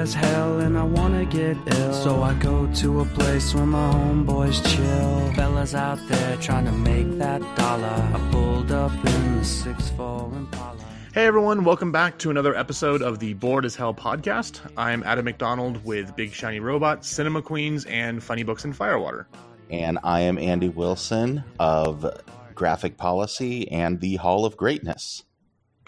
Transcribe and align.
as 0.00 0.14
hell 0.14 0.60
and 0.60 0.78
I 0.78 0.82
wanna 0.82 1.26
get 1.26 1.58
ill. 1.66 1.92
So 1.92 2.22
I 2.22 2.32
go 2.34 2.66
to 2.76 3.00
a 3.00 3.04
place 3.04 3.54
where 3.54 3.66
my 3.66 3.92
homeboys 3.92 4.64
chill. 4.74 5.34
Fellas 5.34 5.74
out 5.74 5.98
there 6.08 6.38
trying 6.38 6.64
to 6.64 6.72
make 6.72 7.18
that 7.18 7.42
dollar. 7.54 7.86
I 7.86 8.30
pulled 8.32 8.72
up 8.72 8.92
in 8.92 9.36
the 9.36 9.44
6'4 9.44 10.34
Impala. 10.34 10.78
Hey 11.12 11.26
everyone, 11.26 11.64
welcome 11.64 11.92
back 11.92 12.16
to 12.20 12.30
another 12.30 12.56
episode 12.56 13.02
of 13.02 13.18
the 13.18 13.34
Bored 13.34 13.66
as 13.66 13.76
Hell 13.76 13.92
podcast. 13.92 14.60
I'm 14.74 15.02
Adam 15.02 15.26
McDonald 15.26 15.84
with 15.84 16.16
Big 16.16 16.32
Shiny 16.32 16.60
Robot, 16.60 17.04
Cinema 17.04 17.42
Queens, 17.42 17.84
and 17.84 18.22
Funny 18.22 18.42
Books 18.42 18.64
and 18.64 18.74
Firewater. 18.74 19.28
And 19.68 19.98
I 20.02 20.20
am 20.20 20.38
Andy 20.38 20.70
Wilson 20.70 21.44
of 21.58 22.06
Graphic 22.54 22.96
Policy 22.96 23.70
and 23.70 24.00
the 24.00 24.16
Hall 24.16 24.46
of 24.46 24.56
Greatness. 24.56 25.24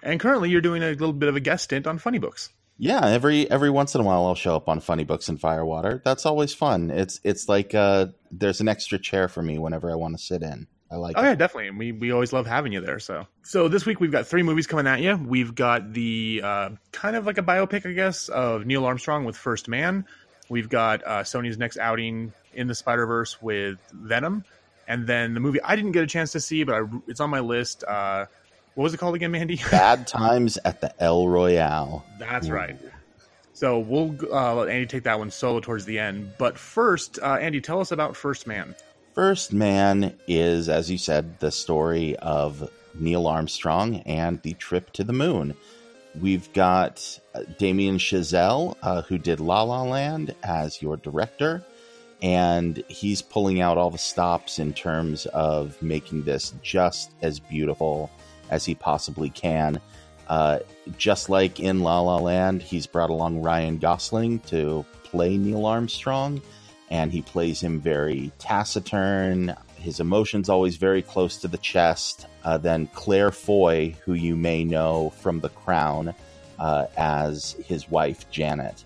And 0.02 0.20
currently 0.20 0.50
you're 0.50 0.60
doing 0.60 0.82
a 0.82 0.90
little 0.90 1.14
bit 1.14 1.30
of 1.30 1.36
a 1.36 1.40
guest 1.40 1.64
stint 1.64 1.86
on 1.86 1.96
Funny 1.96 2.18
Books. 2.18 2.50
Yeah, 2.82 3.06
every 3.06 3.48
every 3.48 3.70
once 3.70 3.94
in 3.94 4.00
a 4.00 4.04
while 4.04 4.26
I'll 4.26 4.34
show 4.34 4.56
up 4.56 4.68
on 4.68 4.80
Funny 4.80 5.04
Books 5.04 5.28
and 5.28 5.40
Firewater. 5.40 6.02
That's 6.04 6.26
always 6.26 6.52
fun. 6.52 6.90
It's 6.90 7.20
it's 7.22 7.48
like 7.48 7.76
uh, 7.76 8.06
there's 8.32 8.60
an 8.60 8.66
extra 8.66 8.98
chair 8.98 9.28
for 9.28 9.40
me 9.40 9.56
whenever 9.56 9.88
I 9.88 9.94
want 9.94 10.18
to 10.18 10.22
sit 10.22 10.42
in. 10.42 10.66
I 10.90 10.96
like. 10.96 11.16
Oh 11.16 11.22
it. 11.22 11.26
yeah, 11.26 11.34
definitely. 11.36 11.68
And 11.68 11.78
we 11.78 11.92
we 11.92 12.10
always 12.10 12.32
love 12.32 12.44
having 12.44 12.72
you 12.72 12.80
there. 12.80 12.98
So 12.98 13.28
so 13.44 13.68
this 13.68 13.86
week 13.86 14.00
we've 14.00 14.10
got 14.10 14.26
three 14.26 14.42
movies 14.42 14.66
coming 14.66 14.88
at 14.88 15.00
you. 15.00 15.14
We've 15.14 15.54
got 15.54 15.92
the 15.92 16.40
uh, 16.42 16.70
kind 16.90 17.14
of 17.14 17.24
like 17.24 17.38
a 17.38 17.42
biopic, 17.42 17.86
I 17.88 17.92
guess, 17.92 18.28
of 18.28 18.66
Neil 18.66 18.84
Armstrong 18.84 19.24
with 19.26 19.36
First 19.36 19.68
Man. 19.68 20.04
We've 20.48 20.68
got 20.68 21.06
uh, 21.06 21.20
Sony's 21.20 21.58
next 21.58 21.78
outing 21.78 22.32
in 22.52 22.66
the 22.66 22.74
Spider 22.74 23.06
Verse 23.06 23.40
with 23.40 23.78
Venom, 23.92 24.44
and 24.88 25.06
then 25.06 25.34
the 25.34 25.40
movie 25.40 25.62
I 25.62 25.76
didn't 25.76 25.92
get 25.92 26.02
a 26.02 26.08
chance 26.08 26.32
to 26.32 26.40
see, 26.40 26.64
but 26.64 26.74
I, 26.74 26.88
it's 27.06 27.20
on 27.20 27.30
my 27.30 27.38
list. 27.38 27.84
Uh, 27.84 28.26
what 28.74 28.84
was 28.84 28.94
it 28.94 28.98
called 28.98 29.14
again, 29.14 29.30
Mandy? 29.30 29.60
Bad 29.70 30.06
Times 30.06 30.58
at 30.64 30.80
the 30.80 30.94
El 31.02 31.28
Royale. 31.28 32.04
That's 32.18 32.48
right. 32.48 32.78
So 33.52 33.78
we'll 33.78 34.16
uh, 34.32 34.54
let 34.54 34.68
Andy 34.68 34.86
take 34.86 35.04
that 35.04 35.18
one 35.18 35.30
solo 35.30 35.60
towards 35.60 35.84
the 35.84 35.98
end. 35.98 36.32
But 36.38 36.58
first, 36.58 37.18
uh, 37.22 37.34
Andy, 37.34 37.60
tell 37.60 37.80
us 37.80 37.92
about 37.92 38.16
First 38.16 38.46
Man. 38.46 38.74
First 39.14 39.52
Man 39.52 40.16
is, 40.26 40.68
as 40.68 40.90
you 40.90 40.96
said, 40.96 41.38
the 41.38 41.52
story 41.52 42.16
of 42.16 42.70
Neil 42.94 43.26
Armstrong 43.26 43.96
and 44.00 44.40
the 44.42 44.54
trip 44.54 44.92
to 44.94 45.04
the 45.04 45.12
moon. 45.12 45.54
We've 46.20 46.50
got 46.52 47.20
uh, 47.34 47.42
Damien 47.58 47.98
Chazelle, 47.98 48.76
uh, 48.82 49.02
who 49.02 49.18
did 49.18 49.38
La 49.38 49.62
La 49.62 49.82
Land, 49.82 50.34
as 50.42 50.82
your 50.82 50.96
director, 50.96 51.62
and 52.20 52.82
he's 52.88 53.22
pulling 53.22 53.60
out 53.60 53.78
all 53.78 53.90
the 53.90 53.98
stops 53.98 54.58
in 54.58 54.72
terms 54.72 55.26
of 55.26 55.80
making 55.82 56.24
this 56.24 56.52
just 56.62 57.10
as 57.22 57.38
beautiful 57.38 58.10
as 58.52 58.66
he 58.66 58.74
possibly 58.74 59.30
can. 59.30 59.80
Uh, 60.28 60.58
just 60.98 61.28
like 61.28 61.58
in 61.58 61.80
La 61.80 62.00
La 62.00 62.18
Land, 62.18 62.62
he's 62.62 62.86
brought 62.86 63.10
along 63.10 63.42
Ryan 63.42 63.78
Gosling 63.78 64.38
to 64.40 64.84
play 65.04 65.36
Neil 65.36 65.66
Armstrong, 65.66 66.40
and 66.90 67.10
he 67.10 67.22
plays 67.22 67.60
him 67.60 67.80
very 67.80 68.30
taciturn. 68.38 69.56
His 69.76 70.00
emotions 70.00 70.48
always 70.48 70.76
very 70.76 71.02
close 71.02 71.38
to 71.38 71.48
the 71.48 71.58
chest. 71.58 72.26
Uh, 72.44 72.58
then 72.58 72.88
Claire 72.88 73.32
Foy, 73.32 73.96
who 74.04 74.12
you 74.12 74.36
may 74.36 74.64
know 74.64 75.10
from 75.20 75.40
The 75.40 75.48
Crown, 75.48 76.14
uh, 76.58 76.86
as 76.96 77.56
his 77.66 77.90
wife 77.90 78.30
Janet. 78.30 78.84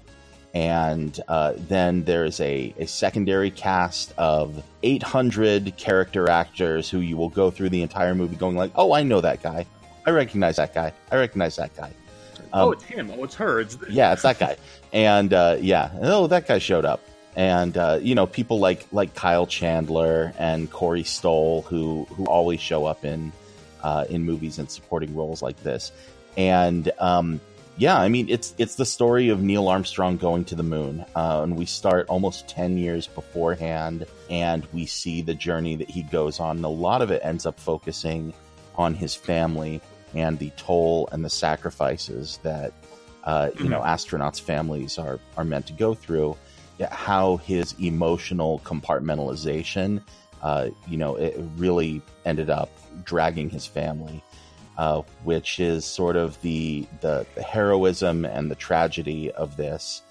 And 0.57 1.21
uh, 1.29 1.53
then 1.55 2.05
there's 2.05 2.41
a, 2.41 2.73
a 2.79 2.87
secondary 2.87 3.51
cast 3.51 4.15
of 4.17 4.65
800 4.83 5.77
character 5.77 6.31
actors 6.31 6.89
who 6.89 7.01
you 7.01 7.19
will 7.19 7.29
go 7.29 7.51
through 7.51 7.69
the 7.69 7.83
entire 7.83 8.15
movie 8.15 8.37
going 8.37 8.57
like, 8.57 8.71
"Oh, 8.75 8.95
I 8.95 9.03
know 9.03 9.21
that 9.21 9.43
guy. 9.43 9.67
I 10.07 10.11
recognize 10.13 10.57
that 10.57 10.73
guy. 10.73 10.95
I 11.13 11.17
recognize 11.17 11.57
that 11.57 11.77
guy." 11.77 11.93
oh, 12.55 12.73
it's 12.73 12.85
him. 12.85 13.11
Oh, 13.11 13.25
it's 13.25 13.35
her. 13.35 13.61
It's 13.61 13.77
yeah, 13.91 14.15
it's 14.15 14.23
that 14.23 14.39
guy. 14.39 14.57
And 14.95 15.35
uh, 15.35 15.59
yeah, 15.61 15.91
oh, 16.01 16.27
that 16.29 16.49
guy 16.49 16.59
showed 16.59 16.87
up. 16.87 17.03
And 17.35 17.77
uh, 17.77 17.99
you 18.01 18.15
know, 18.15 18.27
people 18.27 18.59
like 18.59 18.87
like 18.93 19.15
Kyle 19.15 19.47
Chandler 19.47 20.33
and 20.39 20.71
Corey 20.71 21.05
Stoll, 21.05 21.63
who 21.69 22.07
who 22.13 22.25
always 22.25 22.63
show 22.63 22.87
up 22.87 23.05
in 23.05 23.31
uh, 23.83 24.07
in 24.09 24.25
movies 24.25 24.59
and 24.59 24.71
supporting 24.71 25.15
roles 25.15 25.43
like 25.43 25.63
this. 25.63 25.93
And 26.39 26.91
um, 26.99 27.43
yeah, 27.79 27.99
I 27.99 28.09
mean, 28.09 28.29
it's 28.31 28.55
it's 28.57 28.77
the 28.77 28.87
story 28.87 29.29
of 29.29 29.43
Neil 29.43 29.69
Armstrong 29.69 30.17
going 30.17 30.45
to 30.47 30.55
the 30.55 30.63
moon, 30.63 31.05
uh, 31.15 31.41
and 31.43 31.57
we 31.57 31.67
start 31.67 32.09
almost 32.09 32.49
ten 32.49 32.79
years 32.79 33.07
beforehand, 33.07 34.07
and 34.31 34.67
we 34.73 34.87
see 34.87 35.21
the 35.21 35.35
journey 35.35 35.77
that 35.77 35.91
he 35.91 36.03
goes 36.03 36.41
on. 36.41 36.57
And 36.57 36.65
a 36.65 36.69
lot 36.69 37.03
of 37.03 37.11
it 37.11 37.21
ends 37.23 37.45
up 37.45 37.61
focusing 37.61 38.33
on 38.77 38.95
his 38.95 39.15
family 39.15 39.81
and 40.15 40.39
the 40.39 40.51
toll 40.57 41.09
and 41.13 41.25
the 41.25 41.31
sacrifices 41.31 42.39
that 42.43 42.73
uh, 43.25 43.51
you 43.59 43.69
know 43.69 43.81
astronauts' 43.81 44.41
families 44.41 44.97
are 44.99 45.21
are 45.37 45.45
meant 45.45 45.67
to 45.67 45.75
go 45.75 45.93
through. 45.93 46.37
How 46.91 47.37
his 47.39 47.75
emotional 47.79 48.61
compartmentalization, 48.65 50.03
uh, 50.43 50.69
you 50.89 50.97
know, 50.97 51.17
it 51.17 51.39
really 51.57 52.01
ended 52.25 52.49
up 52.51 52.71
dragging 53.05 53.51
his 53.51 53.67
family, 53.67 54.23
uh, 54.79 55.03
which 55.25 55.59
is 55.61 55.85
sort 55.85 56.17
of 56.17 56.41
the, 56.43 56.87
the 57.01 57.27
the 57.35 57.43
heroism 57.43 58.25
and 58.25 58.51
the 58.51 58.55
tragedy 58.55 59.31
of 59.33 59.57
this. 59.57 60.03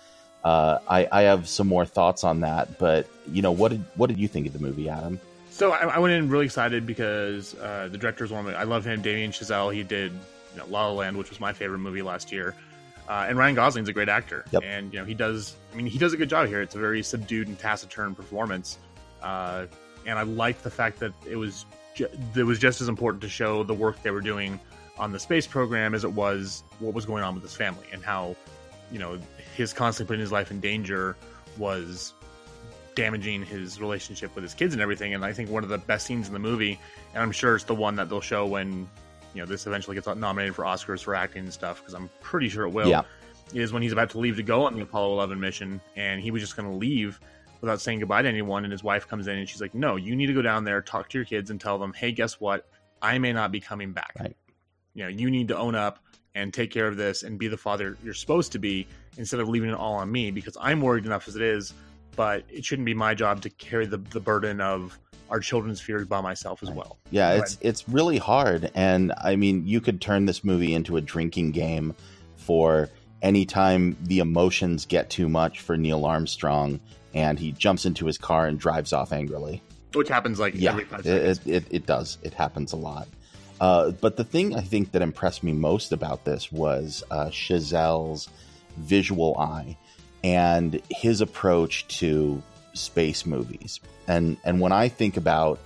Uh, 0.43 0.77
I, 0.87 1.07
I 1.11 1.21
have 1.23 1.47
some 1.47 1.67
more 1.67 1.85
thoughts 1.85 2.23
on 2.23 2.41
that, 2.41 2.77
but 2.77 3.07
you 3.31 3.41
know, 3.41 3.51
what 3.51 3.71
did 3.71 3.83
what 3.95 4.07
did 4.07 4.19
you 4.19 4.27
think 4.27 4.45
of 4.47 4.53
the 4.53 4.59
movie, 4.59 4.89
Adam? 4.89 5.19
So 5.49 5.71
I, 5.71 5.85
I 5.85 5.99
went 5.99 6.13
in 6.13 6.29
really 6.29 6.45
excited 6.45 6.85
because 6.85 7.55
uh, 7.55 7.87
the 7.91 7.97
director's 7.97 8.31
one. 8.31 8.47
I 8.53 8.63
love 8.63 8.85
him, 8.85 9.01
Damien 9.01 9.31
Chazelle. 9.31 9.73
He 9.73 9.83
did 9.83 10.11
you 10.53 10.59
know, 10.59 10.65
La 10.67 10.87
La 10.87 10.93
Land, 10.93 11.17
which 11.17 11.29
was 11.29 11.39
my 11.39 11.53
favorite 11.53 11.79
movie 11.79 12.01
last 12.01 12.31
year. 12.31 12.53
Uh, 13.07 13.25
and 13.29 13.37
Ryan 13.37 13.55
Gosling's 13.55 13.87
a 13.87 13.93
great 13.93 14.09
actor, 14.09 14.45
Yep. 14.51 14.63
and 14.65 14.91
you 14.93 14.99
know 14.99 15.05
he 15.05 15.13
does. 15.13 15.55
I 15.71 15.75
mean, 15.77 15.85
he 15.85 15.97
does 15.99 16.13
a 16.13 16.17
good 16.17 16.29
job 16.29 16.47
here. 16.47 16.61
It's 16.61 16.75
a 16.75 16.79
very 16.79 17.03
subdued 17.03 17.47
and 17.47 17.57
taciturn 17.57 18.15
performance, 18.15 18.79
uh, 19.21 19.67
and 20.07 20.17
I 20.19 20.23
like 20.23 20.61
the 20.63 20.71
fact 20.71 20.99
that 20.99 21.13
it 21.29 21.35
was 21.35 21.65
it 21.99 22.43
was 22.43 22.59
just 22.59 22.81
as 22.81 22.89
important 22.89 23.21
to 23.21 23.29
show 23.29 23.63
the 23.63 23.73
work 23.73 24.01
they 24.03 24.11
were 24.11 24.21
doing 24.21 24.59
on 24.97 25.11
the 25.11 25.19
space 25.19 25.45
program 25.45 25.93
as 25.93 26.03
it 26.03 26.11
was 26.11 26.63
what 26.79 26.93
was 26.93 27.05
going 27.05 27.23
on 27.23 27.33
with 27.33 27.43
his 27.43 27.55
family 27.55 27.85
and 27.91 28.03
how 28.03 28.35
you 28.91 28.99
know 28.99 29.19
his 29.55 29.73
constantly 29.73 30.07
putting 30.07 30.21
his 30.21 30.31
life 30.31 30.51
in 30.51 30.59
danger 30.59 31.15
was 31.57 32.13
damaging 32.95 33.45
his 33.45 33.79
relationship 33.79 34.33
with 34.35 34.43
his 34.43 34.53
kids 34.53 34.73
and 34.73 34.81
everything. 34.81 35.13
And 35.13 35.23
I 35.23 35.33
think 35.33 35.49
one 35.49 35.63
of 35.63 35.69
the 35.69 35.77
best 35.77 36.07
scenes 36.07 36.27
in 36.27 36.33
the 36.33 36.39
movie, 36.39 36.79
and 37.13 37.21
I'm 37.21 37.31
sure 37.31 37.55
it's 37.55 37.65
the 37.65 37.75
one 37.75 37.95
that 37.97 38.09
they'll 38.09 38.21
show 38.21 38.45
when 38.45 38.89
you 39.33 39.41
know 39.41 39.45
this 39.45 39.67
eventually 39.67 39.95
gets 39.95 40.07
nominated 40.07 40.55
for 40.55 40.63
Oscars 40.63 41.03
for 41.03 41.13
acting 41.13 41.43
and 41.43 41.53
stuff, 41.53 41.79
because 41.79 41.93
I'm 41.93 42.09
pretty 42.21 42.49
sure 42.49 42.65
it 42.65 42.71
will. 42.71 42.89
Yeah. 42.89 43.03
Is 43.53 43.71
when 43.71 43.83
he's 43.83 43.91
about 43.91 44.09
to 44.11 44.17
leave 44.17 44.37
to 44.37 44.43
go 44.43 44.65
on 44.65 44.73
the 44.73 44.81
Apollo 44.81 45.13
11 45.13 45.39
mission, 45.39 45.79
and 45.95 46.19
he 46.19 46.31
was 46.31 46.41
just 46.41 46.55
going 46.55 46.67
to 46.67 46.75
leave 46.75 47.19
without 47.61 47.81
saying 47.81 47.99
goodbye 47.99 48.21
to 48.21 48.29
anyone. 48.29 48.63
And 48.63 48.71
his 48.71 48.83
wife 48.83 49.07
comes 49.07 49.27
in 49.27 49.37
and 49.37 49.47
she's 49.47 49.61
like, 49.61 49.73
"No, 49.73 49.95
you 49.95 50.15
need 50.15 50.27
to 50.27 50.33
go 50.33 50.41
down 50.41 50.63
there, 50.63 50.81
talk 50.81 51.09
to 51.09 51.17
your 51.17 51.25
kids, 51.25 51.49
and 51.49 51.59
tell 51.59 51.77
them, 51.77 51.93
hey, 51.93 52.11
guess 52.11 52.39
what? 52.39 52.67
I 53.01 53.17
may 53.17 53.33
not 53.33 53.51
be 53.51 53.59
coming 53.59 53.91
back. 53.91 54.13
Right. 54.19 54.35
You 54.93 55.03
know, 55.03 55.09
you 55.09 55.29
need 55.29 55.49
to 55.49 55.57
own 55.57 55.75
up 55.75 55.99
and 56.33 56.53
take 56.53 56.71
care 56.71 56.87
of 56.87 56.97
this 56.97 57.23
and 57.23 57.37
be 57.37 57.47
the 57.47 57.57
father 57.57 57.97
you're 58.03 58.13
supposed 58.13 58.51
to 58.53 58.59
be 58.59 58.87
instead 59.17 59.39
of 59.39 59.47
leaving 59.47 59.69
it 59.69 59.75
all 59.75 59.95
on 59.95 60.11
me 60.11 60.31
because 60.31 60.57
I'm 60.59 60.81
worried 60.81 61.05
enough 61.05 61.27
as 61.27 61.35
it 61.35 61.41
is, 61.41 61.73
but 62.15 62.43
it 62.49 62.65
shouldn't 62.65 62.85
be 62.85 62.93
my 62.93 63.13
job 63.13 63.41
to 63.41 63.49
carry 63.49 63.85
the, 63.85 63.97
the 63.97 64.19
burden 64.19 64.59
of 64.61 64.97
our 65.29 65.39
children's 65.39 65.81
fears 65.81 66.05
by 66.07 66.21
myself 66.21 66.61
as 66.61 66.69
well. 66.69 66.97
Yeah, 67.09 67.35
Go 67.35 67.41
it's 67.41 67.57
it's 67.61 67.89
really 67.89 68.17
hard, 68.17 68.71
and 68.75 69.11
I 69.17 69.35
mean, 69.35 69.65
you 69.65 69.81
could 69.81 69.99
turn 69.99 70.25
this 70.25 70.43
movie 70.43 70.73
into 70.73 70.97
a 70.97 71.01
drinking 71.01 71.51
game 71.51 71.95
for 72.35 72.89
anytime 73.21 73.97
the 74.03 74.19
emotions 74.19 74.85
get 74.85 75.09
too 75.09 75.27
much 75.27 75.61
for 75.61 75.77
Neil 75.77 76.05
Armstrong, 76.05 76.79
and 77.15 77.39
he 77.39 77.51
jumps 77.53 77.85
into 77.85 78.05
his 78.05 78.17
car 78.19 78.45
and 78.45 78.59
drives 78.59 78.93
off 78.93 79.11
angrily. 79.11 79.63
Which 79.93 80.09
happens 80.09 80.39
like 80.39 80.53
Yeah, 80.55 80.77
it, 80.77 81.05
it, 81.05 81.47
it, 81.47 81.63
it 81.71 81.85
does. 81.87 82.17
It 82.21 82.33
happens 82.33 82.73
a 82.73 82.75
lot. 82.75 83.07
Uh, 83.59 83.91
but 83.91 84.17
the 84.17 84.25
thing 84.25 84.53
I 84.53 84.61
think 84.61 84.91
that 84.91 85.01
impressed 85.01 85.41
me 85.41 85.53
most 85.53 85.93
about 85.93 86.25
this 86.25 86.51
was 86.51 87.03
uh, 87.09 87.27
Chazelle's 87.27 88.27
visual 88.77 89.37
eye 89.37 89.77
and 90.23 90.81
his 90.89 91.21
approach 91.21 91.87
to 91.99 92.43
space 92.73 93.25
movies. 93.25 93.79
And 94.07 94.35
and 94.43 94.59
when 94.59 94.73
I 94.73 94.89
think 94.89 95.15
about 95.15 95.59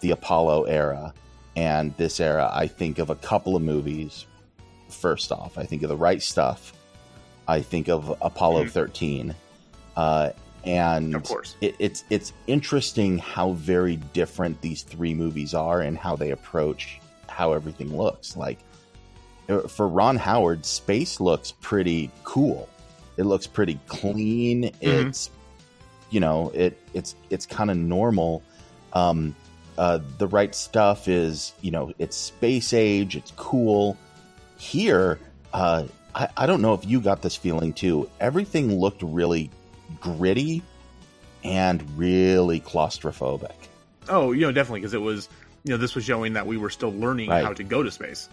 the 0.00 0.12
Apollo 0.12 0.64
era 0.64 1.12
and 1.54 1.94
this 1.98 2.18
era, 2.18 2.50
I 2.52 2.66
think 2.66 2.98
of 2.98 3.10
a 3.10 3.14
couple 3.14 3.54
of 3.54 3.62
movies. 3.62 4.24
First 4.88 5.30
off, 5.30 5.58
I 5.58 5.64
think 5.64 5.82
of 5.82 5.88
The 5.90 5.96
Right 5.96 6.22
Stuff. 6.22 6.72
I 7.46 7.60
think 7.60 7.88
of 7.88 8.16
Apollo 8.22 8.64
Mhm. 8.64 8.70
13. 8.70 9.34
Uh, 9.96 10.30
and 10.66 11.14
Of 11.14 11.24
course. 11.24 11.56
it, 11.60 11.74
it's 11.78 12.04
it's 12.10 12.32
interesting 12.46 13.18
how 13.18 13.52
very 13.52 13.96
different 13.96 14.60
these 14.60 14.82
three 14.82 15.14
movies 15.14 15.54
are 15.54 15.80
and 15.82 15.96
how 15.98 16.16
they 16.16 16.30
approach 16.30 17.00
how 17.28 17.52
everything 17.52 17.96
looks. 17.96 18.36
Like 18.36 18.58
uh, 19.48 19.62
for 19.68 19.88
Ron 19.88 20.16
Howard, 20.16 20.64
space 20.64 21.20
looks 21.20 21.52
pretty 21.60 22.10
cool. 22.22 22.68
It 23.16 23.24
looks 23.24 23.46
pretty 23.46 23.78
clean. 23.86 24.72
It's 24.80 25.30
you 26.10 26.20
know 26.20 26.50
it 26.54 26.78
it's 26.94 27.14
it's 27.30 27.46
kind 27.46 27.70
of 27.70 27.76
normal. 27.76 28.42
Um, 28.92 29.34
uh, 29.76 29.98
the 30.18 30.28
right 30.28 30.54
stuff 30.54 31.08
is 31.08 31.52
you 31.60 31.70
know 31.70 31.92
it's 31.98 32.16
space 32.16 32.72
age. 32.72 33.16
It's 33.16 33.32
cool. 33.36 33.96
Here, 34.56 35.18
uh, 35.52 35.84
I, 36.14 36.28
I 36.36 36.46
don't 36.46 36.62
know 36.62 36.74
if 36.74 36.86
you 36.86 37.00
got 37.00 37.22
this 37.22 37.34
feeling 37.36 37.72
too. 37.72 38.08
Everything 38.20 38.78
looked 38.78 39.02
really 39.02 39.50
gritty 40.00 40.62
and 41.42 41.82
really 41.98 42.60
claustrophobic. 42.60 43.54
Oh, 44.08 44.32
you 44.32 44.42
know, 44.42 44.52
definitely 44.52 44.80
because 44.80 44.94
it 44.94 45.00
was, 45.00 45.28
you 45.64 45.70
know, 45.70 45.76
this 45.76 45.94
was 45.94 46.04
showing 46.04 46.32
that 46.34 46.46
we 46.46 46.56
were 46.56 46.70
still 46.70 46.92
learning 46.92 47.30
Right. 47.30 47.44
how 47.44 47.52
to 47.52 47.64
go 47.64 47.82
to 47.82 47.90
space, 47.90 48.28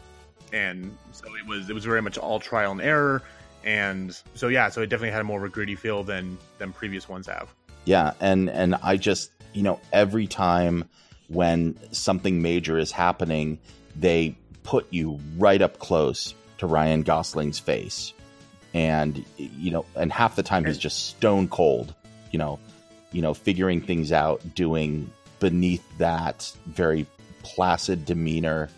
and 0.53 0.95
so 1.11 1.25
it 1.35 1.45
was 1.47 1.69
it 1.69 1.73
was 1.73 1.85
very 1.85 2.01
much 2.01 2.17
all 2.17 2.39
trial 2.39 2.71
and 2.71 2.81
error, 2.81 3.23
and 3.63 4.17
so 4.35 4.47
yeah, 4.49 4.69
so 4.69 4.81
it 4.81 4.87
definitely 4.87 5.11
had 5.11 5.23
more 5.25 5.39
of 5.39 5.45
a 5.45 5.49
gritty 5.49 5.75
feel 5.75 6.03
than 6.03 6.37
than 6.57 6.73
previous 6.73 7.07
ones 7.07 7.27
have. 7.27 7.53
Yeah, 7.85 8.13
and 8.19 8.49
and 8.49 8.75
I 8.75 8.97
just 8.97 9.31
you 9.53 9.63
know 9.63 9.79
every 9.93 10.27
time 10.27 10.83
when 11.29 11.77
something 11.93 12.41
major 12.41 12.77
is 12.77 12.91
happening, 12.91 13.57
they 13.95 14.35
put 14.63 14.85
you 14.91 15.19
right 15.37 15.61
up 15.61 15.79
close 15.79 16.33
to 16.57 16.67
Ryan 16.67 17.01
Gosling's 17.03 17.57
face, 17.59 18.13
and 18.73 19.23
you 19.37 19.71
know, 19.71 19.85
and 19.95 20.11
half 20.11 20.35
the 20.35 20.43
time 20.43 20.65
he's 20.65 20.77
just 20.77 21.07
stone 21.07 21.47
cold. 21.47 21.93
You 22.31 22.39
know, 22.39 22.59
you 23.11 23.21
know, 23.21 23.33
figuring 23.33 23.81
things 23.81 24.11
out, 24.11 24.41
doing 24.55 25.11
beneath 25.39 25.83
that 25.97 26.51
very 26.65 27.05
placid 27.43 28.05
demeanor 28.05 28.69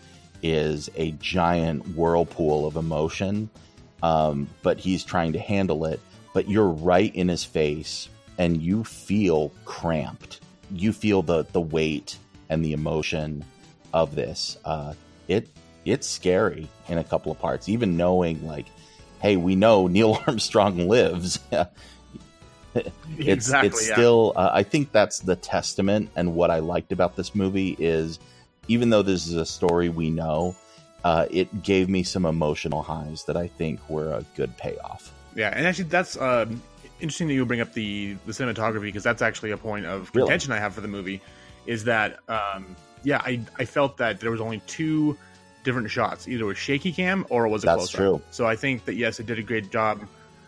is 0.42 0.90
a 0.96 1.12
giant 1.12 1.96
whirlpool 1.96 2.66
of 2.66 2.76
emotion. 2.76 3.50
Um, 4.02 4.48
but 4.62 4.78
he's 4.78 5.04
trying 5.04 5.32
to 5.32 5.38
handle 5.38 5.86
it. 5.86 6.00
But 6.34 6.48
you're 6.50 6.68
right 6.68 7.14
in 7.14 7.28
his 7.28 7.44
face, 7.44 8.08
and 8.38 8.60
you 8.60 8.84
feel 8.84 9.52
cramped. 9.64 10.40
You 10.70 10.92
feel 10.92 11.22
the 11.22 11.44
the 11.52 11.60
weight 11.60 12.18
and 12.48 12.64
the 12.64 12.72
emotion 12.72 13.44
of 13.92 14.14
this. 14.14 14.58
Uh, 14.64 14.94
it 15.28 15.48
it's 15.84 16.06
scary 16.06 16.68
in 16.88 16.98
a 16.98 17.04
couple 17.04 17.30
of 17.30 17.38
parts, 17.38 17.68
even 17.68 17.96
knowing 17.96 18.46
like, 18.46 18.66
hey, 19.24 19.36
we 19.36 19.56
know 19.56 19.86
Neil 19.86 20.20
Armstrong 20.26 20.86
lives. 20.86 21.38
it's 22.74 22.90
exactly. 23.18 23.68
it's 23.68 23.88
yeah. 23.88 23.94
still 23.94 24.32
uh, 24.34 24.50
i 24.52 24.64
think 24.64 24.90
that's 24.90 25.20
the 25.20 25.36
testament 25.36 26.10
and 26.16 26.34
what 26.34 26.50
i 26.50 26.58
liked 26.58 26.90
about 26.90 27.14
this 27.14 27.32
movie 27.32 27.76
is 27.78 28.18
even 28.66 28.90
though 28.90 29.00
this 29.00 29.28
is 29.28 29.34
a 29.34 29.46
story 29.46 29.88
we 29.88 30.10
know 30.10 30.56
uh, 31.04 31.26
it 31.30 31.62
gave 31.62 31.88
me 31.88 32.02
some 32.02 32.26
emotional 32.26 32.82
highs 32.82 33.22
that 33.26 33.36
i 33.36 33.46
think 33.46 33.78
were 33.88 34.12
a 34.12 34.24
good 34.34 34.56
payoff 34.56 35.12
Yeah, 35.36 35.50
and 35.54 35.66
actually, 35.68 35.84
that's 35.84 36.20
um, 36.20 36.60
interesting 37.00 37.28
that 37.28 37.34
you 37.34 37.46
bring 37.46 37.60
up 37.60 37.72
the 37.74 38.14
the 38.26 38.32
cinematography 38.32 38.82
because 38.82 39.04
that's 39.04 39.22
actually 39.22 39.52
a 39.52 39.56
point 39.56 39.86
of 39.86 40.10
Really? 40.14 40.26
contention 40.26 40.52
I 40.52 40.58
have 40.58 40.74
for 40.74 40.80
the 40.80 40.88
movie. 40.88 41.20
Is 41.66 41.84
that 41.84 42.18
um, 42.28 42.74
yeah, 43.04 43.20
I 43.24 43.40
I 43.58 43.64
felt 43.66 43.98
that 43.98 44.20
there 44.20 44.30
was 44.30 44.40
only 44.40 44.60
two 44.66 45.16
different 45.64 45.90
shots, 45.90 46.28
either 46.28 46.48
a 46.50 46.54
shaky 46.54 46.92
cam 46.92 47.26
or 47.30 47.46
it 47.46 47.48
was 47.48 47.64
a 47.64 47.66
That's 47.66 47.76
close 47.76 47.90
true. 47.90 48.22
So 48.30 48.46
I 48.46 48.54
think 48.54 48.84
that 48.84 48.94
yes, 48.94 49.18
it 49.18 49.26
did 49.26 49.38
a 49.38 49.42
great 49.42 49.70
job. 49.70 50.06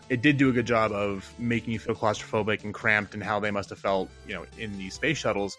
It 0.09 0.21
did 0.21 0.37
do 0.37 0.47
a 0.47 0.53
good 0.53 0.65
job 0.65 0.93
of 0.93 1.29
making 1.37 1.73
you 1.73 1.79
feel 1.79 1.95
claustrophobic 1.95 2.63
and 2.63 2.73
cramped, 2.73 3.13
and 3.13 3.21
how 3.21 3.41
they 3.41 3.51
must 3.51 3.69
have 3.71 3.79
felt, 3.79 4.09
you 4.25 4.33
know, 4.33 4.45
in 4.57 4.77
these 4.77 4.93
space 4.93 5.17
shuttles. 5.17 5.57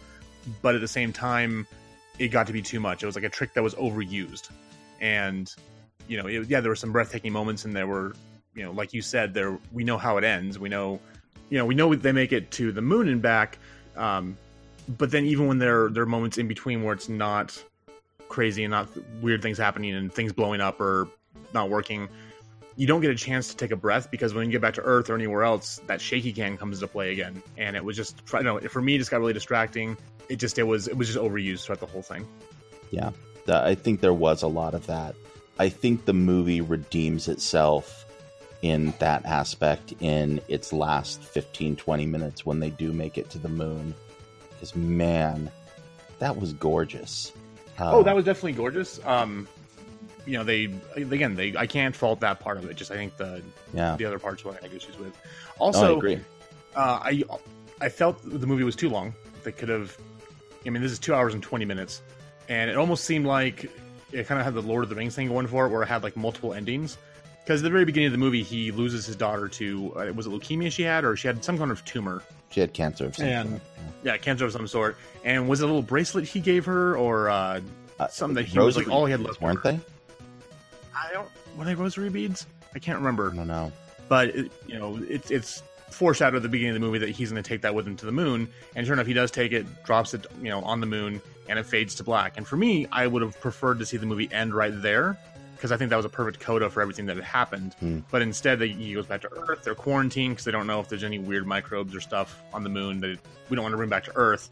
But 0.63 0.75
at 0.75 0.81
the 0.81 0.89
same 0.89 1.13
time, 1.13 1.67
it 2.19 2.29
got 2.29 2.47
to 2.47 2.55
be 2.55 2.63
too 2.63 2.81
much. 2.81 3.03
It 3.03 3.07
was 3.07 3.15
like 3.15 3.25
a 3.25 3.29
trick 3.29 3.53
that 3.53 3.63
was 3.63 3.75
overused, 3.75 4.49
and 5.01 5.53
you 6.07 6.17
know, 6.17 6.27
it, 6.27 6.49
yeah, 6.49 6.61
there 6.61 6.71
were 6.71 6.77
some 6.77 6.93
breathtaking 6.93 7.33
moments, 7.33 7.67
and 7.67 7.77
there 7.77 7.87
were 7.87 8.15
you 8.55 8.65
know, 8.65 8.73
like 8.73 8.95
you 8.95 9.03
said, 9.03 9.35
there 9.35 9.59
we 9.73 9.85
know 9.85 9.99
how 9.99 10.17
it 10.17 10.25
ends. 10.25 10.59
We 10.59 10.69
know, 10.69 10.99
you 11.51 11.59
know, 11.59 11.67
we 11.67 11.75
know 11.75 11.95
they 11.95 12.13
make 12.13 12.33
it 12.33 12.51
to 12.53 12.73
the 12.73 12.83
moon 12.83 13.09
and 13.09 13.21
back. 13.21 13.59
Um, 13.97 14.37
but 14.97 15.11
then 15.11 15.27
even 15.27 15.47
when 15.47 15.59
there 15.59 15.89
there 15.91 16.03
are 16.03 16.07
moments 16.07 16.39
in 16.39 16.49
between 16.49 16.83
where 16.83 16.95
it's 16.95 17.09
not 17.09 17.63
crazy 18.29 18.65
and 18.65 18.71
not 18.71 18.89
weird 19.21 19.43
things 19.43 19.59
happening 19.59 19.95
and 19.95 20.13
things 20.13 20.33
blowing 20.33 20.61
up 20.61 20.81
or 20.81 21.09
not 21.55 21.71
working, 21.71 22.09
you 22.77 22.87
don't 22.87 23.01
get 23.01 23.11
a 23.11 23.17
chance 23.17 23.49
to 23.49 23.57
take 23.57 23.71
a 23.71 23.77
breath 23.77 24.11
because 24.11 24.35
when 24.35 24.47
you 24.47 24.53
get 24.53 24.61
back 24.61 24.75
to 24.75 24.83
Earth 24.83 25.11
or 25.11 25.15
anywhere 25.15 25.43
else, 25.43 25.81
that 25.87 26.01
shaky 26.01 26.33
cam 26.33 26.57
comes 26.57 26.79
into 26.79 26.89
play 26.89 27.13
again. 27.13 27.43
And 27.57 27.77
it 27.77 27.85
was 27.85 27.97
just, 27.97 28.25
don't 28.27 28.45
know, 28.45 28.61
for 28.61 28.81
me, 28.81 28.95
it 28.95 28.99
just 28.99 29.11
got 29.11 29.19
really 29.19 29.33
distracting. 29.33 29.97
It 30.29 30.37
just, 30.37 30.59
it 30.59 30.65
was, 30.65 30.89
it 30.89 30.97
was 30.97 31.09
just 31.09 31.19
overused 31.19 31.65
throughout 31.65 31.81
the 31.81 31.87
whole 31.87 32.03
thing. 32.03 32.27
yeah 32.91 33.11
i 33.49 33.75
think 33.75 34.01
there 34.01 34.15
was 34.15 34.43
a 34.43 34.47
lot 34.47 34.75
of 34.75 34.87
that 34.87 35.15
i 35.59 35.69
think 35.69 36.05
the 36.05 36.13
movie 36.13 36.61
redeems 36.61 37.29
itself 37.29 38.05
in 38.63 38.93
that 38.99 39.25
aspect 39.25 39.95
in 40.01 40.41
its 40.49 40.73
last 40.73 41.23
15 41.23 41.77
20 41.77 42.07
minutes 42.07 42.45
when 42.45 42.61
they 42.61 42.71
do 42.71 42.93
make 42.93 43.17
it 43.17 43.31
to 43.31 43.39
the 43.39 43.49
moon 43.49 43.95
because 44.51 44.75
man 44.77 45.51
that 46.19 46.37
was 46.37 46.53
gorgeous 46.53 47.33
Uh, 47.79 47.97
Oh, 47.97 48.03
that 48.03 48.15
was 48.15 48.25
definitely 48.25 48.53
gorgeous. 48.53 49.01
Um, 49.05 49.47
you 50.27 50.37
know, 50.37 50.45
they 50.45 50.65
again, 50.97 51.35
they 51.37 51.57
I 51.57 51.67
can't 51.67 51.95
fault 51.97 52.21
that 52.21 52.41
part 52.41 52.59
of 52.59 52.69
it. 52.69 52.77
Just 52.77 52.91
I 52.91 52.95
think 52.97 53.17
the 53.17 53.43
yeah 53.73 53.97
the 53.97 54.05
other 54.05 54.19
parts 54.19 54.45
what 54.45 54.59
I 54.59 54.63
had 54.67 54.75
issues 54.75 54.99
with. 54.99 55.17
Also, 55.59 55.95
I 55.95 55.97
agree. 55.97 56.21
uh, 56.77 56.99
I 57.03 57.23
I 57.81 57.89
felt 57.89 58.21
the 58.25 58.47
movie 58.47 58.65
was 58.65 58.77
too 58.77 58.89
long. 58.91 59.15
They 59.45 59.53
could 59.53 59.69
have. 59.69 59.97
I 60.67 60.71
mean, 60.71 60.83
this 60.83 60.93
is 60.93 60.99
two 60.99 61.15
hours 61.15 61.33
and 61.35 61.43
twenty 61.43 61.65
minutes, 61.65 62.03
and 62.49 62.69
it 62.71 62.77
almost 62.77 63.05
seemed 63.05 63.25
like 63.27 63.71
it 64.13 64.27
kind 64.27 64.39
of 64.39 64.45
had 64.45 64.55
the 64.55 64.61
Lord 64.63 64.83
of 64.85 64.91
the 64.91 64.97
Rings 64.97 65.15
thing 65.15 65.29
going 65.29 65.47
for 65.47 65.67
it, 65.67 65.71
where 65.71 65.83
it 65.83 65.87
had 65.87 66.03
like 66.03 66.17
multiple 66.17 66.53
endings. 66.53 66.99
Because 67.45 67.63
at 67.63 67.65
the 67.65 67.71
very 67.71 67.87
beginning 67.87 68.09
of 68.09 68.13
the 68.13 68.19
movie, 68.19 68.43
he 68.43 68.71
loses 68.73 69.07
his 69.07 69.17
daughter 69.17 69.49
to 69.49 69.95
uh, 69.97 70.13
was 70.15 70.27
it 70.27 70.31
leukemia 70.31 70.71
she 70.71 70.83
had, 70.83 71.05
or 71.05 71.17
she 71.17 71.27
had 71.29 71.43
some 71.43 71.57
kind 71.57 71.71
of 71.71 71.83
tumor. 71.87 72.23
She 72.51 72.61
had 72.61 72.73
cancer 72.73 73.07
of 73.07 73.17
some 73.17 73.27
And- 73.27 73.49
sort. 73.51 73.63
Yeah, 74.05 74.17
cancer 74.17 74.45
of 74.47 74.53
some 74.53 74.67
sort. 74.69 74.97
And 75.25 75.49
was 75.49 75.61
it 75.61 75.65
a 75.65 75.67
little 75.67 75.83
bracelet 75.83 76.25
he 76.25 76.41
gave 76.41 76.65
her, 76.67 76.97
or 76.97 77.29
uh, 77.29 77.61
Uh, 77.99 78.07
something 78.09 78.35
that 78.37 78.45
he 78.47 78.59
was 78.59 78.77
like 78.77 78.89
all 78.89 79.07
he 79.07 79.11
had 79.11 79.21
left? 79.21 79.41
weren't 79.41 79.63
they? 79.63 79.79
I 80.97 81.13
don't. 81.13 81.29
Were 81.57 81.65
they 81.65 81.75
rosary 81.75 82.09
beads? 82.11 82.47
I 82.75 82.79
can't 82.79 82.99
remember. 82.99 83.31
I 83.33 83.37
don't 83.37 83.49
know. 83.49 83.73
but 84.09 84.29
it, 84.29 84.51
you 84.67 84.79
know 84.79 84.99
it's 85.09 85.31
it's 85.31 85.63
foreshadowed 85.91 86.37
at 86.37 86.43
the 86.43 86.49
beginning 86.49 86.71
of 86.77 86.81
the 86.81 86.87
movie 86.87 86.99
that 86.99 87.09
he's 87.11 87.31
going 87.31 87.43
to 87.43 87.47
take 87.49 87.61
that 87.63 87.75
with 87.75 87.87
him 87.87 87.97
to 87.97 88.07
the 88.07 88.13
moon 88.13 88.47
and 88.77 88.87
sure 88.87 88.93
enough 88.95 89.07
he 89.07 89.13
does 89.15 89.31
take 89.31 89.53
it 89.53 89.67
drops 89.85 90.15
it 90.15 90.27
you 90.43 90.49
know 90.51 90.61
on 90.63 90.81
the 90.81 90.87
moon 90.87 91.21
and 91.49 91.59
it 91.59 91.65
fades 91.67 91.95
to 91.95 92.05
black 92.05 92.35
and 92.37 92.47
for 92.47 92.57
me 92.59 92.87
i 92.93 93.07
would 93.07 93.21
have 93.23 93.39
preferred 93.41 93.79
to 93.79 93.87
see 93.87 93.97
the 93.97 94.05
movie 94.07 94.29
end 94.33 94.55
right 94.55 94.81
there 94.83 95.17
because 95.59 95.73
i 95.73 95.77
think 95.77 95.91
that 95.91 95.97
was 95.97 96.05
a 96.05 96.09
perfect 96.09 96.39
coda 96.41 96.71
for 96.71 96.81
everything 96.81 97.07
that 97.07 97.17
had 97.17 97.25
happened. 97.25 97.75
Hmm. 97.81 97.99
but 98.11 98.23
instead 98.23 98.61
they, 98.61 98.69
he 98.69 98.95
goes 98.95 99.07
back 99.07 99.21
to 99.23 99.33
earth. 99.33 99.65
They're 99.65 99.75
quarantined 99.75 100.33
because 100.33 100.45
they 100.45 100.53
don't 100.53 100.67
know 100.67 100.81
if 100.81 100.89
there's 100.89 101.05
any 101.05 101.19
weird 101.19 101.47
microbes 101.47 101.95
or 101.95 102.01
stuff 102.01 102.43
on 102.53 102.63
the 102.63 102.71
moon 102.71 103.01
that 103.01 103.19
we 103.49 103.57
don't 103.57 103.65
want 103.65 103.73
to 103.73 103.77
bring 103.77 103.91
back 103.91 104.05
to 104.05 104.17
earth. 104.17 104.49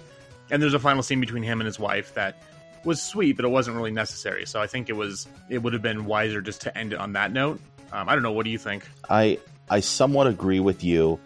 And 0.51 0.63
there's 0.63 0.75
a 0.75 0.79
final 0.79 1.03
scene 1.03 1.21
between 1.21 1.43
him 1.43 1.61
and 1.61 1.67
his 1.67 1.79
wife 1.79 2.15
that 2.15 2.43
was 2.85 3.01
sweet 3.01 3.37
but 3.37 3.45
it 3.45 3.49
wasn't 3.49 3.77
really 3.77 3.93
necessary. 3.93 4.47
So 4.47 4.61
i 4.61 4.67
think 4.67 4.89
it 4.89 4.97
was 4.97 5.27
it 5.49 5.63
would 5.63 5.73
have 5.73 5.83
been 5.83 6.05
wiser 6.05 6.41
just 6.41 6.61
to 6.63 6.77
end 6.77 6.93
it 6.93 6.99
on 6.99 7.13
that 7.13 7.33
note. 7.33 7.61
Um, 7.93 8.09
i 8.09 8.15
don't 8.15 8.23
know. 8.23 8.33
What 8.33 8.45
do 8.45 8.51
you 8.51 8.59
think? 8.59 8.87
I 9.09 9.39
I 9.71 9.81
somewhat 9.81 10.27
agree 10.27 10.61
with 10.61 10.85
you, 10.85 11.19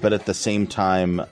but 0.00 0.12
at 0.12 0.26
the 0.26 0.34
same 0.34 0.66
time, 0.66 1.20
uh, 1.20 1.26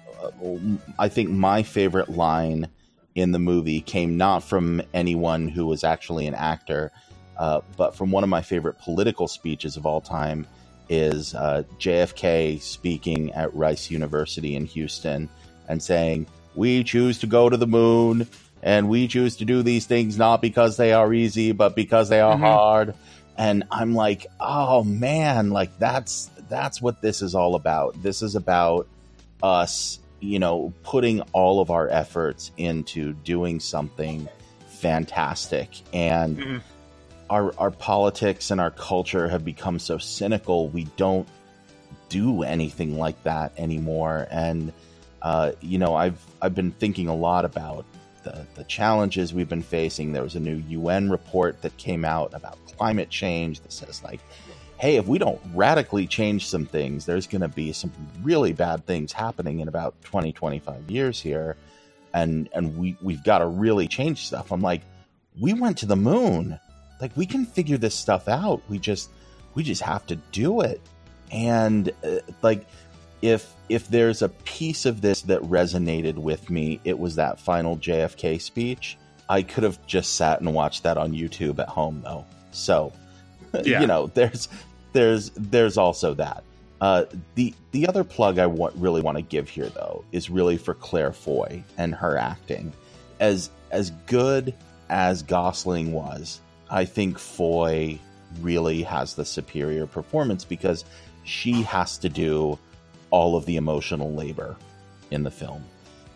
I 0.98 1.08
think 1.08 1.30
my 1.30 1.62
favorite 1.62 2.08
line 2.08 2.68
in 3.14 3.32
the 3.32 3.38
movie 3.38 3.80
came 3.80 4.16
not 4.16 4.42
from 4.42 4.82
anyone 4.92 5.48
who 5.48 5.66
was 5.66 5.84
actually 5.84 6.26
an 6.26 6.34
actor, 6.34 6.90
uh, 7.38 7.60
but 7.76 7.94
from 7.94 8.10
one 8.10 8.22
of 8.24 8.30
my 8.30 8.42
favorite 8.42 8.78
political 8.78 9.28
speeches 9.28 9.76
of 9.76 9.86
all 9.86 10.00
time. 10.00 10.46
Is 10.90 11.34
uh, 11.34 11.62
JFK 11.80 12.60
speaking 12.60 13.32
at 13.32 13.54
Rice 13.54 13.90
University 13.90 14.54
in 14.54 14.66
Houston 14.66 15.30
and 15.66 15.82
saying, 15.82 16.26
"We 16.54 16.84
choose 16.84 17.18
to 17.20 17.26
go 17.26 17.48
to 17.48 17.56
the 17.56 17.66
moon." 17.66 18.28
And 18.62 18.88
we 18.90 19.08
choose 19.08 19.36
to 19.36 19.46
do 19.46 19.62
these 19.62 19.86
things 19.86 20.18
not 20.18 20.42
because 20.42 20.76
they 20.76 20.92
are 20.92 21.12
easy, 21.12 21.52
but 21.52 21.74
because 21.74 22.10
they 22.10 22.20
are 22.20 22.36
Mhm. 22.36 22.40
hard. 22.40 22.94
And 23.38 23.64
I'm 23.70 23.94
like, 23.94 24.26
oh 24.40 24.84
man, 24.84 25.50
like 25.50 25.78
that's 25.78 26.30
that's 26.50 26.82
what 26.82 27.00
this 27.00 27.22
is 27.22 27.34
all 27.34 27.54
about. 27.54 28.02
This 28.02 28.20
is 28.22 28.34
about 28.36 28.86
us, 29.42 29.98
you 30.20 30.38
know, 30.38 30.72
putting 30.82 31.22
all 31.32 31.60
of 31.60 31.70
our 31.70 31.88
efforts 31.88 32.52
into 32.58 33.14
doing 33.24 33.58
something 33.58 34.28
fantastic. 34.68 35.70
And 35.92 36.38
Mhm. 36.38 36.60
Our 37.34 37.52
our 37.58 37.72
politics 37.72 38.52
and 38.52 38.60
our 38.60 38.70
culture 38.70 39.28
have 39.28 39.44
become 39.44 39.80
so 39.80 39.98
cynical. 39.98 40.68
We 40.68 40.84
don't 40.96 41.26
do 42.08 42.44
anything 42.44 42.96
like 42.96 43.20
that 43.24 43.52
anymore. 43.58 44.28
And 44.30 44.72
uh, 45.20 45.52
you 45.60 45.78
know, 45.78 45.96
I've 45.96 46.24
I've 46.40 46.54
been 46.54 46.70
thinking 46.70 47.08
a 47.08 47.14
lot 47.14 47.44
about 47.44 47.84
the 48.22 48.46
the 48.54 48.62
challenges 48.64 49.34
we've 49.34 49.48
been 49.48 49.64
facing. 49.64 50.12
There 50.12 50.22
was 50.22 50.36
a 50.36 50.40
new 50.40 50.62
UN 50.68 51.10
report 51.10 51.60
that 51.62 51.76
came 51.76 52.04
out 52.04 52.32
about 52.34 52.56
climate 52.76 53.10
change 53.10 53.60
that 53.62 53.72
says 53.72 54.04
like, 54.04 54.20
hey, 54.78 54.94
if 54.94 55.08
we 55.08 55.18
don't 55.18 55.40
radically 55.54 56.06
change 56.06 56.46
some 56.46 56.66
things, 56.66 57.04
there's 57.04 57.26
going 57.26 57.42
to 57.42 57.48
be 57.48 57.72
some 57.72 57.90
really 58.22 58.52
bad 58.52 58.86
things 58.86 59.12
happening 59.12 59.58
in 59.58 59.66
about 59.66 60.00
20 60.04 60.32
25 60.32 60.88
years 60.88 61.20
here. 61.20 61.56
And 62.12 62.48
and 62.54 62.78
we 62.78 62.96
we've 63.02 63.24
got 63.24 63.38
to 63.38 63.46
really 63.46 63.88
change 63.88 64.24
stuff. 64.24 64.52
I'm 64.52 64.62
like, 64.62 64.82
we 65.40 65.52
went 65.52 65.78
to 65.78 65.86
the 65.86 65.96
moon. 65.96 66.60
Like 67.00 67.16
we 67.16 67.26
can 67.26 67.44
figure 67.44 67.76
this 67.78 67.94
stuff 67.94 68.28
out. 68.28 68.62
We 68.68 68.78
just 68.78 69.10
we 69.54 69.62
just 69.62 69.82
have 69.82 70.06
to 70.06 70.16
do 70.16 70.60
it. 70.60 70.80
And 71.30 71.90
uh, 72.04 72.20
like 72.42 72.66
if 73.22 73.52
if 73.68 73.88
there's 73.88 74.22
a 74.22 74.28
piece 74.28 74.84
of 74.86 75.00
this 75.00 75.22
that 75.22 75.40
resonated 75.42 76.14
with 76.16 76.50
me, 76.50 76.80
it 76.84 76.98
was 76.98 77.16
that 77.16 77.40
final 77.40 77.76
JFK 77.78 78.40
speech. 78.40 78.96
I 79.28 79.42
could 79.42 79.64
have 79.64 79.84
just 79.86 80.16
sat 80.16 80.40
and 80.40 80.52
watched 80.54 80.82
that 80.82 80.98
on 80.98 81.12
YouTube 81.12 81.58
at 81.58 81.68
home 81.68 82.00
though. 82.04 82.24
So, 82.52 82.92
Yeah. 83.64 83.80
you 83.80 83.86
know, 83.86 84.08
there's 84.08 84.48
there's 84.92 85.30
there's 85.30 85.78
also 85.78 86.14
that. 86.14 86.44
Uh, 86.80 87.04
the 87.34 87.54
the 87.70 87.86
other 87.88 88.04
plug 88.04 88.38
I 88.38 88.46
want, 88.46 88.74
really 88.76 89.00
want 89.00 89.16
to 89.16 89.22
give 89.22 89.48
here 89.48 89.68
though 89.70 90.04
is 90.12 90.28
really 90.28 90.56
for 90.58 90.74
Claire 90.74 91.12
Foy 91.12 91.64
and 91.78 91.94
her 91.94 92.16
acting. 92.18 92.72
As 93.20 93.48
as 93.70 93.90
good 94.06 94.52
as 94.90 95.22
Gosling 95.22 95.92
was, 95.92 96.40
I 96.70 96.84
think 96.84 97.18
Foy 97.18 97.98
really 98.40 98.82
has 98.82 99.14
the 99.14 99.24
superior 99.24 99.86
performance 99.86 100.44
because 100.44 100.84
she 101.24 101.62
has 101.62 101.98
to 101.98 102.08
do 102.08 102.58
all 103.10 103.36
of 103.36 103.46
the 103.46 103.56
emotional 103.56 104.12
labor 104.12 104.56
in 105.10 105.22
the 105.22 105.30
film. 105.30 105.64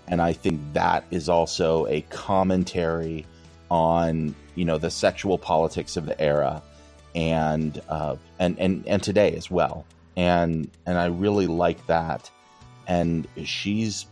And 0.09 0.21
I 0.23 0.33
think 0.33 0.61
that 0.73 1.05
is 1.11 1.29
also 1.29 1.87
a 1.87 2.01
commentary 2.11 3.27
on, 3.71 4.35
you 4.55 4.65
know, 4.65 4.79
the 4.79 4.91
sexual 4.91 5.39
politics 5.39 5.97
of 5.97 6.07
the 6.07 6.19
era 6.21 6.63
and 7.15 7.81
uh, 7.89 8.17
and, 8.39 8.59
and 8.59 8.87
and 8.87 9.03
today 9.03 9.35
as 9.35 9.51
well. 9.51 9.85
And 10.17 10.71
and 10.87 10.99
I 10.99 11.07
really 11.07 11.47
like 11.47 11.87
that. 11.87 12.31
And 12.87 13.29
she's 13.45 14.07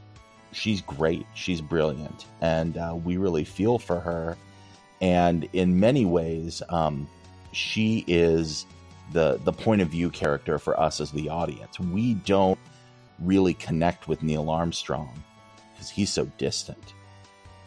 she's 0.52 0.82
great. 0.82 1.26
She's 1.34 1.60
brilliant, 1.60 2.26
and 2.40 2.76
uh, 2.76 2.94
we 3.02 3.16
really 3.16 3.44
feel 3.44 3.78
for 3.78 4.00
her. 4.00 4.36
And 5.00 5.48
in 5.52 5.78
many 5.78 6.04
ways, 6.04 6.62
um, 6.68 7.08
she 7.52 8.04
is 8.06 8.66
the 9.12 9.40
the 9.44 9.52
point 9.52 9.82
of 9.82 9.88
view 9.88 10.10
character 10.10 10.58
for 10.58 10.78
us 10.78 11.00
as 11.00 11.10
the 11.10 11.28
audience. 11.28 11.78
We 11.78 12.14
don't 12.14 12.58
really 13.20 13.54
connect 13.54 14.08
with 14.08 14.22
Neil 14.22 14.50
Armstrong 14.50 15.22
because 15.72 15.90
he's 15.90 16.12
so 16.12 16.26
distant. 16.38 16.94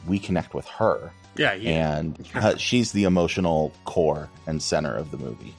We 0.07 0.19
connect 0.19 0.53
with 0.53 0.67
her. 0.67 1.12
Yeah, 1.36 1.53
yeah. 1.53 1.98
And 1.98 2.27
uh, 2.36 2.57
she's 2.57 2.91
the 2.91 3.03
emotional 3.03 3.74
core 3.86 4.29
and 4.48 4.62
center 4.62 4.95
of 4.95 5.12
the 5.12 5.17
movie. 5.17 5.55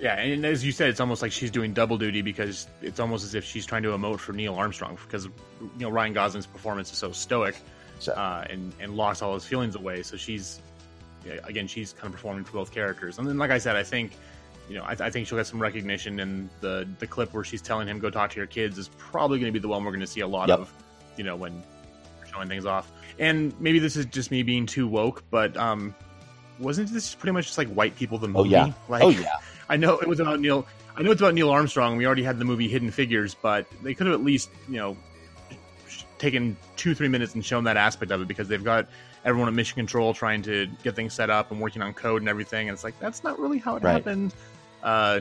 Yeah, 0.00 0.14
and 0.14 0.46
as 0.46 0.64
you 0.64 0.70
said, 0.70 0.90
it's 0.90 1.00
almost 1.00 1.22
like 1.22 1.32
she's 1.32 1.50
doing 1.50 1.72
double 1.72 1.98
duty 1.98 2.22
because 2.22 2.68
it's 2.82 3.00
almost 3.00 3.24
as 3.24 3.34
if 3.34 3.44
she's 3.44 3.66
trying 3.66 3.82
to 3.82 3.90
emote 3.90 4.20
for 4.20 4.32
Neil 4.32 4.54
Armstrong 4.54 4.96
because 5.04 5.24
you 5.24 5.32
know 5.78 5.90
Ryan 5.90 6.12
Gosling's 6.12 6.46
performance 6.46 6.92
is 6.92 6.98
so 6.98 7.10
stoic 7.10 7.56
So, 7.98 8.12
uh, 8.12 8.46
and 8.48 8.72
and 8.80 8.96
locks 8.96 9.22
all 9.22 9.34
his 9.34 9.44
feelings 9.44 9.74
away. 9.74 10.02
So 10.02 10.16
she's 10.16 10.60
again, 11.44 11.66
she's 11.66 11.92
kind 11.92 12.06
of 12.06 12.12
performing 12.12 12.44
for 12.44 12.52
both 12.52 12.72
characters. 12.72 13.18
And 13.18 13.26
then, 13.26 13.38
like 13.38 13.50
I 13.50 13.58
said, 13.58 13.76
I 13.76 13.82
think 13.82 14.12
you 14.68 14.76
know 14.76 14.82
I, 14.84 14.92
I 15.00 15.10
think 15.10 15.26
she'll 15.26 15.38
get 15.38 15.46
some 15.46 15.60
recognition. 15.60 16.20
And 16.20 16.48
the 16.60 16.88
the 16.98 17.06
clip 17.06 17.32
where 17.34 17.44
she's 17.44 17.60
telling 17.62 17.88
him 17.88 17.98
go 17.98 18.10
talk 18.10 18.30
to 18.30 18.36
your 18.36 18.46
kids 18.46 18.78
is 18.78 18.88
probably 18.98 19.38
going 19.38 19.52
to 19.52 19.58
be 19.58 19.60
the 19.60 19.68
one 19.68 19.84
we're 19.84 19.90
going 19.90 20.00
to 20.00 20.06
see 20.06 20.20
a 20.20 20.26
lot 20.28 20.48
Yep. 20.48 20.58
of. 20.60 20.72
You 21.16 21.24
know 21.24 21.36
when 21.36 21.62
showing 22.32 22.48
things 22.48 22.66
off. 22.66 22.92
And 23.18 23.58
maybe 23.60 23.78
this 23.80 23.96
is 23.96 24.06
just 24.06 24.30
me 24.30 24.42
being 24.44 24.64
too 24.66 24.86
woke, 24.86 25.24
but 25.30 25.56
um, 25.56 25.92
wasn't 26.60 26.92
this 26.92 27.14
pretty 27.14 27.32
much 27.32 27.46
just 27.46 27.58
like 27.58 27.68
white 27.68 27.96
people 27.96 28.18
the 28.18 28.28
movie? 28.28 28.38
oh 28.40 28.44
yeah, 28.66 28.72
Like, 28.88 29.02
oh 29.02 29.08
yeah, 29.08 29.32
I 29.68 29.76
know 29.76 29.98
it 29.98 30.06
was 30.06 30.20
about 30.20 30.38
Neil. 30.38 30.64
I 30.96 31.02
know 31.02 31.10
it's 31.10 31.20
about 31.20 31.34
Neil 31.34 31.50
Armstrong. 31.50 31.96
We 31.96 32.06
already 32.06 32.22
had 32.22 32.38
the 32.38 32.44
movie 32.44 32.68
Hidden 32.68 32.90
Figures, 32.92 33.34
but 33.34 33.66
they 33.82 33.94
could 33.94 34.06
have 34.06 34.14
at 34.14 34.22
least, 34.24 34.50
you 34.68 34.76
know, 34.76 34.96
taken 36.18 36.56
two, 36.76 36.94
three 36.94 37.08
minutes 37.08 37.34
and 37.34 37.44
shown 37.44 37.64
that 37.64 37.76
aspect 37.76 38.10
of 38.12 38.20
it 38.20 38.28
because 38.28 38.48
they've 38.48 38.64
got 38.64 38.86
everyone 39.24 39.48
at 39.48 39.54
Mission 39.54 39.76
Control 39.76 40.12
trying 40.14 40.42
to 40.42 40.66
get 40.82 40.94
things 40.96 41.12
set 41.14 41.30
up 41.30 41.50
and 41.50 41.60
working 41.60 41.82
on 41.82 41.94
code 41.94 42.22
and 42.22 42.28
everything. 42.28 42.68
And 42.68 42.74
it's 42.74 42.84
like 42.84 42.98
that's 43.00 43.22
not 43.24 43.38
really 43.38 43.58
how 43.58 43.76
it 43.76 43.82
Right. 43.82 43.92
happened. 43.92 44.34
Uh, 44.82 45.20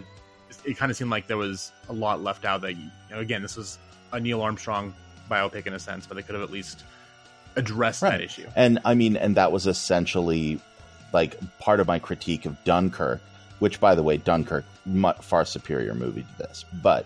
it, 0.49 0.71
it 0.71 0.77
kind 0.77 0.89
of 0.91 0.97
seemed 0.97 1.09
like 1.11 1.27
there 1.27 1.37
was 1.37 1.71
a 1.89 1.93
lot 1.93 2.21
left 2.21 2.45
out. 2.45 2.61
That 2.61 2.73
you 2.73 2.89
know, 3.11 3.19
again, 3.19 3.41
this 3.41 3.55
was 3.57 3.77
a 4.13 4.19
Neil 4.19 4.41
Armstrong 4.41 4.93
biopic 5.29 5.67
in 5.67 5.73
a 5.73 5.79
sense, 5.79 6.07
but 6.07 6.15
they 6.15 6.23
could 6.23 6.35
have 6.35 6.43
at 6.43 6.51
least 6.51 6.83
addressed 7.55 8.01
Right. 8.01 8.11
that 8.11 8.21
issue. 8.21 8.47
and 8.55 8.79
I 8.85 8.93
mean, 8.93 9.17
and 9.17 9.35
that 9.35 9.51
was 9.51 9.67
essentially 9.67 10.59
like 11.13 11.37
part 11.59 11.79
of 11.79 11.87
my 11.87 11.99
critique 11.99 12.45
of 12.45 12.61
Dunkirk, 12.63 13.21
which, 13.59 13.79
by 13.79 13.95
the 13.95 14.03
way, 14.03 14.17
Dunkirk 14.17 14.65
much 14.85 15.17
far 15.17 15.43
superior 15.45 15.93
movie 15.93 16.21
to 16.23 16.37
this, 16.37 16.65
but. 16.81 17.05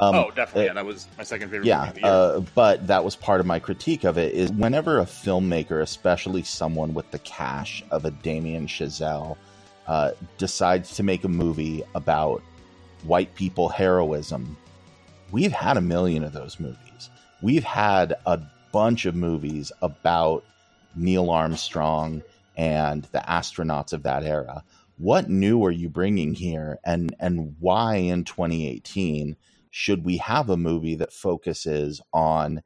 Um, 0.00 0.14
oh, 0.14 0.30
definitely. 0.30 0.62
uh, 0.62 0.66
yeah, 0.66 0.72
that 0.74 0.86
was 0.86 1.06
my 1.18 1.24
second 1.24 1.50
favorite. 1.50 1.66
yeah 1.66 1.78
movie 1.78 1.88
of 1.88 1.94
the 1.94 2.00
year. 2.02 2.10
uh, 2.10 2.40
but 2.54 2.86
that 2.86 3.04
was 3.04 3.16
part 3.16 3.40
of 3.40 3.46
my 3.46 3.58
critique 3.58 4.04
of 4.04 4.18
it 4.18 4.34
is 4.34 4.52
whenever 4.52 4.98
a 5.00 5.04
filmmaker 5.04 5.82
especially 5.82 6.42
someone 6.42 6.94
with 6.94 7.10
the 7.10 7.18
cash 7.20 7.82
of 7.90 8.04
a 8.04 8.10
damien 8.10 8.66
chazelle 8.66 9.36
uh, 9.86 10.12
decides 10.36 10.94
to 10.96 11.02
make 11.02 11.24
a 11.24 11.28
movie 11.28 11.82
about 11.94 12.42
white 13.04 13.34
people 13.34 13.68
heroism 13.68 14.56
we've 15.32 15.52
had 15.52 15.76
a 15.76 15.80
million 15.80 16.22
of 16.24 16.32
those 16.32 16.60
movies 16.60 17.10
we've 17.42 17.64
had 17.64 18.14
a 18.26 18.40
bunch 18.72 19.06
of 19.06 19.14
movies 19.14 19.72
about 19.82 20.44
neil 20.94 21.30
armstrong 21.30 22.22
and 22.56 23.04
the 23.12 23.20
astronauts 23.20 23.92
of 23.92 24.02
that 24.02 24.22
era 24.24 24.62
what 24.98 25.28
new 25.30 25.64
are 25.64 25.70
you 25.70 25.88
bringing 25.88 26.34
here 26.34 26.78
and 26.84 27.14
and 27.20 27.54
why 27.60 27.96
in 27.96 28.24
2018 28.24 29.36
should 29.70 30.04
we 30.04 30.16
have 30.18 30.48
a 30.50 30.56
movie 30.56 30.94
that 30.94 31.12
focuses 31.12 32.00
on 32.12 32.62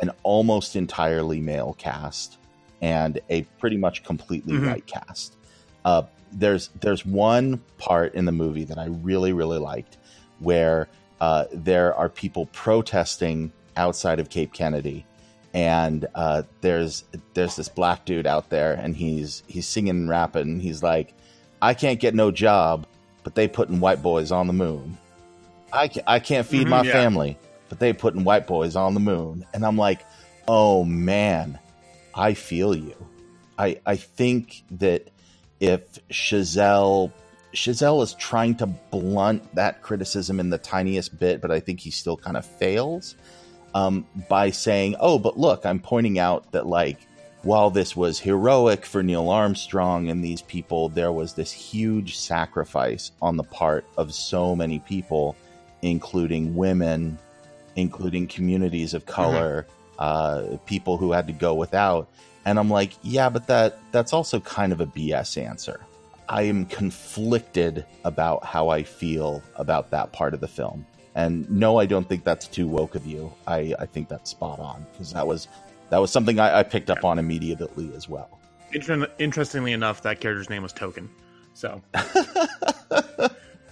an 0.00 0.10
almost 0.22 0.76
entirely 0.76 1.40
male 1.40 1.74
cast 1.78 2.38
and 2.80 3.20
a 3.30 3.42
pretty 3.58 3.76
much 3.76 4.04
completely 4.04 4.54
Mhm. 4.54 4.66
white 4.70 4.86
cast 4.86 5.36
uh, 5.84 6.02
there's 6.32 6.68
there's 6.80 7.06
one 7.06 7.60
part 7.78 8.14
in 8.14 8.24
the 8.26 8.32
movie 8.32 8.64
that 8.64 8.78
i 8.78 8.84
really 8.86 9.32
really 9.32 9.58
liked 9.58 9.96
where 10.40 10.88
uh, 11.20 11.46
there 11.52 11.94
are 11.94 12.08
people 12.08 12.46
protesting 12.52 13.50
outside 13.76 14.20
of 14.20 14.28
cape 14.28 14.52
kennedy 14.52 15.04
and 15.54 16.06
uh, 16.14 16.42
there's 16.60 17.04
there's 17.34 17.56
this 17.56 17.68
black 17.68 18.04
dude 18.04 18.26
out 18.26 18.50
there 18.50 18.74
and 18.74 18.94
he's 18.94 19.42
he's 19.48 19.66
singing 19.66 19.90
and 19.90 20.08
rapping 20.10 20.42
and 20.42 20.62
he's 20.62 20.82
like 20.82 21.14
i 21.62 21.72
can't 21.72 21.98
get 21.98 22.14
no 22.14 22.30
job 22.30 22.86
but 23.24 23.34
they 23.34 23.48
putting 23.48 23.80
white 23.80 24.02
boys 24.02 24.30
on 24.30 24.46
the 24.46 24.52
moon 24.52 24.96
i, 25.72 25.88
ca- 25.88 26.02
I 26.06 26.18
can't 26.18 26.46
feed 26.46 26.66
Mhm, 26.66 26.70
my 26.70 26.82
yeah. 26.82 26.92
family 26.92 27.38
but 27.68 27.78
they 27.78 27.92
putting 27.92 28.24
white 28.24 28.46
boys 28.46 28.76
on 28.76 28.94
the 28.94 29.00
moon 29.00 29.44
and 29.54 29.64
i'm 29.64 29.76
like 29.76 30.04
oh 30.48 30.84
man 30.84 31.58
i 32.14 32.34
feel 32.34 32.74
you 32.74 32.94
i 33.58 33.78
i 33.86 33.96
think 33.96 34.62
that 34.72 35.08
if 35.60 35.82
chazelle 36.10 37.12
chazelle 37.54 38.02
is 38.02 38.14
trying 38.14 38.54
to 38.56 38.66
blunt 38.66 39.54
that 39.54 39.82
criticism 39.82 40.38
in 40.40 40.50
the 40.50 40.58
tiniest 40.58 41.18
bit 41.18 41.40
but 41.40 41.50
i 41.50 41.60
think 41.60 41.80
he 41.80 41.90
still 41.90 42.16
kind 42.16 42.36
of 42.36 42.44
fails 42.46 43.14
um, 43.74 44.06
by 44.30 44.50
saying, 44.50 44.96
"Oh, 44.98 45.18
but 45.18 45.38
look, 45.38 45.66
I'm 45.66 45.78
pointing 45.78 46.18
out 46.18 46.52
that 46.52 46.66
like 46.66 46.96
while 47.42 47.68
this 47.70 47.94
was 47.94 48.18
heroic 48.18 48.86
for 48.86 49.02
Neil 49.02 49.28
Armstrong 49.28 50.08
and 50.08 50.24
these 50.24 50.40
people, 50.40 50.88
there 50.88 51.12
was 51.12 51.34
this 51.34 51.52
huge 51.52 52.16
sacrifice 52.16 53.12
on 53.20 53.36
the 53.36 53.44
part 53.44 53.84
of 53.98 54.14
so 54.14 54.56
many 54.56 54.78
people, 54.78 55.36
including 55.82 56.54
women, 56.54 57.18
including 57.76 58.26
communities 58.26 58.94
of 58.94 59.06
color, 59.06 59.66
uh, 59.98 60.56
people 60.66 60.96
who 60.96 61.12
had 61.12 61.26
to 61.26 61.32
go 61.32 61.54
without." 61.54 62.08
And 62.44 62.58
I'm 62.58 62.70
like, 62.70 62.92
"Yeah, 63.02 63.28
but 63.28 63.46
that 63.48 63.78
that's 63.92 64.12
also 64.12 64.40
kind 64.40 64.72
of 64.72 64.80
a 64.80 64.86
BS 64.86 65.36
answer." 65.36 65.80
I 66.28 66.42
am 66.42 66.66
conflicted 66.66 67.86
about 68.04 68.44
how 68.44 68.68
I 68.68 68.82
feel 68.82 69.42
about 69.56 69.90
that 69.90 70.12
part 70.12 70.34
of 70.34 70.40
the 70.40 70.48
film. 70.48 70.84
And 71.14 71.50
no, 71.50 71.78
I 71.78 71.86
don't 71.86 72.08
think 72.08 72.22
that's 72.22 72.46
too 72.46 72.68
woke 72.68 72.94
of 72.94 73.06
you. 73.06 73.32
I, 73.46 73.74
I 73.78 73.86
think 73.86 74.08
that's 74.08 74.30
spot 74.30 74.60
on 74.60 74.86
because 74.92 75.12
that 75.14 75.26
was 75.26 75.48
that 75.90 75.98
was 75.98 76.10
something 76.10 76.38
I, 76.38 76.60
I 76.60 76.62
picked 76.62 76.90
up 76.90 77.04
on 77.04 77.18
immediately 77.18 77.90
as 77.96 78.08
well. 78.08 78.38
Inter- 78.72 79.10
interestingly 79.18 79.72
enough, 79.72 80.02
that 80.02 80.20
character's 80.20 80.50
name 80.50 80.62
was 80.62 80.72
Token. 80.72 81.08
So 81.54 81.82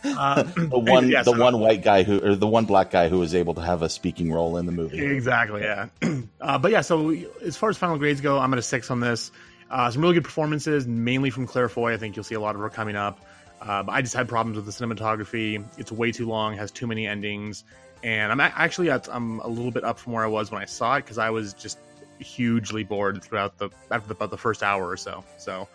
uh, 0.06 0.42
The 0.56 0.78
one 0.78 1.08
yeah, 1.08 1.22
the 1.22 1.32
one 1.32 1.60
white 1.60 1.82
guy 1.82 2.02
who 2.02 2.20
or 2.20 2.34
the 2.34 2.46
one 2.46 2.64
black 2.64 2.90
guy 2.90 3.08
who 3.08 3.18
was 3.18 3.34
able 3.34 3.54
to 3.54 3.60
have 3.60 3.82
a 3.82 3.88
speaking 3.88 4.32
role 4.32 4.56
in 4.56 4.66
the 4.66 4.72
movie. 4.72 5.04
Exactly, 5.04 5.62
yeah. 5.62 5.88
uh, 6.40 6.58
but 6.58 6.70
yeah, 6.70 6.80
so 6.80 7.10
as 7.44 7.56
far 7.56 7.70
as 7.70 7.76
final 7.76 7.98
grades 7.98 8.20
go, 8.20 8.38
I'm 8.38 8.52
at 8.52 8.58
a 8.58 8.62
six 8.62 8.90
on 8.90 9.00
this. 9.00 9.30
Uh, 9.70 9.90
some 9.90 10.02
really 10.02 10.14
good 10.14 10.24
performances, 10.24 10.86
mainly 10.86 11.30
from 11.30 11.46
Claire 11.46 11.68
Foy. 11.68 11.92
I 11.92 11.96
think 11.96 12.14
you'll 12.14 12.24
see 12.24 12.36
a 12.36 12.40
lot 12.40 12.54
of 12.54 12.60
her 12.60 12.70
coming 12.70 12.96
up. 12.96 13.20
Uh, 13.60 13.82
but 13.82 13.92
I 13.92 14.02
just 14.02 14.14
had 14.14 14.28
problems 14.28 14.56
with 14.56 14.66
the 14.66 14.72
cinematography. 14.72 15.64
It's 15.78 15.90
way 15.90 16.12
too 16.12 16.28
long, 16.28 16.56
has 16.56 16.70
too 16.70 16.86
many 16.86 17.06
endings, 17.06 17.64
and 18.02 18.30
I'm 18.30 18.40
actually 18.40 18.90
at, 18.90 19.08
I'm 19.10 19.40
a 19.40 19.48
little 19.48 19.70
bit 19.70 19.82
up 19.82 19.98
from 19.98 20.12
where 20.12 20.24
I 20.24 20.28
was 20.28 20.50
when 20.50 20.60
I 20.60 20.66
saw 20.66 20.96
it 20.96 21.02
because 21.02 21.18
I 21.18 21.30
was 21.30 21.54
just 21.54 21.78
hugely 22.18 22.84
bored 22.84 23.22
throughout 23.22 23.58
the 23.58 23.70
after 23.90 24.12
about 24.12 24.30
the 24.30 24.38
first 24.38 24.62
hour 24.62 24.88
or 24.88 24.96
so. 24.96 25.24
So 25.38 25.68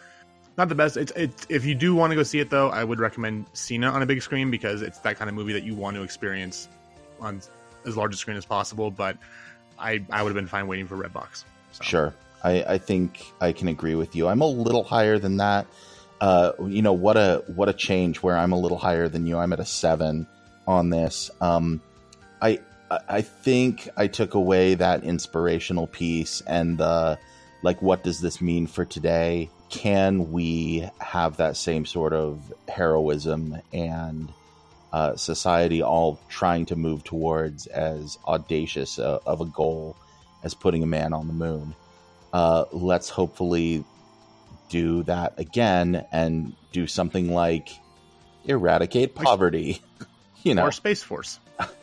not 0.58 0.70
the 0.70 0.76
best. 0.76 0.98
It's 0.98 1.12
it's 1.16 1.46
if 1.50 1.66
you 1.66 1.76
do 1.76 1.96
want 1.96 2.12
to 2.12 2.16
go 2.16 2.24
see 2.24 2.40
it 2.40 2.50
though, 2.50 2.70
I 2.70 2.84
would 2.84 3.00
recommend 3.00 3.46
it 3.70 3.84
on 3.84 4.02
a 4.02 4.06
big 4.06 4.22
screen 4.22 4.52
because 4.52 4.82
it's 4.82 5.00
that 5.00 5.18
kind 5.18 5.30
of 5.30 5.36
movie 5.36 5.54
that 5.54 5.64
you 5.64 5.76
want 5.76 5.96
to 5.96 6.04
experience 6.04 6.68
on 7.20 7.42
as 7.86 7.98
large 7.98 8.14
a 8.14 8.18
screen 8.18 8.38
as 8.38 8.46
possible. 8.46 8.92
But 8.92 9.18
I 9.80 10.04
I 10.12 10.24
would 10.24 10.30
have 10.30 10.36
been 10.36 10.48
fine 10.48 10.68
waiting 10.68 10.88
for 10.88 10.98
Redbox. 10.98 11.44
So. 11.72 11.84
Sure. 11.84 12.14
I, 12.44 12.64
I 12.64 12.78
think 12.80 13.32
I 13.40 13.52
can 13.52 13.68
agree 13.68 13.96
with 13.96 14.16
you. 14.16 14.28
I'm 14.28 14.42
a 14.42 14.48
little 14.48 14.84
higher 14.84 15.20
than 15.20 15.38
that. 15.38 15.68
Uh, 16.20 16.52
you 16.66 16.82
know 16.82 16.94
what 16.94 17.18
a 17.18 17.44
what 17.56 17.70
a 17.70 17.74
change 17.74 18.18
where 18.22 18.38
I'm 18.38 18.52
a 18.52 18.58
little 18.60 18.78
higher 18.78 19.08
than 19.08 19.26
you. 19.26 19.38
I'm 19.38 19.54
at 19.54 19.60
a 19.60 19.66
seven 19.66 20.28
on 20.68 20.90
this. 20.90 21.32
Um, 21.40 21.82
I- 22.42 22.60
I 23.08 23.22
think 23.22 23.88
I 23.96 24.08
took 24.08 24.34
away 24.34 24.74
that 24.76 25.06
inspirational 25.06 25.88
piece 25.88 26.42
and 26.46 26.78
the 26.78 27.18
like. 27.64 27.82
What 27.82 28.04
does 28.04 28.20
this 28.20 28.42
mean 28.42 28.68
for 28.68 28.84
today? 28.84 29.50
Can 29.72 30.32
we 30.32 30.88
have 31.00 31.38
that 31.38 31.58
same 31.58 31.86
sort 31.86 32.14
of 32.14 32.54
heroism 32.68 33.58
and 33.74 34.32
uh, 34.94 35.16
society 35.16 35.82
all 35.82 36.20
trying 36.28 36.66
to 36.68 36.76
move 36.76 37.04
towards 37.04 37.68
as 37.68 38.20
audacious 38.28 39.00
uh, 39.00 39.20
of 39.26 39.40
a 39.40 39.46
goal 39.46 39.96
as 40.44 40.54
putting 40.54 40.84
a 40.84 40.88
man 40.88 41.14
on 41.14 41.28
the 41.28 41.34
moon? 41.34 41.74
Uh, 42.34 42.66
let's 42.74 43.10
hopefully 43.10 43.84
do 44.70 45.04
that 45.04 45.34
again 45.38 46.06
and 46.12 46.54
do 46.74 46.86
something 46.86 47.34
like 47.34 47.70
eradicate 48.46 49.16
poverty. 49.16 49.82
you 50.44 50.54
know, 50.54 50.64
or 50.64 50.72
Space 50.72 51.02
Force. 51.02 51.40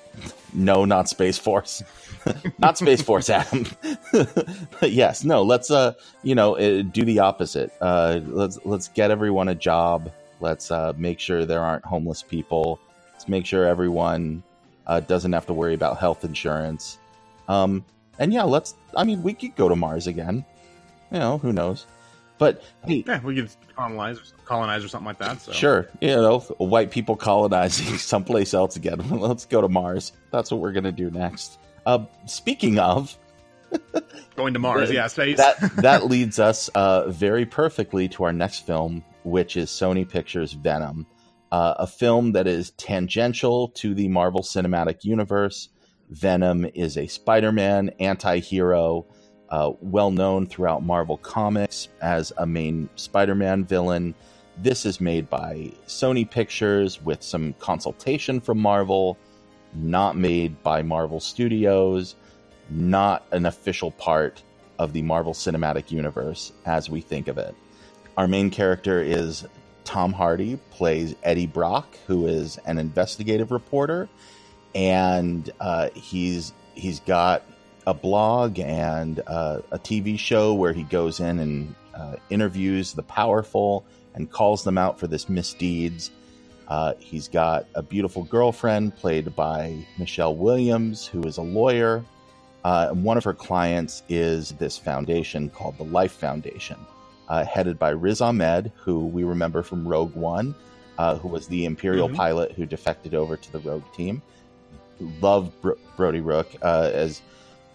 no, 0.53 0.85
not 0.85 1.09
Space 1.09 1.39
Force. 1.39 1.83
not 2.59 2.79
Space 2.79 3.03
Force, 3.03 3.31
Adam. 3.31 3.67
but 4.13 4.93
yes, 4.93 5.25
no. 5.25 5.43
Let's 5.43 5.71
uh, 5.71 5.95
you 6.23 6.35
know, 6.35 6.57
uh, 6.57 6.83
do 6.83 7.05
the 7.05 7.19
opposite. 7.19 7.73
Uh, 7.81 8.21
let's 8.27 8.59
let's 8.65 8.89
get 8.89 9.11
everyone 9.11 9.49
a 9.49 9.55
job. 9.55 10.11
Let's 10.41 10.71
uh, 10.71 10.93
make 10.97 11.21
sure 11.21 11.45
there 11.45 11.63
aren't 11.63 11.85
homeless 11.85 12.23
people. 12.23 12.79
Let's 13.13 13.29
make 13.29 13.47
sure 13.47 13.67
everyone 13.67 14.43
uh, 14.87 15.01
doesn't 15.01 15.33
have 15.33 15.47
to 15.47 15.53
worry 15.53 15.75
about 15.75 15.99
health 15.99 16.25
insurance. 16.25 16.99
Um, 17.49 17.85
and 18.19 18.33
yeah, 18.33 18.45
let's. 18.45 18.75
I 18.97 19.05
mean, 19.05 19.23
we 19.23 19.35
could 19.35 19.55
go 19.57 19.69
to 19.69 19.77
Mars 19.77 20.07
again. 20.07 20.45
You 21.11 21.19
know, 21.19 21.39
who 21.39 21.53
knows? 21.53 21.87
But 22.39 22.63
hey, 22.87 23.05
yeah, 23.07 23.21
we 23.23 23.35
could 23.35 23.51
colonize, 23.77 24.33
colonize 24.45 24.85
or 24.85 24.89
something 24.89 25.07
like 25.07 25.19
that. 25.19 25.43
So. 25.43 25.53
Sure, 25.53 25.89
you 26.01 26.09
know, 26.09 26.39
white 26.59 26.91
people 26.91 27.17
colonizing 27.17 27.99
someplace 27.99 28.55
else 28.55 28.77
again. 28.77 28.99
Let's 29.11 29.45
go 29.45 29.61
to 29.61 29.69
Mars. 29.69 30.13
That's 30.31 30.51
what 30.51 30.61
we're 30.61 30.73
gonna 30.73 30.93
do 30.93 31.11
next. 31.11 31.59
Uh, 31.85 32.05
speaking 32.27 32.79
of 32.79 33.17
going 34.37 34.55
to 34.55 34.61
Mars, 34.61 34.91
yeah, 34.91 35.07
space. 35.09 35.37
that 35.39 35.59
that 35.77 36.07
leads 36.07 36.39
us 36.39 36.69
uh, 36.69 37.11
very 37.11 37.45
perfectly 37.45 38.09
to 38.09 38.25
our 38.25 38.33
next 38.33 38.67
film, 38.67 39.05
which 39.25 39.57
is 39.57 39.71
Sony 39.71 40.09
Pictures 40.09 40.53
Venom, 40.53 41.07
uh, 41.51 41.75
a 41.79 41.87
film 41.87 42.33
that 42.33 42.47
is 42.47 42.71
tangential 42.73 43.69
to 43.69 43.95
the 43.95 44.09
Marvel 44.09 44.43
Cinematic 44.43 45.05
Universe. 45.05 45.71
Venom 46.11 46.67
is 46.75 46.97
a 46.97 47.07
Spider-Man 47.07 47.91
anti-hero 48.01 49.07
uh, 49.51 49.73
well 49.81 50.11
known 50.11 50.47
throughout 50.47 50.83
Marvel 50.83 51.19
Comics 51.19 51.89
as 52.01 52.33
a 52.37 52.47
main 52.47 52.89
Spider 52.97 53.35
Man 53.35 53.65
villain. 53.65 54.15
This 54.59 54.85
is 54.85 55.01
made 55.01 55.31
by 55.31 55.73
Sony 55.87 56.29
Pictures 56.29 57.03
with 57.03 57.23
some 57.23 57.53
consultation 57.55 58.41
from 58.41 58.59
Marvel, 58.59 59.17
not 59.75 60.17
made 60.17 60.63
by 60.63 60.83
Marvel 60.83 61.21
Studios, 61.21 62.17
not 62.71 63.25
an 63.31 63.47
official 63.47 63.91
part 63.93 64.43
of 64.79 64.93
the 64.93 65.03
Marvel 65.03 65.33
Cinematic 65.33 65.91
Universe 65.91 66.53
as 66.67 66.91
we 66.91 67.01
think 67.01 67.29
of 67.29 67.39
it. 67.39 67.55
Our 68.17 68.27
main 68.27 68.51
character 68.51 69.01
is 69.01 69.47
Tom 69.85 70.13
Hardy, 70.13 70.57
plays 70.71 71.15
Eddie 71.23 71.47
Brock, 71.47 71.97
who 72.07 72.27
is 72.27 72.59
an 72.67 72.79
investigative 72.79 73.51
reporter, 73.51 74.09
and 74.75 75.51
uh, 75.61 75.89
he's 75.95 76.53
he's 76.75 77.01
got 77.01 77.43
a 77.89 77.95
blog 77.95 78.59
and 78.59 79.23
uh, 79.27 79.63
a 79.71 79.79
TV 79.79 80.19
show 80.19 80.53
where 80.53 80.75
he 80.75 80.83
goes 80.83 81.21
in 81.21 81.39
and 81.39 81.75
uh, 81.95 82.17
interviews 82.29 82.93
the 82.93 83.03
powerful 83.03 83.83
and 84.15 84.31
calls 84.31 84.63
them 84.63 84.77
out 84.77 85.01
for 85.01 85.07
this 85.07 85.31
misdeeds. 85.31 86.11
Uh, 86.69 86.93
he's 86.99 87.29
got 87.29 87.67
a 87.75 87.83
beautiful 87.83 88.25
girlfriend 88.25 88.95
played 88.95 89.35
by 89.35 89.75
Michelle 89.99 90.37
Williams, 90.37 91.07
who 91.07 91.23
is 91.23 91.39
a 91.39 91.43
lawyer. 91.43 92.05
Uh, 92.63 92.89
and 92.91 93.03
one 93.03 93.17
of 93.17 93.25
her 93.25 93.33
clients 93.33 94.03
is 94.11 94.51
this 94.53 94.77
foundation 94.77 95.49
called 95.49 95.79
the 95.79 95.85
Life 95.85 96.13
Foundation, 96.13 96.77
uh, 97.29 97.43
headed 97.43 97.79
by 97.79 97.89
Riz 97.89 98.21
Ahmed, 98.21 98.71
who 98.77 99.07
we 99.07 99.25
remember 99.25 99.63
from 99.63 99.89
Rogue 99.89 100.15
One, 100.15 100.55
uh, 100.99 101.17
who 101.17 101.29
was 101.29 101.49
the 101.49 101.65
Imperial 101.65 102.09
mm-hmm. 102.09 102.19
pilot 102.19 102.53
who 102.53 102.67
defected 102.67 103.15
over 103.15 103.39
to 103.39 103.53
the 103.53 103.61
Rogue 103.61 103.91
team. 103.95 104.21
Love 105.23 105.59
Bro- 105.63 105.79
Bodhi 105.97 106.21
Rook 106.21 106.55
as 106.61 107.23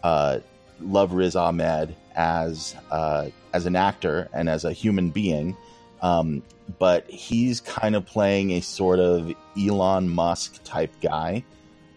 uh, 0.04 0.40
love 0.82 1.14
Riz 1.14 1.36
Ahmed 1.36 1.96
as 2.16 2.76
uh, 2.92 3.30
as 3.54 3.66
an 3.66 3.76
actor 3.76 4.30
and 4.34 4.50
as 4.50 4.66
a 4.66 4.74
human 4.74 5.10
being, 5.10 5.58
um, 6.02 6.44
but 6.80 7.10
he's 7.10 7.62
kind 7.62 7.96
of 7.96 8.06
playing 8.06 8.52
a 8.52 8.62
sort 8.62 9.00
of 9.00 9.34
Elon 9.58 10.10
Musk 10.10 10.64
type 10.64 10.94
guy 11.02 11.44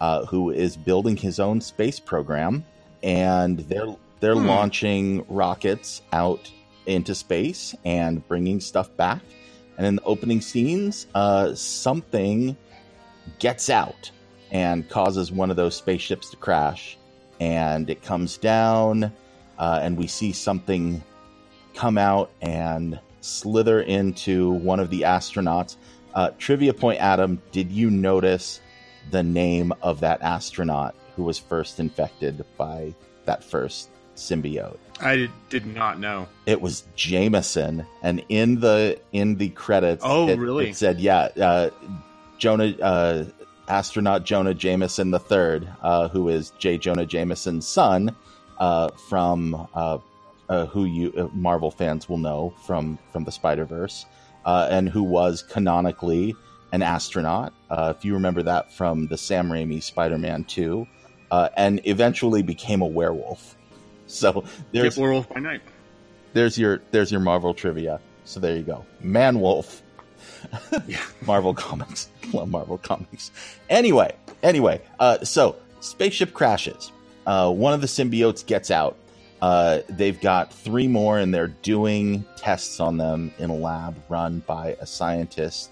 uh, 0.01 0.25
who 0.27 0.51
is 0.51 0.77
building 0.77 1.16
his 1.16 1.40
own 1.40 1.61
space 1.61 1.99
program, 1.99 2.64
and 3.03 3.59
they're 3.61 3.97
they're 4.21 4.35
hmm. 4.35 4.47
launching 4.47 5.25
rockets 5.29 6.03
out 6.12 6.51
into 6.87 7.14
space 7.14 7.75
and 7.85 8.27
bringing 8.29 8.61
stuff 8.61 8.95
back. 8.97 9.21
And 9.77 9.87
in 9.87 9.97
the 9.97 10.03
opening 10.05 10.40
scenes, 10.40 11.07
uh, 11.14 11.55
something 11.55 12.57
gets 13.38 13.69
out 13.69 14.11
and 14.51 14.88
causes 14.88 15.31
one 15.31 15.51
of 15.51 15.57
those 15.57 15.75
spaceships 15.75 16.31
to 16.31 16.37
crash 16.37 16.97
and 17.40 17.90
it 17.90 18.03
comes 18.03 18.37
down, 18.37 19.12
uh, 19.59 19.81
and 19.83 19.96
we 19.96 20.07
see 20.07 20.33
something 20.33 21.03
come 21.75 21.99
out 21.99 22.31
and 22.40 22.99
slither 23.20 23.81
into 23.83 24.51
one 24.51 24.81
of 24.81 24.90
the 24.90 25.03
astronauts. 25.03 25.77
Uh, 26.14 26.31
trivia 26.38 26.72
point, 26.72 27.01
Adam, 27.01 27.40
did 27.53 27.70
you 27.70 27.90
notice 27.90 28.61
the 29.11 29.22
name 29.22 29.72
of 29.83 30.01
that 30.01 30.22
astronaut 30.22 30.94
who 31.14 31.22
was 31.22 31.38
first 31.38 31.79
infected 31.79 32.44
by 32.57 32.94
that 33.25 33.44
first 33.44 33.90
symbiote? 34.16 34.79
I 35.01 35.29
did, 35.51 35.66
not 35.66 36.01
know. 36.01 36.27
It 36.46 36.61
was 36.61 36.85
Jameson, 36.94 37.85
and 38.03 38.25
in 38.31 38.61
the 38.61 38.99
in 39.12 39.37
the 39.37 39.51
credits, 39.51 40.03
oh 40.07 40.29
it, 40.29 40.38
really? 40.38 40.70
It 40.70 40.77
said, 40.77 41.01
yeah, 41.01 41.29
uh, 41.38 41.68
Jonah 42.38 42.75
uh, 42.81 43.25
astronaut 43.68 44.24
Jonah 44.24 44.55
Jameson 44.55 45.12
III, 45.12 45.68
uh, 45.83 46.09
who 46.09 46.29
is 46.29 46.52
J. 46.59 46.79
Jonah 46.79 47.07
Jameson's 47.07 47.66
son, 47.66 48.14
uh, 48.59 48.88
from 49.09 49.68
uh, 49.74 49.98
uh 50.48 50.66
who 50.66 50.85
you 50.85 51.12
uh, 51.16 51.29
Marvel 51.35 51.70
fans 51.70 52.09
will 52.09 52.18
know 52.18 52.55
from 52.66 52.98
from 53.12 53.24
the 53.24 53.33
Spider 53.33 53.64
Verse, 53.64 54.07
uh, 54.44 54.68
and 54.70 54.88
who 54.88 55.02
was 55.02 55.42
canonically 55.42 56.35
an 56.72 56.83
astronaut. 56.83 57.52
if 57.70 58.05
you 58.05 58.14
remember 58.14 58.42
that 58.42 58.72
from 58.72 59.07
the 59.09 59.16
Sam 59.16 59.48
Raimi 59.48 59.83
Spider 59.83 60.18
Man 60.18 60.44
Two, 60.44 60.87
and 61.31 61.81
eventually 61.85 62.42
became 62.42 62.83
a 62.83 62.87
werewolf. 62.87 63.55
So 64.09 64.44
there's 64.70 64.96
werewolf 64.96 65.29
by 65.29 65.40
night. 65.40 65.62
There's 66.33 66.57
your 66.57 66.81
there's 66.92 67.11
your 67.11 67.20
Marvel 67.20 67.55
trivia. 67.55 68.00
So 68.24 68.38
there 68.38 68.57
you 68.57 68.62
go, 68.62 68.87
Man 69.00 69.40
Wolf. 69.40 69.83
Yeah. 70.87 71.03
Marvel 71.27 71.55
Comics. 71.55 72.09
Love 72.33 72.49
Marvel 72.49 72.79
Comics. 72.79 73.31
Anyway, 73.70 74.14
anyway, 74.42 74.81
uh, 74.99 75.25
so 75.25 75.57
spaceship 75.81 76.33
crashes. 76.35 76.92
Uh, 77.27 77.53
one 77.53 77.72
of 77.72 77.81
the 77.81 77.87
symbiotes 77.87 78.44
gets 78.44 78.70
out. 78.70 78.96
Uh, 79.42 79.81
they've 79.88 80.20
got 80.20 80.53
three 80.53 80.88
more, 80.88 81.18
and 81.18 81.35
they're 81.35 81.49
doing 81.49 82.25
tests 82.37 82.81
on 82.81 82.96
them 82.96 83.33
in 83.38 83.51
a 83.51 83.55
lab 83.55 83.96
run 84.09 84.42
by 84.46 84.77
a 84.81 84.87
scientist 84.87 85.70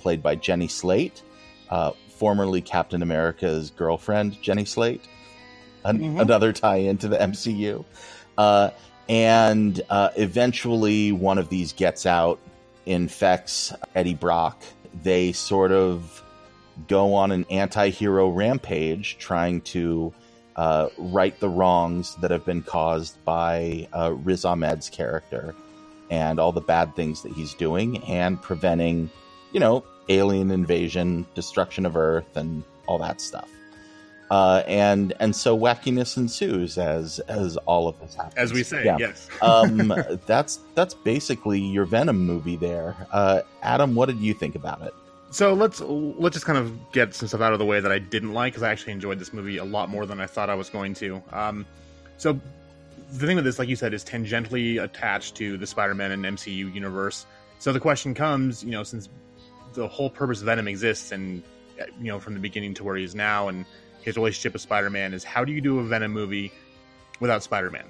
played 0.00 0.22
by 0.22 0.34
Jenny 0.34 0.68
Slate, 0.68 1.22
uh, 1.70 1.92
formerly 2.08 2.60
Captain 2.60 3.02
America's 3.02 3.70
girlfriend, 3.70 4.40
Jenny 4.42 4.64
Slate. 4.64 5.02
An- 5.84 5.98
mm-hmm. 5.98 6.20
Another 6.20 6.52
tie 6.52 6.76
into 6.76 7.08
the 7.08 7.16
MCU. 7.16 7.84
Uh, 8.36 8.70
and 9.08 9.80
uh, 9.90 10.10
eventually, 10.16 11.12
one 11.12 11.38
of 11.38 11.48
these 11.48 11.72
gets 11.72 12.06
out 12.06 12.38
infects 12.86 13.72
Eddie 13.94 14.14
Brock, 14.14 14.62
they 15.02 15.32
sort 15.32 15.72
of 15.72 16.22
go 16.88 17.14
on 17.14 17.30
an 17.32 17.44
anti 17.50 17.90
hero 17.90 18.28
rampage 18.28 19.18
trying 19.18 19.60
to 19.62 20.12
uh, 20.56 20.88
right 20.98 21.38
the 21.40 21.48
wrongs 21.48 22.16
that 22.16 22.30
have 22.30 22.44
been 22.44 22.62
caused 22.62 23.22
by 23.24 23.88
uh, 23.92 24.12
Riz 24.12 24.44
Ahmed's 24.44 24.90
character 24.90 25.54
and 26.10 26.40
all 26.40 26.52
the 26.52 26.60
bad 26.60 26.94
things 26.96 27.22
that 27.22 27.32
he's 27.32 27.54
doing 27.54 27.98
and 28.04 28.40
preventing, 28.42 29.10
you 29.52 29.60
know, 29.60 29.84
alien 30.08 30.50
invasion, 30.50 31.24
destruction 31.34 31.86
of 31.86 31.96
Earth, 31.96 32.36
and 32.36 32.64
all 32.86 32.98
that 32.98 33.20
stuff. 33.20 33.48
Uh, 34.30 34.62
and 34.68 35.12
and 35.18 35.34
so 35.34 35.58
wackiness 35.58 36.16
ensues 36.16 36.78
as 36.78 37.18
as 37.20 37.56
all 37.58 37.88
of 37.88 37.98
this 37.98 38.14
happens. 38.14 38.34
As 38.36 38.52
we 38.52 38.62
say, 38.62 38.84
yeah. 38.84 38.96
yes. 38.96 39.28
um, 39.42 39.92
that's 40.26 40.60
that's 40.74 40.94
basically 40.94 41.60
your 41.60 41.84
Venom 41.84 42.18
movie 42.18 42.56
there. 42.56 42.94
Uh, 43.10 43.42
Adam, 43.62 43.96
what 43.96 44.06
did 44.06 44.18
you 44.18 44.32
think 44.32 44.54
about 44.54 44.82
it? 44.82 44.94
So 45.32 45.52
let's 45.52 45.80
let's 45.80 46.34
just 46.34 46.46
kind 46.46 46.58
of 46.58 46.92
get 46.92 47.12
some 47.14 47.26
stuff 47.26 47.40
out 47.40 47.52
of 47.52 47.58
the 47.58 47.64
way 47.64 47.80
that 47.80 47.90
I 47.90 47.98
didn't 47.98 48.32
like 48.32 48.52
because 48.52 48.62
I 48.62 48.70
actually 48.70 48.92
enjoyed 48.92 49.18
this 49.18 49.32
movie 49.32 49.56
a 49.56 49.64
lot 49.64 49.88
more 49.88 50.06
than 50.06 50.20
I 50.20 50.26
thought 50.26 50.48
I 50.48 50.54
was 50.54 50.70
going 50.70 50.94
to. 50.94 51.20
Um, 51.32 51.66
so 52.16 52.38
the 53.12 53.26
thing 53.26 53.36
with 53.36 53.44
this, 53.44 53.58
like 53.58 53.68
you 53.68 53.76
said, 53.76 53.92
is 53.94 54.04
tangentially 54.04 54.82
attached 54.82 55.34
to 55.36 55.56
the 55.56 55.66
Spider-Man 55.66 56.12
and 56.12 56.24
MCU 56.24 56.72
universe. 56.72 57.26
So 57.58 57.72
the 57.72 57.80
question 57.80 58.14
comes, 58.14 58.62
you 58.62 58.70
know, 58.70 58.82
since 58.84 59.08
the 59.74 59.88
whole 59.88 60.10
purpose 60.10 60.38
of 60.40 60.46
Venom 60.46 60.68
exists, 60.68 61.10
and 61.10 61.42
you 62.00 62.06
know, 62.06 62.20
from 62.20 62.34
the 62.34 62.40
beginning 62.40 62.74
to 62.74 62.84
where 62.84 62.96
he 62.96 63.04
is 63.04 63.14
now, 63.14 63.48
and 63.48 63.64
his 64.02 64.16
relationship 64.16 64.52
with 64.52 64.62
Spider 64.62 64.90
Man 64.90 65.14
is 65.14 65.24
how 65.24 65.44
do 65.44 65.52
you 65.52 65.60
do 65.60 65.78
a 65.78 65.84
Venom 65.84 66.12
movie 66.12 66.52
without 67.20 67.42
Spider 67.42 67.70
Man? 67.70 67.84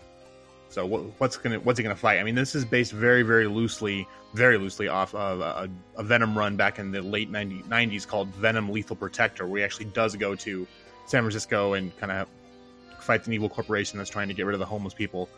So 0.68 0.86
what, 0.86 1.02
what's 1.18 1.36
gonna 1.36 1.58
what's 1.60 1.78
he 1.78 1.82
gonna 1.82 1.96
fight? 1.96 2.20
I 2.20 2.22
mean, 2.22 2.34
this 2.34 2.54
is 2.54 2.64
based 2.64 2.92
very 2.92 3.22
very 3.22 3.46
loosely, 3.46 4.06
very 4.34 4.56
loosely 4.58 4.88
off 4.88 5.14
of 5.14 5.40
a, 5.40 5.68
a 5.96 6.02
Venom 6.02 6.36
run 6.38 6.56
back 6.56 6.78
in 6.78 6.92
the 6.92 7.02
late 7.02 7.30
90, 7.30 7.62
90s 7.62 8.06
called 8.06 8.28
Venom 8.28 8.70
Lethal 8.70 8.96
Protector, 8.96 9.46
where 9.46 9.58
he 9.58 9.64
actually 9.64 9.86
does 9.86 10.14
go 10.16 10.34
to 10.36 10.66
San 11.06 11.22
Francisco 11.22 11.74
and 11.74 11.96
kind 11.98 12.12
of 12.12 12.28
fight 13.00 13.26
an 13.26 13.32
evil 13.32 13.48
corporation 13.48 13.98
that's 13.98 14.10
trying 14.10 14.28
to 14.28 14.34
get 14.34 14.46
rid 14.46 14.54
of 14.54 14.60
the 14.60 14.66
homeless 14.66 14.94
people. 14.94 15.28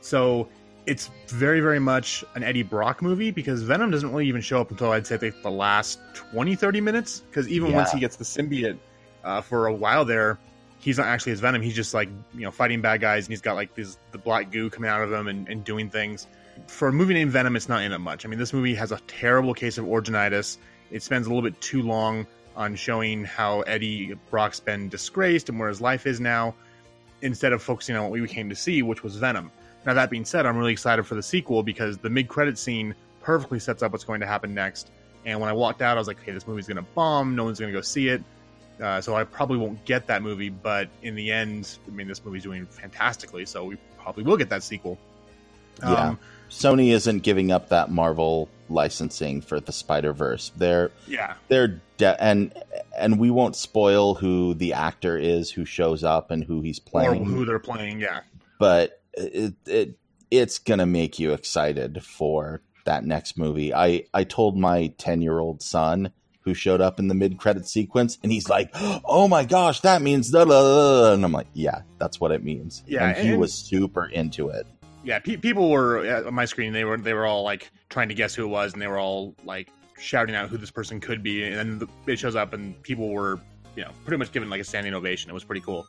So 0.00 0.48
it's 0.86 1.10
very 1.26 1.60
very 1.60 1.80
much 1.80 2.24
an 2.34 2.44
Eddie 2.44 2.62
Brock 2.62 3.02
movie 3.02 3.30
because 3.32 3.62
Venom 3.62 3.90
doesn't 3.90 4.10
really 4.10 4.26
even 4.28 4.40
show 4.40 4.60
up 4.60 4.70
until 4.70 4.92
I'd 4.92 5.06
say 5.06 5.16
the 5.16 5.50
last 5.50 5.98
20 6.14 6.54
30 6.54 6.80
minutes 6.80 7.20
because 7.20 7.48
even 7.48 7.70
Yeah. 7.70 7.76
once 7.78 7.90
he 7.92 7.98
gets 7.98 8.16
the 8.16 8.24
symbiote 8.24 8.78
uh, 9.28 9.40
for 9.40 9.66
a 9.66 9.72
while 9.72 10.04
there 10.04 10.38
he's 10.78 10.98
not 10.98 11.06
actually 11.06 11.30
his 11.30 11.40
Venom 11.40 11.62
he's 11.62 11.74
just 11.74 11.94
like 11.94 12.08
you 12.34 12.40
know 12.40 12.50
fighting 12.50 12.80
bad 12.80 13.00
guys 13.00 13.26
and 13.26 13.32
he's 13.32 13.40
got 13.40 13.54
like 13.54 13.74
this 13.74 13.98
the 14.12 14.18
black 14.18 14.50
goo 14.50 14.70
coming 14.70 14.90
out 14.90 15.02
of 15.02 15.12
him 15.12 15.28
and, 15.28 15.48
and 15.48 15.64
doing 15.64 15.90
things 15.90 16.26
for 16.66 16.88
a 16.88 16.92
movie 16.92 17.14
named 17.14 17.30
Venom 17.30 17.56
it's 17.56 17.68
not 17.68 17.82
in 17.82 17.92
it 17.92 17.98
much 17.98 18.24
I 18.24 18.28
mean 18.28 18.38
this 18.38 18.52
movie 18.52 18.74
has 18.74 18.92
a 18.92 18.98
terrible 19.06 19.54
case 19.54 19.78
of 19.78 19.84
originitis 19.84 20.58
it 20.90 21.02
spends 21.02 21.26
a 21.26 21.30
little 21.30 21.48
bit 21.48 21.60
too 21.60 21.82
long 21.82 22.26
on 22.56 22.74
showing 22.74 23.24
how 23.24 23.60
Eddie 23.62 24.14
Brock's 24.30 24.58
been 24.58 24.88
disgraced 24.88 25.48
and 25.48 25.58
where 25.58 25.68
his 25.68 25.80
life 25.80 26.06
is 26.06 26.20
now 26.20 26.54
instead 27.22 27.52
of 27.52 27.62
focusing 27.62 27.94
on 27.94 28.04
what 28.04 28.12
we 28.12 28.26
came 28.26 28.48
to 28.48 28.56
see 28.56 28.82
which 28.82 29.02
was 29.02 29.16
Venom 29.16 29.50
now, 29.88 29.94
that 29.94 30.10
being 30.10 30.24
said, 30.24 30.46
I'm 30.46 30.56
really 30.56 30.72
excited 30.72 31.06
for 31.06 31.14
the 31.14 31.22
sequel 31.22 31.62
because 31.62 31.96
the 31.96 32.10
mid 32.10 32.28
credit 32.28 32.58
scene 32.58 32.94
perfectly 33.22 33.58
sets 33.58 33.82
up 33.82 33.92
what's 33.92 34.04
going 34.04 34.20
to 34.20 34.26
happen 34.26 34.54
next. 34.54 34.90
And 35.24 35.40
when 35.40 35.48
I 35.48 35.52
walked 35.52 35.82
out, 35.82 35.96
I 35.96 36.00
was 36.00 36.08
like, 36.08 36.22
"Hey, 36.22 36.32
this 36.32 36.46
movie's 36.46 36.66
going 36.66 36.76
to 36.76 36.86
bomb. 36.94 37.36
No 37.36 37.44
one's 37.44 37.58
going 37.58 37.72
to 37.72 37.78
go 37.78 37.82
see 37.82 38.08
it. 38.08 38.22
Uh, 38.80 39.00
so 39.00 39.14
I 39.16 39.24
probably 39.24 39.58
won't 39.58 39.84
get 39.84 40.06
that 40.06 40.22
movie. 40.22 40.48
But 40.50 40.88
in 41.02 41.14
the 41.14 41.30
end, 41.32 41.78
I 41.86 41.90
mean, 41.90 42.08
this 42.08 42.24
movie's 42.24 42.42
doing 42.44 42.66
fantastically. 42.66 43.44
So 43.46 43.64
we 43.64 43.76
probably 43.98 44.24
will 44.24 44.36
get 44.36 44.48
that 44.50 44.62
sequel. 44.62 44.98
Yeah. 45.80 46.10
Um, 46.10 46.18
Sony 46.50 46.92
isn't 46.92 47.22
giving 47.22 47.52
up 47.52 47.68
that 47.68 47.90
Marvel 47.90 48.48
licensing 48.68 49.40
for 49.40 49.60
the 49.60 49.72
Spider 49.72 50.12
Verse. 50.12 50.50
They're 50.56 50.90
yeah. 51.06 51.34
they're 51.48 51.80
de- 51.98 52.22
and 52.22 52.52
and 52.96 53.18
we 53.18 53.30
won't 53.30 53.54
spoil 53.54 54.14
who 54.14 54.54
the 54.54 54.72
actor 54.72 55.16
is 55.18 55.50
who 55.50 55.64
shows 55.64 56.02
up 56.04 56.30
and 56.30 56.42
who 56.42 56.60
he's 56.62 56.78
playing, 56.78 57.22
Or 57.22 57.24
who 57.24 57.44
they're 57.44 57.58
playing. 57.58 58.00
Yeah. 58.00 58.20
but 58.58 59.02
it, 59.14 59.54
it 59.66 59.98
it's 60.30 60.58
gonna 60.58 60.86
make 60.86 61.18
you 61.18 61.32
excited 61.32 62.02
for 62.02 62.62
that 62.84 63.04
next 63.04 63.36
movie. 63.36 63.74
I 63.74 64.04
I 64.14 64.24
told 64.24 64.56
my 64.56 64.88
ten 64.98 65.20
year 65.20 65.38
old 65.38 65.62
son 65.62 66.12
who 66.48 66.54
showed 66.54 66.80
up 66.80 66.98
in 66.98 67.08
the 67.08 67.14
mid 67.14 67.38
credit 67.38 67.66
sequence, 67.68 68.18
and 68.22 68.32
he's 68.32 68.48
like, 68.48 68.70
"Oh 69.04 69.28
my 69.28 69.44
gosh, 69.44 69.80
that 69.80 70.02
means 70.02 70.30
da 70.30 70.44
da 70.44 70.50
da," 70.50 71.12
and 71.12 71.24
I'm 71.24 71.32
like, 71.32 71.46
"Yeah, 71.52 71.82
that's 71.98 72.20
what 72.20 72.32
it 72.32 72.42
means." 72.42 72.82
Yeah, 72.86 73.08
and 73.08 73.16
he 73.18 73.30
and- 73.30 73.40
was 73.40 73.52
super 73.54 74.06
into 74.06 74.48
it. 74.48 74.66
yeah, 75.04 75.18
pe- 75.20 75.36
people 75.36 75.70
were 75.70 75.98
uh, 76.04 76.26
on 76.26 76.34
my 76.34 76.44
screen. 76.46 76.72
They 76.72 76.84
were 76.84 76.96
they 76.96 77.14
were 77.14 77.26
all 77.26 77.42
like 77.44 77.70
trying 77.88 78.08
to 78.08 78.14
guess 78.14 78.34
who 78.34 78.44
it 78.44 78.48
was, 78.48 78.72
and 78.72 78.82
they 78.82 78.88
were 78.88 78.98
all 78.98 79.34
like 79.44 79.68
shouting 79.98 80.34
out 80.34 80.48
who 80.48 80.56
this 80.56 80.70
person 80.70 81.00
could 81.00 81.22
be. 81.22 81.44
And 81.44 81.56
then 81.56 81.78
the, 81.78 82.12
it 82.12 82.18
shows 82.18 82.34
up, 82.36 82.52
and 82.52 82.80
people 82.82 83.10
were 83.10 83.38
you 83.76 83.84
know 83.84 83.90
pretty 84.04 84.18
much 84.18 84.32
given 84.32 84.50
like 84.50 84.60
a 84.60 84.64
standing 84.64 84.94
ovation. 84.94 85.30
It 85.30 85.34
was 85.34 85.44
pretty 85.44 85.60
cool. 85.60 85.86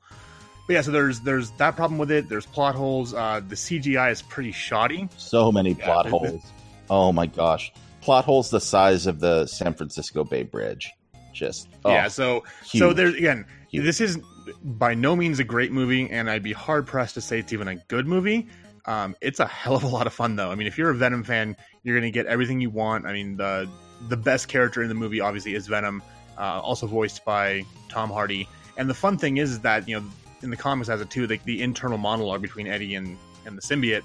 But 0.68 0.74
yeah, 0.74 0.82
so 0.82 0.92
there's 0.92 1.20
there's 1.22 1.50
that 1.52 1.76
problem 1.76 1.98
with 1.98 2.12
it. 2.12 2.30
There's 2.30 2.46
plot 2.46 2.76
holes. 2.76 3.14
Uh, 3.14 3.42
the 3.48 3.56
CGI 3.56 4.12
is 4.12 4.22
pretty 4.22 4.52
shoddy. 4.52 5.10
So 5.18 5.52
many 5.52 5.74
plot 5.74 6.06
the- 6.06 6.12
holes. 6.12 6.44
Oh 6.92 7.12
my 7.12 7.26
gosh, 7.28 7.72
plot 8.02 8.26
holes 8.26 8.50
the 8.50 8.62
size 8.62 9.08
of 9.08 9.20
the 9.20 9.48
San 9.48 9.74
Francisco 9.74 10.24
Bay 10.24 10.44
Bridge. 10.44 10.92
Just 11.34 11.70
oh, 11.86 11.92
yeah, 11.92 12.08
so 12.08 12.44
so 12.64 12.88
huge. 12.88 12.96
there's 12.98 13.16
again, 13.16 13.46
Huge. 13.70 13.86
this 13.86 14.02
is 14.02 14.18
by 14.64 14.94
no 14.94 15.16
means 15.16 15.40
a 15.40 15.44
great 15.44 15.72
movie, 15.72 16.10
and 16.10 16.30
I'd 16.30 16.44
be 16.44 16.54
hard 16.54 16.88
pressed 16.88 17.14
to 17.16 17.22
say 17.22 17.40
it's 17.40 17.54
even 17.54 17.68
a 17.68 17.76
good 17.76 18.08
movie. 18.08 18.48
Um, 18.86 19.16
it's 19.22 19.40
a 19.40 19.46
hell 19.46 19.76
of 19.76 19.84
a 19.84 19.88
lot 19.88 20.08
of 20.08 20.14
fun, 20.14 20.36
though. 20.36 20.52
I 20.52 20.56
mean, 20.56 20.68
if 20.68 20.78
you're 20.78 20.90
a 20.90 20.96
Venom 20.96 21.24
fan, 21.24 21.56
you're 21.84 21.96
going 21.96 22.12
to 22.12 22.14
get 22.14 22.26
everything 22.26 22.60
you 22.60 22.70
want. 22.70 23.06
I 23.06 23.14
mean, 23.14 23.38
the 23.38 23.70
the 24.08 24.18
best 24.18 24.48
character 24.48 24.82
in 24.82 24.90
the 24.90 24.96
movie 24.96 25.22
obviously 25.22 25.54
is 25.54 25.68
Venom, 25.68 26.02
uh, 26.38 26.60
also 26.62 26.88
voiced 26.88 27.24
by 27.26 27.64
Tom 27.90 28.10
Hardy. 28.10 28.48
And 28.78 28.90
the 28.90 28.94
fun 28.94 29.18
thing 29.18 29.38
is, 29.38 29.52
is 29.52 29.60
that 29.60 29.88
you 29.88 30.00
know 30.00 30.06
in 30.42 30.50
the 30.50 30.58
comics 30.58 30.88
has 30.90 31.02
it 31.02 31.10
too, 31.10 31.28
like 31.28 31.44
the 31.44 31.62
internal 31.62 31.98
monologue 31.98 32.42
between 32.42 32.68
Eddie 32.68 32.96
and 32.96 33.18
and 33.46 33.58
the 33.58 33.62
symbiote, 33.62 34.04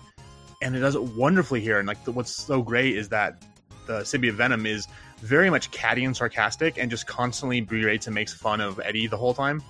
and 0.63 0.77
it 0.77 0.81
does 0.81 0.95
it 0.95 1.03
wonderfully 1.03 1.61
here. 1.61 1.79
And 1.79 1.89
like 1.89 2.05
the, 2.05 2.13
what's 2.13 2.37
so 2.37 2.63
great 2.63 2.97
is 2.97 3.09
that 3.09 3.43
the 3.87 4.01
symbiote 4.01 4.35
Venom 4.35 4.67
is 4.67 4.87
very 5.19 5.51
much 5.51 5.71
catty 5.71 6.05
and 6.05 6.17
sarcastic, 6.17 6.79
and 6.79 6.91
just 6.91 7.07
constantly 7.07 7.61
berates 7.61 8.07
and 8.07 8.15
makes 8.15 8.33
fun 8.33 8.61
of 8.61 8.81
Eddie 8.85 9.07
the 9.07 9.17
whole 9.17 9.35
time. 9.35 9.63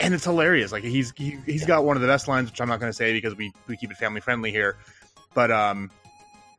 And 0.00 0.14
it's 0.14 0.24
hilarious. 0.24 0.70
Like 0.70 0.84
he's 0.84 1.12
he, 1.16 1.38
he's 1.46 1.66
got 1.66 1.84
one 1.84 1.96
of 1.96 2.02
the 2.02 2.08
best 2.08 2.28
lines, 2.28 2.50
which 2.50 2.60
I'm 2.60 2.68
not 2.68 2.80
going 2.80 2.90
to 2.90 2.96
say 2.96 3.12
because 3.12 3.34
we 3.34 3.52
we 3.66 3.76
keep 3.76 3.90
it 3.90 3.96
family 3.96 4.20
friendly 4.20 4.50
here. 4.50 4.76
But 5.34 5.50
um, 5.50 5.90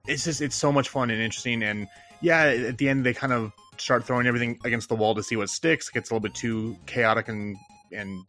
it's 0.07 0.25
just 0.25 0.41
it's 0.41 0.55
so 0.55 0.71
much 0.71 0.89
fun 0.89 1.09
and 1.09 1.21
interesting. 1.21 1.63
And 1.63 1.87
yeah, 2.21 2.43
at 2.43 2.77
the 2.77 2.89
end 2.89 3.05
they 3.05 3.13
kind 3.13 3.31
of 3.31 3.53
start 3.77 4.05
throwing 4.05 4.27
everything 4.27 4.59
against 4.63 4.89
the 4.89 4.95
wall 4.95 5.15
to 5.15 5.23
see 5.23 5.35
what 5.35 5.49
sticks. 5.49 5.89
It 5.89 5.93
gets 5.93 6.09
a 6.09 6.13
little 6.13 6.21
bit 6.21 6.35
too 6.35 6.75
chaotic 6.85 7.29
and 7.29 7.57
and 7.91 8.23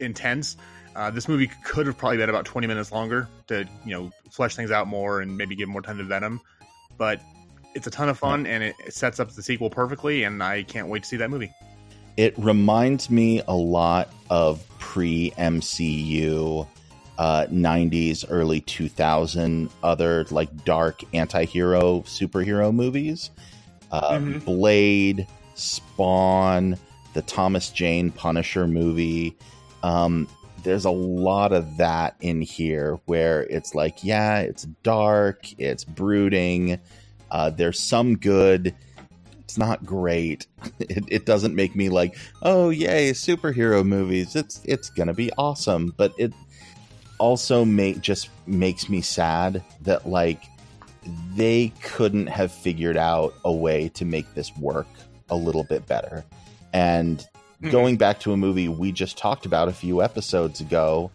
intense. 0.00 0.56
Uh, 0.94 1.10
this 1.10 1.28
movie 1.28 1.50
could 1.62 1.86
have 1.86 1.98
probably 1.98 2.16
been 2.16 2.30
about 2.30 2.46
20 2.46 2.66
minutes 2.66 2.90
longer 2.90 3.28
to 3.48 3.68
you 3.84 3.90
know 3.92 4.10
flesh 4.30 4.56
things 4.56 4.70
out 4.70 4.88
more 4.88 5.20
and 5.20 5.36
maybe 5.36 5.54
give 5.54 5.68
more 5.68 5.82
time 5.82 5.98
to 5.98 6.04
Venom, 6.04 6.40
but 6.96 7.20
it's 7.76 7.86
a 7.86 7.90
ton 7.90 8.08
of 8.08 8.18
fun 8.18 8.46
and 8.46 8.64
it, 8.64 8.74
sets 8.88 9.20
up 9.20 9.30
the 9.30 9.42
sequel 9.42 9.70
perfectly. 9.70 10.24
And 10.24 10.42
I 10.42 10.62
can't 10.64 10.88
wait 10.88 11.02
to 11.04 11.08
see 11.08 11.16
that 11.18 11.30
movie. 11.30 11.52
it 12.16 12.34
reminds 12.38 13.10
me 13.10 13.42
a 13.46 13.54
lot 13.54 14.10
of 14.30 14.66
pre 14.78 15.32
MCU 15.38 16.66
uh, 17.18 17.46
90s 17.50 18.24
early 18.28 18.60
2000 18.60 19.70
other 19.82 20.24
like 20.30 20.64
dark 20.64 21.02
anti-hero 21.14 22.00
superhero 22.06 22.74
movies 22.74 23.30
uh, 23.92 24.12
Mhm. 24.18 24.44
Blade 24.44 25.26
Spawn 25.54 26.76
the 27.14 27.22
Thomas 27.22 27.70
Jane 27.70 28.10
Punisher 28.10 28.66
movie 28.66 29.36
um, 29.82 30.26
there's 30.62 30.84
a 30.84 30.90
lot 30.90 31.52
of 31.52 31.76
that 31.76 32.16
in 32.20 32.40
here 32.42 32.98
where 33.06 33.44
it's 33.44 33.74
like 33.74 34.02
yeah 34.04 34.38
it's 34.40 34.64
dark 34.82 35.46
it's 35.58 35.84
brooding 35.84 36.78
uh, 37.30 37.50
there's 37.50 37.78
some 37.80 38.16
good. 38.16 38.74
It's 39.40 39.58
not 39.58 39.84
great. 39.84 40.46
It, 40.80 41.04
it 41.08 41.26
doesn't 41.26 41.54
make 41.54 41.74
me 41.76 41.88
like 41.88 42.16
oh 42.42 42.70
yay 42.70 43.10
superhero 43.12 43.84
movies. 43.86 44.34
It's 44.36 44.60
it's 44.64 44.90
gonna 44.90 45.14
be 45.14 45.30
awesome. 45.38 45.94
But 45.96 46.12
it 46.18 46.32
also 47.18 47.64
make 47.64 48.00
just 48.00 48.28
makes 48.46 48.88
me 48.88 49.00
sad 49.00 49.62
that 49.82 50.06
like 50.08 50.42
they 51.34 51.72
couldn't 51.82 52.26
have 52.26 52.50
figured 52.52 52.96
out 52.96 53.34
a 53.44 53.52
way 53.52 53.88
to 53.90 54.04
make 54.04 54.32
this 54.34 54.54
work 54.56 54.86
a 55.30 55.36
little 55.36 55.64
bit 55.64 55.86
better. 55.86 56.24
And 56.72 57.26
Mhm. 57.62 57.70
going 57.70 57.96
back 57.96 58.20
to 58.20 58.32
a 58.32 58.36
movie 58.36 58.68
we 58.68 58.92
just 58.92 59.16
talked 59.16 59.46
about 59.46 59.68
a 59.68 59.72
few 59.72 60.02
episodes 60.02 60.60
ago 60.60 61.10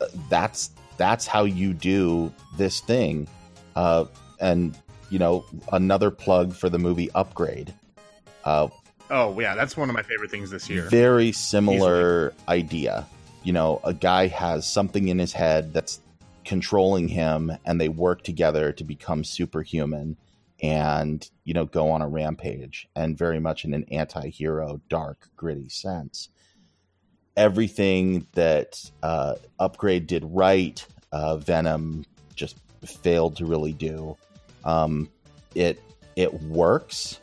uh, 0.00 0.06
that's 0.28 0.70
that's 0.96 1.26
how 1.28 1.44
you 1.44 1.72
do 1.74 2.32
this 2.56 2.80
thing. 2.80 3.28
Uh 3.76 4.06
and 4.40 4.76
you 5.10 5.18
know 5.18 5.44
another 5.72 6.10
plug 6.10 6.54
for 6.54 6.68
the 6.68 6.78
movie 6.78 7.10
upgrade 7.12 7.72
uh 8.44 8.68
Oh 9.10 9.38
yeah, 9.38 9.54
that's 9.54 9.76
one 9.76 9.88
of 9.88 9.94
my 9.94 10.02
favorite 10.02 10.30
things 10.30 10.50
this 10.50 10.68
year. 10.68 10.88
very 10.88 11.32
similar 11.32 12.32
idea. 12.48 13.06
You 13.42 13.52
know, 13.52 13.80
a 13.84 13.92
guy 13.92 14.26
has 14.28 14.68
something 14.68 15.08
in 15.08 15.18
his 15.18 15.32
head 15.32 15.72
that's 15.74 16.00
controlling 16.44 17.08
him, 17.08 17.52
and 17.64 17.80
they 17.80 17.88
work 17.88 18.22
together 18.22 18.72
to 18.72 18.84
become 18.84 19.24
superhuman 19.24 20.16
and, 20.62 21.28
you 21.44 21.52
know, 21.52 21.66
go 21.66 21.90
on 21.90 22.00
a 22.00 22.08
rampage, 22.08 22.88
and 22.96 23.18
very 23.18 23.38
much 23.38 23.64
in 23.64 23.74
an 23.74 23.84
anti 23.90 24.30
hero, 24.30 24.80
dark, 24.88 25.28
gritty 25.36 25.68
sense. 25.68 26.30
Everything 27.36 28.26
that 28.32 28.90
uh, 29.02 29.34
Upgrade 29.58 30.06
did 30.06 30.24
right, 30.24 30.84
uh, 31.12 31.36
Venom 31.36 32.04
just 32.34 32.56
failed 32.84 33.36
to 33.36 33.44
really 33.44 33.72
do. 33.72 34.16
Um, 34.64 35.08
it 35.54 35.80
it 36.16 36.32
works 36.42 37.20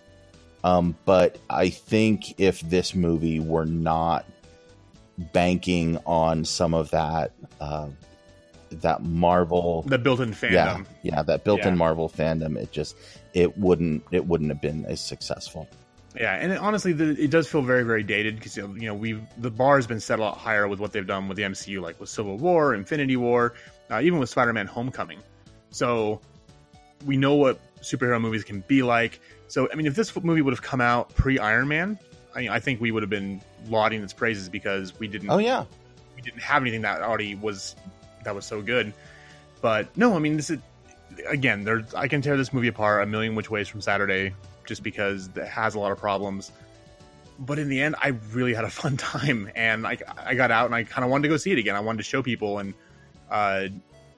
um, 0.63 0.95
but 1.05 1.37
I 1.49 1.69
think 1.69 2.39
if 2.39 2.61
this 2.61 2.93
movie 2.93 3.39
were 3.39 3.65
not 3.65 4.25
banking 5.33 5.97
on 6.05 6.45
some 6.45 6.73
of 6.73 6.91
that 6.91 7.31
uh, 7.59 7.87
that 8.69 9.03
Marvel, 9.03 9.83
The 9.87 9.97
built-in 9.97 10.29
yeah, 10.29 10.77
fandom. 10.77 10.85
yeah, 11.01 11.23
that 11.23 11.43
built-in 11.43 11.69
Yeah. 11.69 11.75
Marvel 11.75 12.09
fandom, 12.09 12.57
it 12.57 12.71
just 12.71 12.95
it 13.33 13.57
wouldn't 13.57 14.03
it 14.11 14.25
wouldn't 14.27 14.49
have 14.51 14.61
been 14.61 14.85
as 14.85 15.01
successful. 15.01 15.67
Yeah, 16.15 16.35
and 16.35 16.51
it, 16.51 16.57
honestly, 16.59 16.91
the, 16.91 17.11
it 17.21 17.31
does 17.31 17.47
feel 17.47 17.61
very, 17.61 17.83
very 17.83 18.03
dated 18.03 18.35
because 18.35 18.57
you 18.57 18.67
know 18.67 18.93
we 18.93 19.19
the 19.37 19.51
bar 19.51 19.77
has 19.77 19.87
been 19.87 19.99
set 19.99 20.19
a 20.19 20.21
lot 20.21 20.37
higher 20.37 20.67
with 20.67 20.79
what 20.79 20.91
they've 20.91 21.07
done 21.07 21.27
with 21.27 21.37
the 21.37 21.43
MCU, 21.43 21.81
like 21.81 21.99
with 21.99 22.09
Civil 22.09 22.37
War, 22.37 22.75
Infinity 22.75 23.15
War, 23.15 23.53
uh, 23.89 23.99
even 24.01 24.19
with 24.19 24.29
Spider-Man: 24.29 24.67
Homecoming. 24.67 25.19
So 25.71 26.21
we 27.05 27.17
know 27.17 27.35
what 27.35 27.59
superhero 27.81 28.19
movies 28.21 28.43
can 28.43 28.61
be 28.67 28.83
like. 28.83 29.19
So 29.47 29.69
I 29.71 29.75
mean, 29.75 29.85
if 29.85 29.95
this 29.95 30.15
movie 30.23 30.41
would 30.41 30.53
have 30.53 30.61
come 30.61 30.81
out 30.81 31.13
pre 31.15 31.39
Iron 31.39 31.67
Man, 31.67 31.99
I, 32.35 32.49
I 32.49 32.59
think 32.59 32.79
we 32.81 32.91
would 32.91 33.03
have 33.03 33.09
been 33.09 33.41
lauding 33.67 34.03
its 34.03 34.13
praises 34.13 34.49
because 34.49 34.97
we 34.99 35.07
didn't 35.07 35.29
Oh 35.29 35.37
yeah, 35.37 35.65
we 36.15 36.21
didn't 36.21 36.41
have 36.41 36.63
anything 36.63 36.81
that 36.81 37.01
already 37.01 37.35
was 37.35 37.75
that 38.23 38.35
was 38.35 38.45
so 38.45 38.61
good. 38.61 38.93
But 39.61 39.95
no, 39.97 40.15
I 40.15 40.19
mean, 40.19 40.37
this 40.37 40.49
is 40.49 40.59
again. 41.27 41.63
There's 41.63 41.93
I 41.93 42.07
can 42.07 42.21
tear 42.21 42.37
this 42.37 42.53
movie 42.53 42.67
apart 42.67 43.03
a 43.03 43.05
million 43.05 43.35
which 43.35 43.49
ways 43.49 43.67
from 43.67 43.81
Saturday, 43.81 44.33
just 44.65 44.83
because 44.83 45.29
it 45.35 45.47
has 45.47 45.75
a 45.75 45.79
lot 45.79 45.91
of 45.91 45.97
problems. 45.97 46.51
But 47.39 47.57
in 47.57 47.69
the 47.69 47.81
end, 47.81 47.95
I 47.99 48.09
really 48.31 48.53
had 48.53 48.65
a 48.65 48.69
fun 48.81 48.97
time, 48.97 49.49
and 49.55 49.85
I 49.85 49.97
I 50.17 50.35
got 50.35 50.51
out 50.51 50.65
and 50.65 50.75
I 50.75 50.83
kind 50.83 51.03
of 51.03 51.11
wanted 51.11 51.23
to 51.23 51.29
go 51.29 51.37
see 51.37 51.51
it 51.51 51.57
again. 51.57 51.75
I 51.75 51.79
wanted 51.79 51.97
to 51.97 52.03
show 52.03 52.23
people, 52.23 52.59
and 52.59 52.73
uh, 53.29 53.67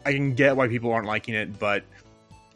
I 0.06 0.14
can 0.14 0.36
get 0.36 0.56
why 0.56 0.68
people 0.68 0.92
aren't 0.92 1.08
liking 1.08 1.34
it, 1.34 1.60
but 1.60 1.84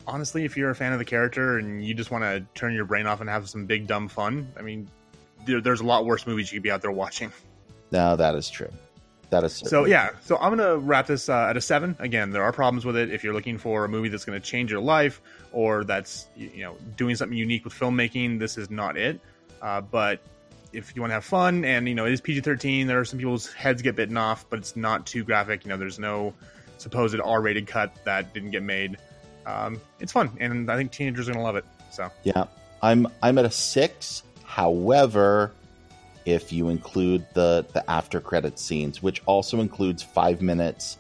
honestly, 0.08 0.46
if 0.46 0.58
you're 0.58 0.70
a 0.70 0.76
fan 0.76 0.94
of 0.94 1.00
the 1.00 1.06
character 1.06 1.58
and 1.58 1.86
you 1.86 1.94
just 1.94 2.10
want 2.10 2.24
to 2.24 2.46
turn 2.56 2.74
your 2.74 2.86
brain 2.86 3.06
off 3.06 3.22
and 3.22 3.30
have 3.30 3.50
some 3.50 3.66
big 3.66 3.88
dumb 3.88 4.08
fun, 4.08 4.52
I 4.58 4.62
mean, 4.62 4.90
there, 5.46 5.62
there's 5.62 5.82
a 5.82 5.86
lot 5.86 6.06
worse 6.06 6.26
movies 6.26 6.52
you 6.52 6.58
could 6.58 6.64
be 6.64 6.72
out 6.72 6.82
there 6.82 6.92
watching. 6.92 7.32
No, 7.92 8.16
that 8.16 8.36
is 8.36 8.50
true. 8.50 8.70
That 9.30 9.44
is 9.44 9.54
so. 9.54 9.86
Yeah, 9.86 10.12
so 10.22 10.38
I'm 10.38 10.56
gonna 10.56 10.78
wrap 10.78 11.08
this 11.08 11.28
uh, 11.28 11.48
at 11.50 11.58
a 11.58 11.62
seven. 11.62 11.98
Again, 12.00 12.32
there 12.32 12.44
are 12.44 12.54
problems 12.54 12.86
with 12.86 12.96
it. 12.96 13.12
If 13.12 13.26
you're 13.26 13.34
looking 13.34 13.58
for 13.58 13.84
a 13.84 13.90
movie 13.90 14.08
that's 14.08 14.24
gonna 14.24 14.40
change 14.40 14.72
your 14.72 14.80
life 14.80 15.22
or 15.52 15.84
that's 15.84 16.28
you 16.38 16.62
know 16.62 16.78
doing 16.96 17.16
something 17.18 17.38
unique 17.38 17.66
with 17.66 17.74
filmmaking, 17.74 18.40
this 18.40 18.58
is 18.58 18.70
not 18.70 18.96
it. 18.96 19.20
Uh, 19.62 19.82
but 19.82 20.22
if 20.72 20.96
you 20.96 21.02
want 21.02 21.10
to 21.10 21.16
have 21.16 21.26
fun 21.26 21.66
and 21.66 21.90
you 21.90 21.96
know 21.96 22.06
it 22.06 22.14
is 22.14 22.22
PG-13, 22.22 22.88
there 22.88 23.00
are 23.00 23.06
some 23.06 23.20
people's 23.20 23.52
heads 23.52 23.82
get 23.82 23.98
bitten 23.98 24.16
off, 24.16 24.46
but 24.50 24.60
it's 24.60 24.78
not 24.78 25.06
too 25.06 25.26
graphic. 25.26 25.66
You 25.66 25.70
know, 25.70 25.78
there's 25.78 26.00
no 26.00 26.34
supposed 26.78 27.20
R-rated 27.20 27.68
cut 27.68 27.94
that 28.06 28.34
didn't 28.34 28.52
get 28.52 28.64
made. 28.64 28.98
Um, 29.48 29.82
it's 30.00 30.12
fun, 30.12 30.30
and 30.40 30.70
I 30.70 30.76
think 30.76 30.92
teenagers 30.92 31.30
are 31.30 31.34
gonna 31.34 31.44
love 31.44 31.56
it. 31.56 31.66
So 31.90 32.12
yeah, 32.24 32.46
I'm 32.82 33.08
I'm 33.24 33.38
at 33.38 33.46
a 33.46 33.52
six. 33.52 34.24
However, 34.44 35.54
if 36.26 36.52
you 36.52 36.68
include 36.68 37.26
the 37.34 37.66
the 37.74 37.90
after 37.90 38.20
credit 38.20 38.60
scenes, 38.60 39.02
which 39.02 39.24
also 39.26 39.62
includes 39.62 40.04
five 40.04 40.42
minutes 40.42 40.98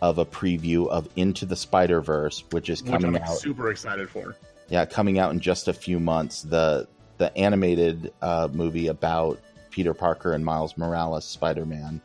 of 0.00 0.16
a 0.18 0.24
preview 0.24 0.88
of 0.88 1.08
Into 1.16 1.44
the 1.44 1.56
Spider 1.56 2.00
Verse, 2.00 2.42
which 2.50 2.70
is 2.70 2.80
coming 2.80 3.12
which 3.12 3.22
out. 3.22 3.36
Super 3.36 3.70
excited 3.70 4.08
for. 4.08 4.34
Yeah, 4.70 4.86
coming 4.86 5.18
out 5.18 5.32
in 5.32 5.40
just 5.40 5.68
a 5.68 5.72
few 5.74 6.00
months. 6.00 6.42
The 6.42 6.88
the 7.18 7.36
animated 7.36 8.14
uh, 8.22 8.48
movie 8.50 8.86
about 8.86 9.38
Peter 9.70 9.92
Parker 9.92 10.32
and 10.32 10.42
Miles 10.42 10.78
Morales, 10.78 11.26
Spider 11.26 11.66
Man. 11.66 12.00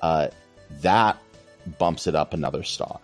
Uh, 0.00 0.28
that 0.82 1.18
bumps 1.78 2.06
it 2.06 2.14
up 2.14 2.32
another 2.32 2.62
star, 2.62 3.00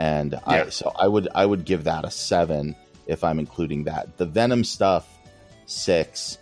and 0.00 0.32
yeah. 0.32 0.40
I 0.46 0.68
so 0.70 0.92
I 0.98 1.06
would 1.06 1.28
I 1.34 1.46
would 1.46 1.64
give 1.64 1.84
that 1.84 2.04
a 2.04 2.10
seven 2.10 2.74
if 3.06 3.22
I'm 3.22 3.38
including 3.38 3.84
that. 3.84 4.16
The 4.16 4.26
Venom 4.26 4.64
stuff 4.64 5.06
six 5.66 6.38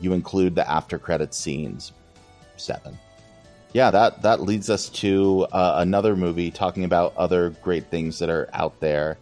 you 0.00 0.12
include 0.12 0.54
the 0.54 0.68
after 0.68 0.98
credit 0.98 1.32
scenes. 1.32 1.92
Seven. 2.56 2.98
Yeah, 3.72 3.90
that 3.92 4.22
that 4.22 4.40
leads 4.40 4.68
us 4.68 4.88
to 4.90 5.46
uh, 5.52 5.76
another 5.78 6.16
movie 6.16 6.50
talking 6.50 6.84
about 6.84 7.16
other 7.16 7.50
great 7.62 7.86
things 7.86 8.18
that 8.18 8.28
are 8.28 8.50
out 8.52 8.80
there. 8.80 9.18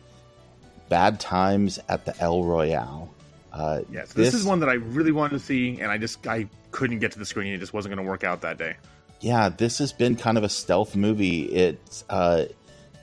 Bad 0.88 1.20
Times 1.20 1.79
at 1.88 2.05
the 2.05 2.18
El 2.20 2.42
Royale. 2.42 3.12
Uh, 3.53 3.83
yes, 3.90 4.12
this, 4.12 4.33
this, 4.33 4.35
is 4.35 4.47
one 4.47 4.61
that 4.61 4.68
I 4.68 4.75
really 4.75 5.12
wanted 5.12 5.38
to 5.38 5.44
see, 5.44 5.81
and 5.81 5.90
I 5.90 5.99
just 5.99 6.27
I 6.27 6.49
couldn't 6.70 7.01
get 7.01 7.12
to 7.12 7.18
the 7.18 7.27
screen. 7.27 7.53
It 7.53 7.59
just 7.59 7.75
wasn't 7.75 7.94
going 7.94 8.05
to 8.05 8.11
work 8.11 8.25
out 8.25 8.40
that 8.40 8.59
day. 8.59 8.77
Yeah, 9.20 9.49
this 9.49 9.79
has 9.79 9.92
been 9.92 10.16
kind 10.16 10.38
of 10.38 10.44
a 10.44 10.49
stealth 10.49 10.97
movie. 10.97 11.44
It's 11.44 12.05
uh, 12.09 12.47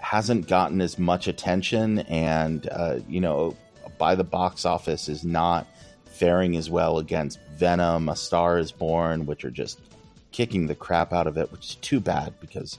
hasn't 0.01 0.47
gotten 0.47 0.81
as 0.81 0.99
much 0.99 1.27
attention, 1.27 1.99
and 1.99 2.67
uh, 2.69 2.99
you 3.07 3.21
know, 3.21 3.55
by 3.97 4.15
the 4.15 4.23
box 4.23 4.65
office 4.65 5.07
is 5.07 5.23
not 5.23 5.67
faring 6.05 6.55
as 6.55 6.69
well 6.69 6.97
against 6.97 7.39
Venom, 7.55 8.09
A 8.09 8.15
Star 8.15 8.57
is 8.57 8.71
Born, 8.71 9.25
which 9.25 9.45
are 9.45 9.51
just 9.51 9.79
kicking 10.31 10.67
the 10.67 10.75
crap 10.75 11.13
out 11.13 11.27
of 11.27 11.37
it, 11.37 11.51
which 11.51 11.69
is 11.69 11.75
too 11.75 11.99
bad 11.99 12.33
because 12.39 12.77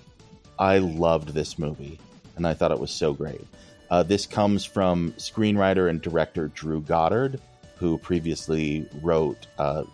I 0.58 0.78
loved 0.78 1.30
this 1.30 1.58
movie 1.58 1.98
and 2.36 2.46
I 2.46 2.54
thought 2.54 2.72
it 2.72 2.80
was 2.80 2.90
so 2.90 3.12
great. 3.12 3.44
Uh, 3.90 4.02
this 4.02 4.26
comes 4.26 4.64
from 4.64 5.12
screenwriter 5.12 5.90
and 5.90 6.00
director 6.00 6.48
Drew 6.48 6.80
Goddard, 6.80 7.40
who 7.76 7.98
previously 7.98 8.86
wrote 9.02 9.46
uh, 9.58 9.84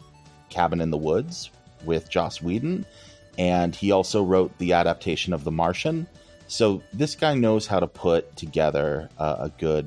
Cabin 0.50 0.80
in 0.80 0.90
the 0.90 0.96
Woods 0.96 1.50
with 1.84 2.08
Joss 2.08 2.40
Whedon, 2.40 2.86
and 3.38 3.74
he 3.74 3.90
also 3.90 4.22
wrote 4.22 4.56
the 4.58 4.72
adaptation 4.72 5.32
of 5.32 5.44
The 5.44 5.50
Martian. 5.50 6.06
So 6.48 6.82
this 6.94 7.14
guy 7.14 7.34
knows 7.34 7.66
how 7.66 7.78
to 7.78 7.86
put 7.86 8.34
together 8.36 9.10
uh, 9.18 9.36
a 9.40 9.48
good 9.50 9.86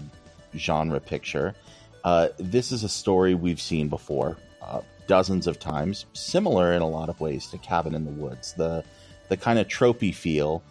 genre 0.55 0.99
picture. 0.99 1.55
Uh, 2.03 2.29
this 2.37 2.71
is 2.71 2.83
a 2.83 2.89
story 2.89 3.33
we've 3.33 3.59
seen 3.59 3.89
before 3.89 4.37
uh, 4.61 4.81
dozens 5.07 5.47
of 5.47 5.59
times, 5.59 6.05
similar 6.13 6.73
in 6.73 6.81
a 6.81 6.87
lot 6.87 7.09
of 7.09 7.19
ways 7.19 7.47
to 7.47 7.57
Cabin 7.57 7.95
in 7.95 8.05
the 8.05 8.11
Woods. 8.11 8.53
The 8.53 8.83
the 9.29 9.37
kind 9.37 9.59
of 9.59 9.67
tropey 9.67 10.13
feel 10.13 10.61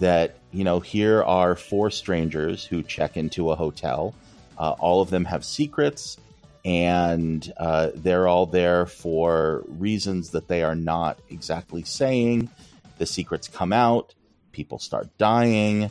that 0.00 0.36
you 0.52 0.64
know 0.64 0.80
here 0.80 1.22
are 1.22 1.56
four 1.56 1.90
strangers 1.90 2.64
who 2.64 2.82
check 2.82 3.16
into 3.16 3.50
a 3.50 3.56
hotel. 3.56 4.14
Uh, 4.58 4.74
all 4.78 5.00
of 5.00 5.08
them 5.08 5.24
have 5.24 5.44
secrets, 5.44 6.18
and 6.64 7.52
uh, 7.56 7.90
they're 7.94 8.28
all 8.28 8.44
there 8.44 8.84
for 8.84 9.64
reasons 9.66 10.30
that 10.30 10.48
they 10.48 10.62
are 10.62 10.74
not 10.74 11.18
exactly 11.30 11.84
saying. 11.84 12.50
The 12.98 13.06
secrets 13.06 13.48
come 13.48 13.72
out, 13.72 14.14
people 14.58 14.80
start 14.80 15.06
dying, 15.18 15.88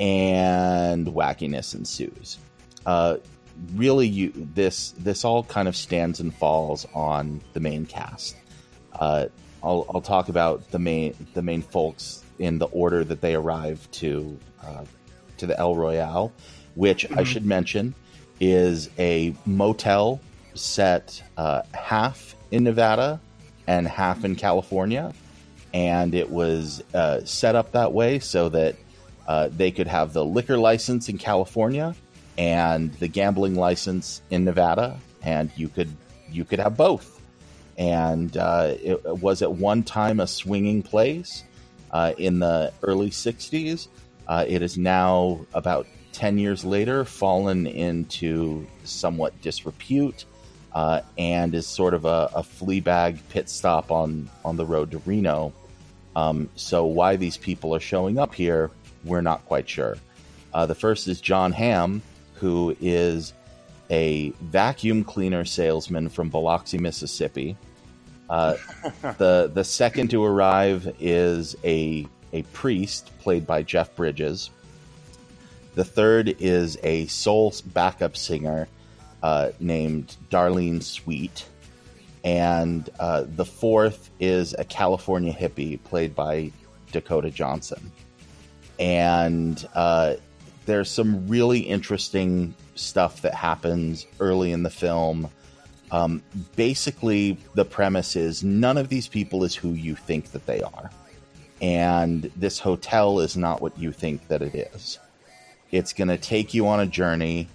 and 0.00 1.06
wackiness 1.08 1.74
ensues. 1.74 2.38
Uh, 2.86 3.18
really 3.74 4.08
you 4.08 4.32
this 4.54 4.92
this 4.92 5.22
all 5.22 5.44
kind 5.44 5.68
of 5.68 5.76
stands 5.76 6.18
and 6.18 6.34
falls 6.34 6.86
on 6.94 7.42
the 7.52 7.60
main 7.60 7.84
cast. 7.84 8.36
Uh, 8.98 9.26
I'll 9.62 9.84
I'll 9.92 10.00
talk 10.00 10.30
about 10.30 10.70
the 10.70 10.78
main 10.78 11.14
the 11.34 11.42
main 11.42 11.60
folks 11.60 12.24
in 12.38 12.58
the 12.58 12.68
order 12.68 13.04
that 13.04 13.20
they 13.20 13.34
arrive 13.34 13.86
to 14.00 14.38
uh, 14.64 14.84
to 15.36 15.46
the 15.46 15.58
El 15.58 15.76
Royale, 15.76 16.32
which. 16.74 17.04
I 17.12 17.24
should 17.24 17.44
mention 17.44 17.94
is 18.40 18.88
a 18.98 19.34
motel 19.44 20.22
set 20.54 21.22
uh, 21.36 21.60
half 21.72 22.34
in 22.50 22.64
Nevada 22.64 23.20
and 23.66 23.86
half 23.86 24.24
in 24.24 24.36
California, 24.36 25.12
and 25.72 26.14
it 26.14 26.30
was 26.30 26.82
uh, 26.94 27.24
set 27.24 27.54
up 27.54 27.72
that 27.72 27.92
way 27.92 28.18
so 28.18 28.48
that 28.48 28.76
uh, 29.26 29.48
they 29.56 29.70
could 29.70 29.86
have 29.86 30.12
the 30.12 30.24
liquor 30.24 30.58
license 30.58 31.08
in 31.08 31.16
California 31.16 31.94
and 32.36 32.92
the 32.94 33.06
gambling 33.06 33.54
license 33.54 34.22
in 34.30 34.44
Nevada, 34.44 34.98
and 35.22 35.50
you 35.56 35.68
could 35.68 35.94
you 36.30 36.44
could 36.44 36.58
have 36.58 36.76
both. 36.76 37.20
And 37.78 38.36
uh, 38.36 38.74
it 38.82 39.04
was 39.04 39.42
at 39.42 39.52
one 39.52 39.82
time 39.82 40.20
a 40.20 40.26
swinging 40.26 40.82
place 40.82 41.44
uh, 41.92 42.12
in 42.18 42.40
the 42.40 42.72
early 42.82 43.10
'60s. 43.10 43.88
Uh, 44.26 44.44
it 44.48 44.62
is 44.62 44.76
now 44.76 45.40
about 45.54 45.86
ten 46.12 46.38
years 46.38 46.64
later 46.64 47.04
fallen 47.04 47.66
into 47.66 48.66
somewhat 48.84 49.40
disrepute. 49.42 50.24
Uh, 50.72 51.00
and 51.18 51.52
is 51.52 51.66
sort 51.66 51.94
of 51.94 52.04
a, 52.04 52.30
a 52.32 52.44
flea 52.44 52.78
bag 52.78 53.18
pit 53.28 53.48
stop 53.48 53.90
on, 53.90 54.30
on 54.44 54.56
the 54.56 54.64
road 54.64 54.92
to 54.92 54.98
Reno. 54.98 55.52
Um, 56.16 56.48
so, 56.56 56.84
why 56.84 57.16
these 57.16 57.36
people 57.36 57.74
are 57.74 57.80
showing 57.80 58.18
up 58.18 58.34
here, 58.34 58.70
we're 59.04 59.20
not 59.20 59.44
quite 59.46 59.68
sure. 59.68 59.96
Uh, 60.52 60.66
the 60.66 60.74
first 60.74 61.06
is 61.08 61.20
John 61.20 61.52
Hamm, 61.52 62.02
who 62.34 62.76
is 62.80 63.32
a 63.90 64.30
vacuum 64.40 65.04
cleaner 65.04 65.44
salesman 65.44 66.08
from 66.08 66.28
Biloxi, 66.28 66.78
Mississippi. 66.78 67.56
Uh, 68.28 68.54
the 69.18 69.50
the 69.52 69.64
second 69.64 70.10
to 70.10 70.24
arrive 70.24 70.94
is 71.00 71.56
a 71.64 72.06
a 72.32 72.42
priest 72.42 73.10
played 73.20 73.46
by 73.46 73.62
Jeff 73.62 73.94
Bridges. 73.96 74.50
The 75.74 75.84
third 75.84 76.36
is 76.40 76.78
a 76.82 77.06
soul 77.06 77.54
backup 77.66 78.16
singer 78.16 78.68
uh, 79.22 79.50
named 79.60 80.16
Darlene 80.30 80.82
Sweet, 80.82 81.46
and 82.24 82.88
uh, 82.98 83.24
the 83.26 83.44
fourth 83.44 84.10
is 84.20 84.54
a 84.58 84.64
California 84.64 85.32
hippie 85.32 85.82
played 85.84 86.14
by 86.14 86.52
Dakota 86.92 87.30
Johnson. 87.30 87.90
And 88.78 89.66
uh, 89.74 90.14
there's 90.66 90.90
some 90.90 91.28
really 91.28 91.60
interesting 91.60 92.54
stuff 92.74 93.22
that 93.22 93.34
happens 93.34 94.06
early 94.18 94.52
in 94.52 94.62
the 94.62 94.70
film. 94.70 95.28
Um, 95.90 96.22
basically, 96.56 97.38
the 97.54 97.64
premise 97.64 98.16
is 98.16 98.44
none 98.44 98.78
of 98.78 98.88
these 98.88 99.08
people 99.08 99.44
is 99.44 99.54
who 99.54 99.70
you 99.70 99.94
think 99.94 100.32
that 100.32 100.46
they 100.46 100.60
are. 100.62 100.90
And 101.60 102.30
this 102.36 102.58
hotel 102.58 103.20
is 103.20 103.36
not 103.36 103.60
what 103.60 103.78
you 103.78 103.92
think 103.92 104.28
that 104.28 104.40
it 104.40 104.54
is. 104.54 104.98
It's 105.70 105.92
going 105.92 106.08
to 106.08 106.16
take 106.16 106.54
you 106.54 106.66
on 106.68 106.80
a 106.80 106.86
journey. 106.86 107.48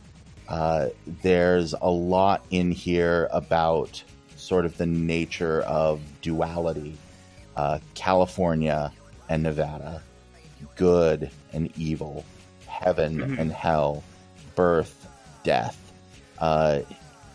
Uh, 0.47 0.89
there's 1.23 1.73
a 1.73 1.89
lot 1.89 2.45
in 2.51 2.71
here 2.71 3.28
about 3.32 4.04
sort 4.45 4.65
of 4.65 4.77
the 4.77 4.86
nature 4.86 5.62
of 5.62 6.01
duality 6.21 6.97
uh, 7.55 7.79
California 7.93 8.91
and 9.29 9.43
Nevada, 9.43 10.01
good 10.75 11.29
and 11.53 11.71
evil 11.77 12.25
heaven 12.67 13.17
mm-hmm. 13.17 13.39
and 13.39 13.51
hell, 13.51 14.03
birth, 14.55 15.08
death, 15.43 15.93
uh, 16.39 16.81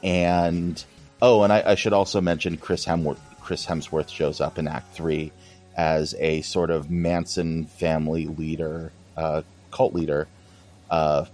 and 0.03 0.85
oh, 1.23 1.43
and 1.43 1.53
I, 1.53 1.63
I, 1.67 1.75
should 1.75 1.93
also 1.93 2.21
mention 2.21 2.57
Chris 2.57 2.85
Hemsworth. 2.85 3.19
Chris 3.41 3.67
Hemsworth 3.67 4.09
shows 4.09 4.41
up 4.41 4.59
in 4.59 4.69
Act 4.69 4.95
Three 4.95 5.33
as 5.77 6.15
a 6.19 6.43
sort 6.43 6.71
of 6.71 6.91
Manson 6.91 7.65
family 7.65 8.27
leader, 8.27 8.93
uh, 9.17 9.43
cult 9.71 9.95
leader, 9.95 10.29
uh, 10.91 11.25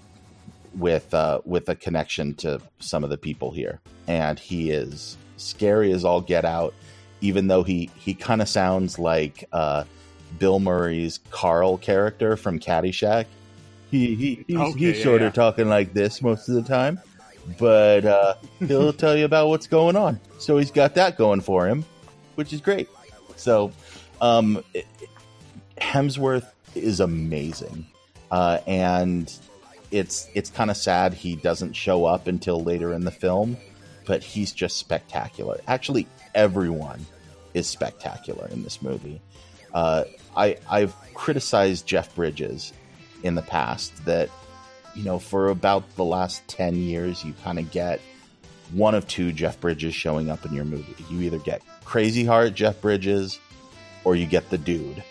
with 0.77 1.13
uh, 1.13 1.41
with 1.45 1.69
a 1.69 1.75
connection 1.75 2.35
to 2.37 2.61
some 2.79 3.03
of 3.05 3.11
the 3.11 3.19
people 3.19 3.51
here, 3.51 3.81
and 4.07 4.39
he 4.39 4.71
is 4.71 5.17
scary 5.37 5.93
as 5.93 6.05
all 6.05 6.21
get 6.21 6.45
out. 6.45 6.75
Even 7.21 7.47
though 7.49 7.63
he 7.63 7.91
he 7.99 8.15
kind 8.15 8.43
of 8.43 8.49
sounds 8.49 8.99
like 8.99 9.49
uh, 9.53 9.85
Bill 10.39 10.61
Murray's 10.61 11.21
Carl 11.31 11.79
character 11.79 12.37
from 12.37 12.59
Caddyshack. 12.59 13.27
He, 13.91 14.15
he 14.15 14.45
he's, 14.47 14.57
Okay, 14.57 14.79
he's 14.79 14.99
yeah, 14.99 15.05
sort 15.05 15.21
yeah. 15.21 15.29
of 15.29 15.35
talking 15.35 15.69
like 15.69 15.95
this 15.95 16.21
most 16.21 16.49
of 16.49 16.57
the 16.57 16.63
time, 16.63 17.01
but 17.59 18.05
uh, 18.05 18.35
he'll 18.59 18.93
tell 18.93 19.17
you 19.17 19.25
about 19.25 19.49
what's 19.49 19.67
going 19.67 19.97
on. 19.97 20.21
So 20.39 20.59
he's 20.59 20.71
got 20.71 20.95
that 20.97 21.17
going 21.17 21.41
for 21.41 21.67
him, 21.67 21.85
which 22.35 22.53
is 22.53 22.61
great. 22.61 22.89
So 23.37 23.73
um, 24.21 24.63
Hemsworth 25.79 26.51
is 26.75 27.01
amazing, 27.01 27.87
uh, 28.31 28.59
and 28.67 29.33
it's 29.91 30.29
it's 30.35 30.51
kind 30.51 30.71
of 30.71 30.77
sad 30.77 31.15
he 31.15 31.37
doesn't 31.37 31.75
show 31.75 32.05
up 32.05 32.27
until 32.27 32.63
later 32.63 32.93
in 32.93 33.05
the 33.05 33.11
film, 33.11 33.57
but 34.07 34.23
he's 34.23 34.53
just 34.53 34.79
spectacular. 34.79 35.61
Actually, 35.67 36.07
everyone 36.35 37.05
is 37.55 37.67
spectacular 37.67 38.49
in 38.49 38.63
this 38.63 38.81
movie. 38.81 39.21
Uh, 39.75 40.05
I 40.37 40.57
I've 40.71 40.95
criticized 41.15 41.87
Jeff 41.87 42.15
Bridges 42.15 42.73
in 43.23 43.35
the 43.35 43.43
past 43.43 44.05
that 44.07 44.31
you 44.95 45.05
know 45.05 45.19
for 45.19 45.49
about 45.49 45.97
the 45.97 46.05
last 46.05 46.47
ten 46.49 46.77
years 46.77 47.25
you 47.25 47.35
kind 47.45 47.59
of 47.59 47.71
get 47.71 48.01
one 48.73 48.95
of 48.95 49.07
two 49.07 49.33
Jeff 49.33 49.61
Bridges 49.61 49.95
showing 49.95 50.31
up 50.31 50.45
in 50.45 50.53
your 50.53 50.65
movie. 50.65 50.95
You 51.11 51.23
either 51.23 51.39
get 51.39 51.63
Crazy 51.85 52.25
Heart 52.25 52.55
Jeff 52.55 52.81
Bridges, 52.81 53.39
or 54.05 54.17
you 54.17 54.27
get 54.27 54.51
the 54.51 54.59
dude, 54.59 55.03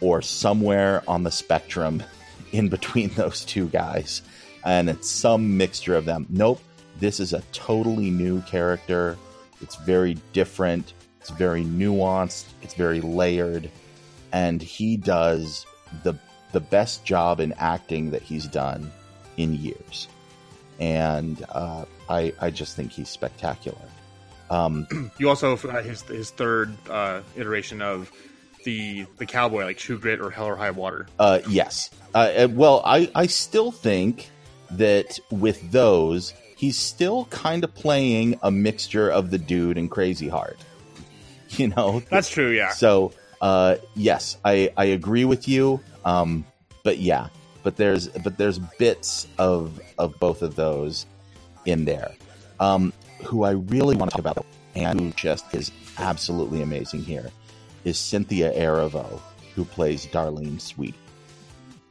or 0.00 0.22
somewhere 0.22 1.02
on 1.08 1.22
the 1.22 1.30
spectrum 1.30 2.02
in 2.52 2.68
between 2.68 3.10
those 3.10 3.44
two 3.44 3.68
guys, 3.68 4.22
and 4.64 4.88
it's 4.88 5.10
some 5.10 5.56
mixture 5.56 5.96
of 5.96 6.04
them. 6.04 6.26
Nope, 6.28 6.60
this 6.98 7.20
is 7.20 7.32
a 7.32 7.42
totally 7.52 8.10
new 8.10 8.40
character. 8.42 9.16
It's 9.60 9.76
very 9.76 10.14
different. 10.32 10.92
It's 11.20 11.30
very 11.30 11.64
nuanced. 11.64 12.46
It's 12.62 12.74
very 12.74 13.00
layered, 13.00 13.70
and 14.32 14.62
he 14.62 14.96
does 14.96 15.66
the 16.02 16.14
the 16.52 16.60
best 16.60 17.04
job 17.04 17.40
in 17.40 17.52
acting 17.58 18.10
that 18.10 18.22
he's 18.22 18.46
done 18.46 18.90
in 19.36 19.54
years. 19.54 20.08
And 20.78 21.44
uh, 21.50 21.84
I 22.08 22.32
I 22.40 22.50
just 22.50 22.76
think 22.76 22.92
he's 22.92 23.08
spectacular. 23.08 23.78
Um, 24.50 24.86
You 25.18 25.28
also 25.28 25.56
uh, 25.56 25.82
his 25.82 26.02
his 26.02 26.30
third 26.30 26.76
uh, 26.88 27.22
iteration 27.36 27.82
of 27.82 28.10
the 28.64 29.06
the 29.18 29.26
cowboy, 29.26 29.64
like 29.64 29.78
True 29.78 29.98
Grit 29.98 30.20
or 30.20 30.30
Hell 30.30 30.46
or 30.46 30.56
High 30.56 30.70
Water. 30.70 31.06
Uh, 31.18 31.40
yes. 31.48 31.90
Uh, 32.14 32.18
uh, 32.18 32.48
well, 32.50 32.82
I, 32.84 33.10
I 33.14 33.26
still 33.26 33.70
think 33.70 34.30
that 34.70 35.18
with 35.30 35.70
those, 35.70 36.32
he's 36.56 36.76
still 36.76 37.26
kind 37.26 37.62
of 37.62 37.72
playing 37.74 38.40
a 38.42 38.50
mixture 38.50 39.08
of 39.08 39.30
the 39.30 39.38
dude 39.38 39.78
and 39.78 39.88
Crazy 39.88 40.28
Heart. 40.28 40.58
You 41.48 41.68
know? 41.68 42.02
That's 42.10 42.28
true. 42.28 42.50
Yeah. 42.50 42.70
So, 42.70 43.12
uh, 43.40 43.76
yes, 43.94 44.36
I, 44.44 44.72
I 44.76 44.86
agree 44.86 45.24
with 45.24 45.46
you. 45.46 45.80
Um, 46.04 46.44
but 46.82 46.98
yeah, 46.98 47.28
but 47.62 47.76
there's 47.76 48.08
but 48.08 48.36
there's 48.36 48.58
bits 48.58 49.28
of 49.38 49.80
of 49.96 50.18
both 50.18 50.42
of 50.42 50.56
those 50.56 51.06
in 51.64 51.84
there. 51.84 52.12
Um, 52.58 52.92
who 53.24 53.44
I 53.44 53.52
really 53.52 53.96
want 53.96 54.10
to 54.10 54.16
talk 54.16 54.32
about 54.32 54.46
and 54.74 55.00
who 55.00 55.10
just 55.12 55.54
is 55.54 55.70
absolutely 55.98 56.62
amazing 56.62 57.02
here 57.02 57.30
is 57.84 57.96
Cynthia 57.96 58.52
Erivo, 58.52 59.20
who 59.54 59.64
plays 59.64 60.06
Darlene 60.06 60.60
Sweet. 60.60 60.94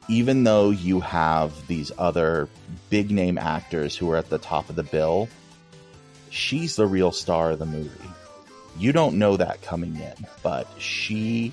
Even 0.08 0.44
though 0.44 0.70
you 0.70 1.00
have 1.00 1.66
these 1.66 1.90
other 1.98 2.48
big 2.90 3.10
name 3.10 3.38
actors 3.38 3.96
who 3.96 4.10
are 4.10 4.16
at 4.16 4.30
the 4.30 4.38
top 4.38 4.70
of 4.70 4.76
the 4.76 4.84
bill, 4.84 5.28
she's 6.30 6.76
the 6.76 6.86
real 6.86 7.12
star 7.12 7.50
of 7.50 7.58
the 7.58 7.66
movie. 7.66 7.90
You 8.78 8.92
don't 8.92 9.18
know 9.18 9.36
that 9.36 9.62
coming 9.62 9.96
in, 9.96 10.26
but 10.42 10.68
she 10.78 11.52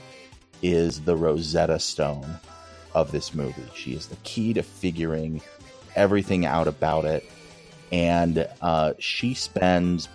is 0.61 1.01
the 1.01 1.15
Rosetta 1.15 1.79
Stone 1.79 2.37
of 2.93 3.11
this 3.11 3.33
movie. 3.33 3.65
She 3.75 3.93
is 3.93 4.07
the 4.07 4.17
key 4.17 4.53
to 4.53 4.61
figuring 4.61 5.41
everything 5.95 6.45
out 6.45 6.67
about 6.67 7.05
it. 7.05 7.23
And 7.91 8.47
uh, 8.61 8.93
she 8.99 9.33
spends 9.33 10.09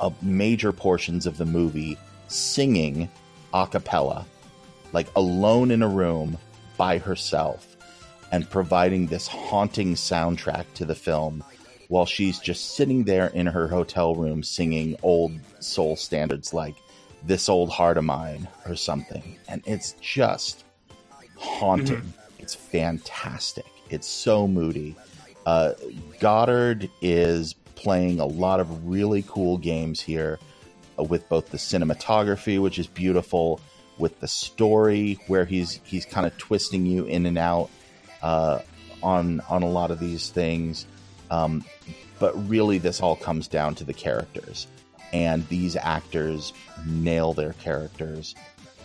a 0.00 0.12
major 0.20 0.72
portions 0.72 1.26
of 1.26 1.38
the 1.38 1.46
movie 1.46 1.96
singing 2.28 3.08
a 3.54 3.66
cappella, 3.66 4.26
like 4.92 5.06
alone 5.16 5.70
in 5.70 5.82
a 5.82 5.88
room 5.88 6.38
by 6.82 6.98
herself, 6.98 7.76
and 8.32 8.50
providing 8.50 9.06
this 9.06 9.28
haunting 9.28 9.94
soundtrack 9.94 10.64
to 10.74 10.84
the 10.84 10.96
film 10.96 11.44
while 11.86 12.06
she's 12.06 12.40
just 12.40 12.74
sitting 12.74 13.04
there 13.04 13.28
in 13.28 13.46
her 13.46 13.68
hotel 13.68 14.16
room 14.16 14.42
singing 14.42 14.96
old 15.04 15.30
soul 15.60 15.94
standards 15.94 16.52
like 16.52 16.74
This 17.22 17.48
Old 17.48 17.70
Heart 17.70 17.98
of 17.98 18.04
Mine 18.04 18.48
or 18.66 18.74
something. 18.74 19.38
And 19.46 19.62
it's 19.64 19.92
just 20.00 20.64
haunting. 21.36 22.12
It's 22.40 22.56
fantastic. 22.56 23.70
It's 23.88 24.08
so 24.08 24.48
moody. 24.48 24.96
Uh, 25.46 25.74
Goddard 26.18 26.90
is 27.00 27.54
playing 27.76 28.18
a 28.18 28.26
lot 28.26 28.58
of 28.58 28.88
really 28.88 29.24
cool 29.28 29.56
games 29.56 30.00
here 30.00 30.40
uh, 30.98 31.04
with 31.04 31.28
both 31.28 31.50
the 31.50 31.58
cinematography, 31.58 32.60
which 32.60 32.80
is 32.80 32.88
beautiful, 32.88 33.60
with 34.02 34.18
the 34.18 34.26
story 34.26 35.16
where 35.28 35.44
he's 35.44 35.80
he's 35.84 36.04
kind 36.04 36.26
of 36.26 36.36
twisting 36.36 36.84
you 36.84 37.04
in 37.04 37.24
and 37.24 37.38
out 37.38 37.70
uh, 38.20 38.58
on 39.00 39.40
on 39.48 39.62
a 39.62 39.68
lot 39.68 39.92
of 39.92 40.00
these 40.00 40.28
things. 40.28 40.86
Um, 41.30 41.64
but 42.18 42.32
really, 42.48 42.78
this 42.78 43.00
all 43.00 43.16
comes 43.16 43.46
down 43.46 43.76
to 43.76 43.84
the 43.84 43.94
characters, 43.94 44.66
and 45.12 45.48
these 45.48 45.76
actors 45.76 46.52
nail 46.84 47.32
their 47.32 47.52
characters, 47.54 48.34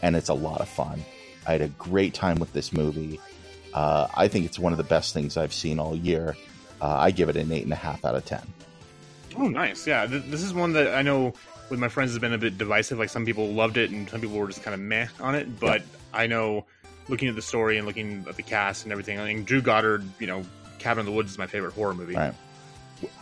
and 0.03 0.15
it's 0.15 0.29
a 0.29 0.35
lot 0.35 0.61
of 0.61 0.69
fun. 0.69 1.03
I 1.47 1.53
had 1.53 1.61
a 1.61 1.69
great 1.69 2.13
time 2.13 2.37
with 2.37 2.53
this 2.53 2.71
movie. 2.71 3.19
Uh, 3.73 4.07
I 4.15 4.27
think 4.27 4.45
it's 4.45 4.59
one 4.59 4.71
of 4.71 4.77
the 4.77 4.83
best 4.83 5.15
things 5.15 5.35
I've 5.35 5.53
seen 5.53 5.79
all 5.79 5.95
year. 5.95 6.37
Uh, 6.79 6.95
I 6.95 7.09
give 7.11 7.27
it 7.27 7.35
an 7.35 7.51
eight 7.51 7.63
and 7.63 7.73
a 7.73 7.75
half 7.75 8.05
out 8.05 8.15
of 8.15 8.23
ten. 8.23 8.45
Oh, 9.35 9.47
nice. 9.47 9.87
Yeah, 9.87 10.05
th- 10.05 10.25
this 10.27 10.43
is 10.43 10.53
one 10.53 10.73
that 10.73 10.93
I 10.95 11.01
know 11.01 11.33
with 11.69 11.79
my 11.79 11.87
friends 11.89 12.11
has 12.11 12.19
been 12.19 12.33
a 12.33 12.37
bit 12.37 12.57
divisive. 12.57 12.99
Like 12.99 13.09
some 13.09 13.25
people 13.25 13.47
loved 13.49 13.77
it, 13.77 13.91
and 13.91 14.09
some 14.09 14.21
people 14.21 14.37
were 14.37 14.47
just 14.47 14.63
kind 14.63 14.73
of 14.73 14.79
meh 14.79 15.07
on 15.19 15.35
it. 15.35 15.59
But 15.59 15.83
I 16.13 16.27
know, 16.27 16.65
looking 17.09 17.27
at 17.27 17.35
the 17.35 17.41
story 17.41 17.77
and 17.77 17.87
looking 17.87 18.25
at 18.27 18.35
the 18.35 18.43
cast 18.43 18.83
and 18.83 18.91
everything, 18.91 19.19
I 19.19 19.23
think 19.25 19.45
Drew 19.45 19.61
Goddard, 19.61 20.03
you 20.19 20.27
know, 20.27 20.43
Cabin 20.79 21.01
in 21.01 21.05
the 21.05 21.11
Woods 21.11 21.31
is 21.31 21.37
my 21.37 21.47
favorite 21.47 21.73
horror 21.73 21.93
movie. 21.93 22.15
Right. 22.15 22.33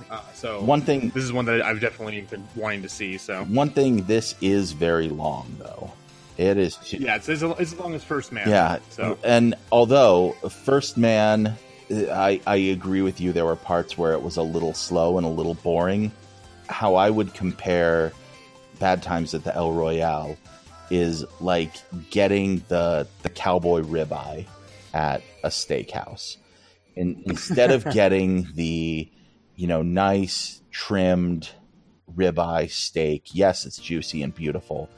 Uh, 0.10 0.22
so 0.34 0.64
One 0.64 0.82
thing, 0.82 1.10
this 1.10 1.24
is 1.24 1.34
one 1.34 1.46
that 1.46 1.62
I've 1.62 1.82
definitely 1.82 2.22
been 2.22 2.48
wanting 2.56 2.82
to 2.84 2.90
see. 2.90 3.18
So 3.18 3.44
one 3.46 3.70
thing. 3.70 4.06
This 4.06 4.36
is 4.42 4.72
very 4.72 5.10
long, 5.10 5.54
though. 5.60 5.92
It 6.38 6.58
is. 6.58 6.78
yeah, 6.94 7.16
it's, 7.16 7.30
it's 7.30 7.44
as 7.44 7.80
long 7.80 7.94
as 7.94 8.04
First 8.04 8.32
Man. 8.32 8.50
Yeah. 8.50 8.80
So 8.90 9.18
And 9.24 9.56
although 9.72 10.32
First 10.50 10.98
Man, 10.98 11.56
I, 11.92 12.42
I 12.46 12.56
agree 12.56 13.02
with 13.02 13.22
you, 13.22 13.32
there 13.32 13.46
were 13.46 13.56
parts 13.56 13.98
where 13.98 14.14
it 14.14 14.22
was 14.22 14.38
a 14.38 14.42
little 14.42 14.74
slow 14.74 15.18
and 15.18 15.26
a 15.26 15.30
little 15.30 15.54
boring. 15.56 16.12
How 16.68 16.96
I 16.96 17.10
would 17.10 17.34
compare 17.34 18.12
Bad 18.80 19.02
Times 19.04 19.34
at 19.34 19.44
the 19.44 19.56
El 19.56 19.74
Royale 19.74 20.38
is 20.90 21.26
like 21.40 21.74
getting 22.10 22.64
the 22.68 23.08
the 23.24 23.30
cowboy 23.30 23.82
ribeye 23.82 24.46
at 24.94 25.22
a 25.44 25.50
steakhouse. 25.50 26.38
And 26.96 27.22
instead 27.26 27.72
of 27.72 27.86
getting 27.92 28.48
the, 28.54 29.10
you 29.56 29.68
know, 29.68 29.82
nice 29.82 30.62
trimmed 30.72 31.50
ribeye 32.16 32.72
steak, 32.72 33.30
yes, 33.34 33.66
it's 33.66 33.78
juicy 33.78 34.24
and 34.24 34.34
beautiful, 34.34 34.90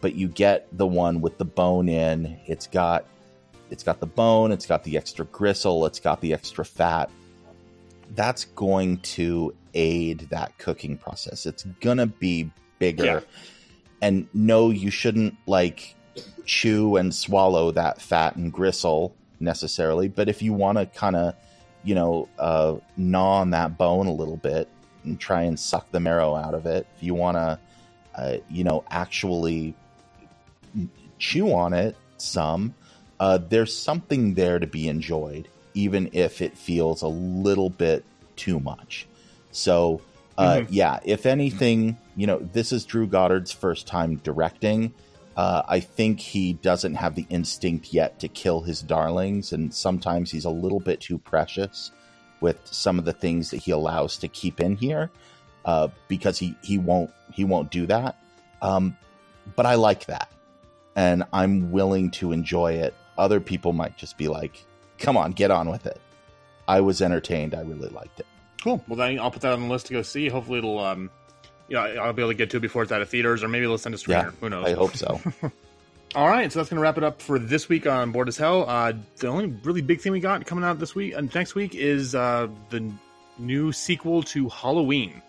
but 0.00 0.14
you 0.14 0.28
get 0.28 0.66
the 0.76 0.86
one 0.86 1.20
with 1.20 1.38
the 1.38 1.44
bone 1.44 1.88
in. 1.88 2.38
It's 2.46 2.66
got 2.66 3.06
it's 3.70 3.82
got 3.82 4.00
the 4.00 4.06
bone, 4.06 4.52
it's 4.52 4.66
got 4.66 4.84
the 4.84 4.96
extra 4.96 5.24
gristle, 5.26 5.86
it's 5.86 6.00
got 6.00 6.20
the 6.20 6.34
extra 6.34 6.64
fat. 6.64 7.10
That's 8.14 8.44
going 8.44 8.98
to 8.98 9.54
aid 9.72 10.28
that 10.30 10.56
cooking 10.58 10.98
process. 10.98 11.46
It's 11.46 11.64
gonna 11.80 12.06
be 12.06 12.50
bigger. 12.92 13.04
Yeah. 13.04 13.20
And 14.02 14.26
no, 14.34 14.70
you 14.70 14.90
shouldn't 14.90 15.36
like 15.46 15.94
chew 16.44 16.96
and 16.96 17.14
swallow 17.14 17.70
that 17.72 18.00
fat 18.00 18.36
and 18.36 18.52
gristle 18.52 19.14
necessarily. 19.40 20.08
But 20.08 20.28
if 20.28 20.42
you 20.42 20.52
want 20.52 20.78
to 20.78 20.86
kind 20.86 21.16
of, 21.16 21.34
you 21.82 21.94
know, 21.94 22.28
uh, 22.38 22.76
gnaw 22.96 23.40
on 23.40 23.50
that 23.50 23.78
bone 23.78 24.06
a 24.06 24.12
little 24.12 24.36
bit 24.36 24.68
and 25.04 25.18
try 25.18 25.42
and 25.42 25.58
suck 25.58 25.90
the 25.90 26.00
marrow 26.00 26.34
out 26.34 26.54
of 26.54 26.66
it, 26.66 26.86
if 26.96 27.02
you 27.02 27.14
want 27.14 27.36
to, 27.36 27.58
uh, 28.16 28.36
you 28.50 28.64
know, 28.64 28.84
actually 28.90 29.74
chew 31.18 31.52
on 31.52 31.72
it 31.72 31.96
some, 32.18 32.74
uh, 33.20 33.38
there's 33.38 33.74
something 33.74 34.34
there 34.34 34.58
to 34.58 34.66
be 34.66 34.88
enjoyed, 34.88 35.48
even 35.72 36.10
if 36.12 36.42
it 36.42 36.56
feels 36.56 37.02
a 37.02 37.08
little 37.08 37.70
bit 37.70 38.04
too 38.36 38.60
much. 38.60 39.06
So, 39.50 40.00
uh, 40.36 40.56
Mhm. 40.56 40.66
yeah, 40.70 41.00
if 41.04 41.26
anything, 41.26 41.96
you 42.16 42.26
know, 42.26 42.38
this 42.52 42.72
is 42.72 42.84
Drew 42.84 43.06
Goddard's 43.06 43.52
first 43.52 43.86
time 43.86 44.16
directing, 44.16 44.92
Uh, 45.36 45.62
I 45.66 45.80
think 45.80 46.20
he 46.20 46.52
doesn't 46.52 46.94
have 46.94 47.16
the 47.16 47.26
instinct 47.28 47.92
yet 47.92 48.20
to 48.20 48.28
kill 48.28 48.60
his 48.60 48.80
darlings, 48.80 49.52
and 49.52 49.74
sometimes 49.74 50.30
he's 50.30 50.44
a 50.44 50.50
little 50.50 50.78
bit 50.78 51.00
too 51.00 51.18
precious 51.18 51.90
with 52.40 52.56
some 52.66 53.00
of 53.00 53.04
the 53.04 53.12
things 53.12 53.50
that 53.50 53.56
he 53.56 53.72
allows 53.72 54.16
to 54.18 54.28
keep 54.28 54.60
in 54.60 54.76
here 54.76 55.10
uh, 55.64 55.88
because 56.06 56.38
he, 56.38 56.54
he 56.62 56.78
won't 56.78 57.10
he 57.32 57.42
won't 57.42 57.72
do 57.72 57.84
that. 57.86 58.14
Um, 58.62 58.96
but 59.56 59.66
I 59.66 59.74
like 59.74 60.06
that, 60.06 60.30
and 60.94 61.24
I'm 61.32 61.72
willing 61.72 62.12
to 62.12 62.30
enjoy 62.30 62.74
it. 62.74 62.94
Other 63.18 63.40
people 63.40 63.72
might 63.72 63.96
just 63.96 64.16
be 64.16 64.28
like, 64.28 64.64
"Come 64.98 65.16
on, 65.16 65.32
get 65.32 65.50
on 65.50 65.68
with 65.68 65.84
it." 65.86 66.00
I 66.68 66.80
was 66.80 67.02
entertained. 67.02 67.56
I 67.56 67.62
really 67.62 67.88
liked 67.88 68.20
it. 68.20 68.26
Cool. 68.64 68.82
Well, 68.88 68.96
then 68.96 69.20
I'll 69.20 69.30
put 69.30 69.42
that 69.42 69.52
on 69.52 69.60
the 69.60 69.68
list 69.68 69.86
to 69.88 69.92
go 69.92 70.00
see. 70.00 70.30
Hopefully, 70.30 70.56
it'll 70.56 70.78
um, 70.78 71.10
yeah, 71.68 71.82
I'll 71.82 72.14
be 72.14 72.22
able 72.22 72.30
to 72.30 72.34
get 72.34 72.48
to 72.50 72.56
it 72.56 72.60
before 72.60 72.82
it's 72.82 72.90
out 72.90 73.02
of 73.02 73.10
theaters, 73.10 73.44
or 73.44 73.48
maybe 73.48 73.66
they'll 73.66 73.76
send 73.76 73.94
a 73.94 73.98
screener. 73.98 74.24
Yeah, 74.24 74.30
Who 74.40 74.48
knows? 74.48 74.64
I 74.66 74.72
hope 74.72 74.96
so. 74.96 75.20
All 76.14 76.28
right, 76.28 76.50
so 76.50 76.58
that's 76.58 76.70
going 76.70 76.76
to 76.78 76.82
wrap 76.82 76.96
it 76.96 77.04
up 77.04 77.20
for 77.20 77.38
this 77.38 77.68
week 77.68 77.86
on 77.86 78.10
Bored 78.10 78.28
as 78.28 78.38
Hell. 78.38 78.66
Uh, 78.66 78.94
the 79.18 79.26
only 79.26 79.48
really 79.64 79.82
big 79.82 80.00
thing 80.00 80.12
we 80.12 80.20
got 80.20 80.46
coming 80.46 80.64
out 80.64 80.78
this 80.78 80.94
week 80.94 81.12
and 81.14 81.28
uh, 81.28 81.32
next 81.38 81.54
week 81.54 81.74
is 81.74 82.14
uh, 82.14 82.48
the 82.70 82.90
new 83.36 83.70
sequel 83.70 84.22
to 84.22 84.48
Halloween. 84.48 85.20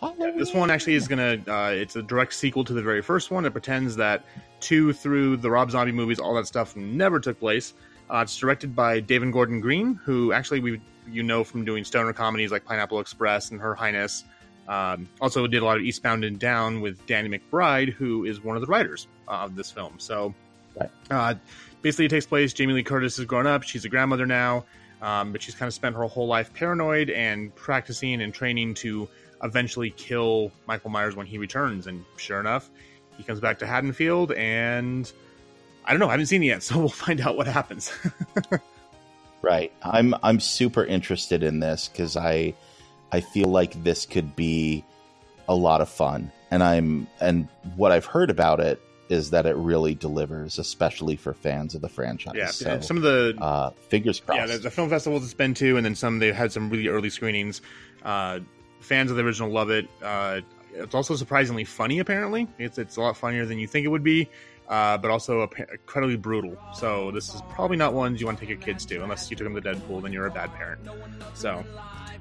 Halloween. 0.00 0.36
This 0.36 0.52
one 0.52 0.68
actually 0.68 0.94
is 0.94 1.06
going 1.06 1.44
to, 1.44 1.52
uh, 1.52 1.68
it's 1.68 1.94
a 1.94 2.02
direct 2.02 2.32
sequel 2.32 2.64
to 2.64 2.72
the 2.72 2.82
very 2.82 3.02
first 3.02 3.30
one. 3.30 3.44
It 3.44 3.50
pretends 3.50 3.94
that 3.96 4.24
two 4.58 4.92
through 4.92 5.36
the 5.36 5.50
Rob 5.50 5.70
Zombie 5.70 5.92
movies, 5.92 6.18
all 6.18 6.34
that 6.34 6.48
stuff 6.48 6.74
never 6.74 7.20
took 7.20 7.38
place. 7.38 7.74
Uh, 8.10 8.22
it's 8.22 8.36
directed 8.36 8.74
by 8.74 8.98
David 9.00 9.32
Gordon 9.32 9.60
Green, 9.60 9.94
who 9.94 10.32
actually 10.32 10.60
we 10.60 10.80
you 11.10 11.22
know 11.22 11.44
from 11.44 11.64
doing 11.64 11.84
stoner 11.84 12.12
comedies 12.12 12.50
like 12.50 12.64
Pineapple 12.64 13.00
Express 13.00 13.50
and 13.50 13.60
Her 13.60 13.74
Highness. 13.74 14.24
Um, 14.68 15.08
also 15.20 15.46
did 15.46 15.62
a 15.62 15.64
lot 15.64 15.76
of 15.76 15.82
Eastbound 15.82 16.24
and 16.24 16.38
Down 16.38 16.80
with 16.80 17.04
Danny 17.06 17.28
McBride, 17.28 17.92
who 17.92 18.24
is 18.24 18.42
one 18.42 18.56
of 18.56 18.62
the 18.62 18.66
writers 18.66 19.08
of 19.28 19.56
this 19.56 19.70
film. 19.70 19.94
So 19.98 20.34
uh, 21.10 21.34
basically, 21.82 22.06
it 22.06 22.10
takes 22.10 22.26
place. 22.26 22.52
Jamie 22.52 22.72
Lee 22.72 22.82
Curtis 22.82 23.16
has 23.16 23.26
grown 23.26 23.46
up. 23.46 23.62
She's 23.62 23.84
a 23.84 23.88
grandmother 23.88 24.26
now, 24.26 24.64
um, 25.02 25.32
but 25.32 25.42
she's 25.42 25.54
kind 25.54 25.66
of 25.66 25.74
spent 25.74 25.94
her 25.96 26.04
whole 26.04 26.26
life 26.26 26.52
paranoid 26.54 27.10
and 27.10 27.54
practicing 27.54 28.22
and 28.22 28.32
training 28.32 28.74
to 28.74 29.08
eventually 29.42 29.90
kill 29.90 30.50
Michael 30.66 30.90
Myers 30.90 31.14
when 31.14 31.26
he 31.26 31.38
returns. 31.38 31.86
And 31.86 32.04
sure 32.16 32.40
enough, 32.40 32.70
he 33.16 33.22
comes 33.22 33.40
back 33.40 33.58
to 33.60 33.66
Haddonfield, 33.66 34.32
and 34.32 35.10
I 35.84 35.90
don't 35.90 36.00
know. 36.00 36.08
I 36.08 36.12
haven't 36.12 36.26
seen 36.26 36.42
it 36.42 36.46
yet, 36.46 36.62
so 36.64 36.78
we'll 36.78 36.88
find 36.88 37.20
out 37.20 37.36
what 37.36 37.46
happens. 37.46 37.92
right. 39.44 39.72
I'm 39.82 40.14
I'm 40.22 40.40
super 40.40 40.84
interested 40.84 41.42
in 41.42 41.60
this 41.60 41.88
because 41.88 42.16
I 42.16 42.54
I 43.12 43.20
feel 43.20 43.48
like 43.48 43.84
this 43.84 44.06
could 44.06 44.34
be 44.34 44.84
a 45.48 45.54
lot 45.54 45.80
of 45.80 45.88
fun. 45.88 46.32
And 46.50 46.62
I'm 46.62 47.06
and 47.20 47.48
what 47.76 47.92
I've 47.92 48.04
heard 48.04 48.30
about 48.30 48.60
it 48.60 48.80
is 49.08 49.30
that 49.30 49.46
it 49.46 49.54
really 49.56 49.94
delivers, 49.94 50.58
especially 50.58 51.16
for 51.16 51.34
fans 51.34 51.74
of 51.74 51.82
the 51.82 51.88
franchise. 51.88 52.34
Yeah, 52.34 52.46
so, 52.46 52.80
some 52.80 52.96
of 52.96 53.02
the 53.02 53.36
uh, 53.38 53.70
fingers 53.88 54.20
crossed. 54.20 54.38
Yeah, 54.38 54.46
there's 54.46 54.64
a 54.64 54.70
film 54.70 54.88
festivals 54.88 55.24
it's 55.24 55.34
been 55.34 55.54
to, 55.54 55.76
and 55.76 55.84
then 55.84 55.94
some 55.94 56.18
they've 56.18 56.34
had 56.34 56.52
some 56.52 56.70
really 56.70 56.88
early 56.88 57.10
screenings. 57.10 57.60
Uh, 58.02 58.40
fans 58.80 59.10
of 59.10 59.16
the 59.16 59.22
original 59.24 59.50
love 59.50 59.70
it. 59.70 59.88
Uh, 60.02 60.40
it's 60.72 60.94
also 60.94 61.16
surprisingly 61.16 61.64
funny. 61.64 61.98
Apparently, 61.98 62.48
it's 62.58 62.78
it's 62.78 62.96
a 62.96 63.00
lot 63.00 63.16
funnier 63.16 63.46
than 63.46 63.58
you 63.58 63.66
think 63.66 63.84
it 63.84 63.88
would 63.90 64.04
be, 64.04 64.28
uh, 64.68 64.98
but 64.98 65.10
also 65.10 65.42
incredibly 65.42 66.16
brutal. 66.16 66.56
So 66.74 67.10
this 67.10 67.34
is 67.34 67.42
probably 67.50 67.76
not 67.76 67.92
ones 67.92 68.20
you 68.20 68.26
want 68.26 68.38
to 68.38 68.42
take 68.42 68.50
your 68.50 68.58
kids 68.58 68.84
to, 68.86 69.02
unless 69.02 69.30
you 69.30 69.36
took 69.36 69.44
them 69.44 69.54
to 69.54 69.60
Deadpool. 69.60 70.02
Then 70.02 70.12
you're 70.12 70.26
a 70.26 70.30
bad 70.30 70.52
parent. 70.54 70.80
So 71.34 71.64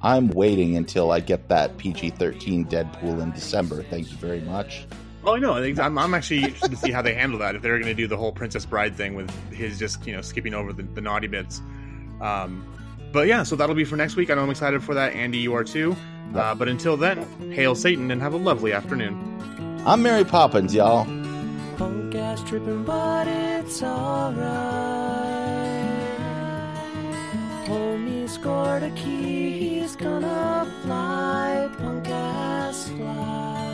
I'm 0.01 0.29
waiting 0.29 0.75
until 0.75 1.11
I 1.11 1.19
get 1.19 1.47
that 1.49 1.77
PG 1.77 2.11
13 2.11 2.65
Deadpool 2.65 3.21
in 3.21 3.31
December. 3.31 3.83
Thank 3.83 4.11
you 4.11 4.17
very 4.17 4.41
much. 4.41 4.85
Oh 5.25 5.37
no, 5.37 5.53
I'm, 5.55 5.97
I'm 5.97 6.13
actually 6.13 6.43
interested 6.43 6.71
to 6.71 6.77
see 6.77 6.91
how 6.91 7.01
they 7.01 7.13
handle 7.13 7.39
that. 7.39 7.55
If 7.55 7.61
they're 7.61 7.79
going 7.79 7.87
to 7.87 7.93
do 7.93 8.07
the 8.07 8.17
whole 8.17 8.33
Princess 8.33 8.65
Bride 8.65 8.95
thing 8.95 9.15
with 9.15 9.31
his 9.53 9.79
just 9.79 10.05
you 10.05 10.13
know 10.13 10.21
skipping 10.21 10.53
over 10.53 10.73
the, 10.73 10.83
the 10.83 11.01
naughty 11.01 11.27
bits. 11.27 11.61
Um, 12.19 12.67
but 13.13 13.27
yeah, 13.27 13.43
so 13.43 13.55
that'll 13.55 13.75
be 13.75 13.85
for 13.85 13.95
next 13.95 14.15
week. 14.15 14.29
I 14.29 14.33
know 14.33 14.43
I'm 14.43 14.49
excited 14.49 14.83
for 14.83 14.93
that. 14.95 15.13
Andy, 15.13 15.37
you 15.37 15.53
are 15.53 15.63
too. 15.63 15.95
Uh, 16.35 16.55
but 16.55 16.67
until 16.67 16.97
then, 16.97 17.51
hail 17.51 17.75
Satan 17.75 18.09
and 18.11 18.21
have 18.21 18.33
a 18.33 18.37
lovely 18.37 18.73
afternoon. 18.73 19.15
I'm 19.85 20.01
Mary 20.01 20.25
Poppins, 20.25 20.73
y'all. 20.73 21.05
Punk 21.77 22.13
ass 22.15 22.43
tripping, 22.43 22.83
but 22.83 23.27
it's 23.27 23.81
alright. 23.81 24.43
Homie 27.65 28.29
scored 28.29 28.83
a 28.83 28.91
key, 28.91 29.79
he's 29.79 29.95
gonna 29.95 30.71
fly, 30.83 31.69
punk 31.79 32.07
ass 32.09 32.89
fly. 32.89 33.72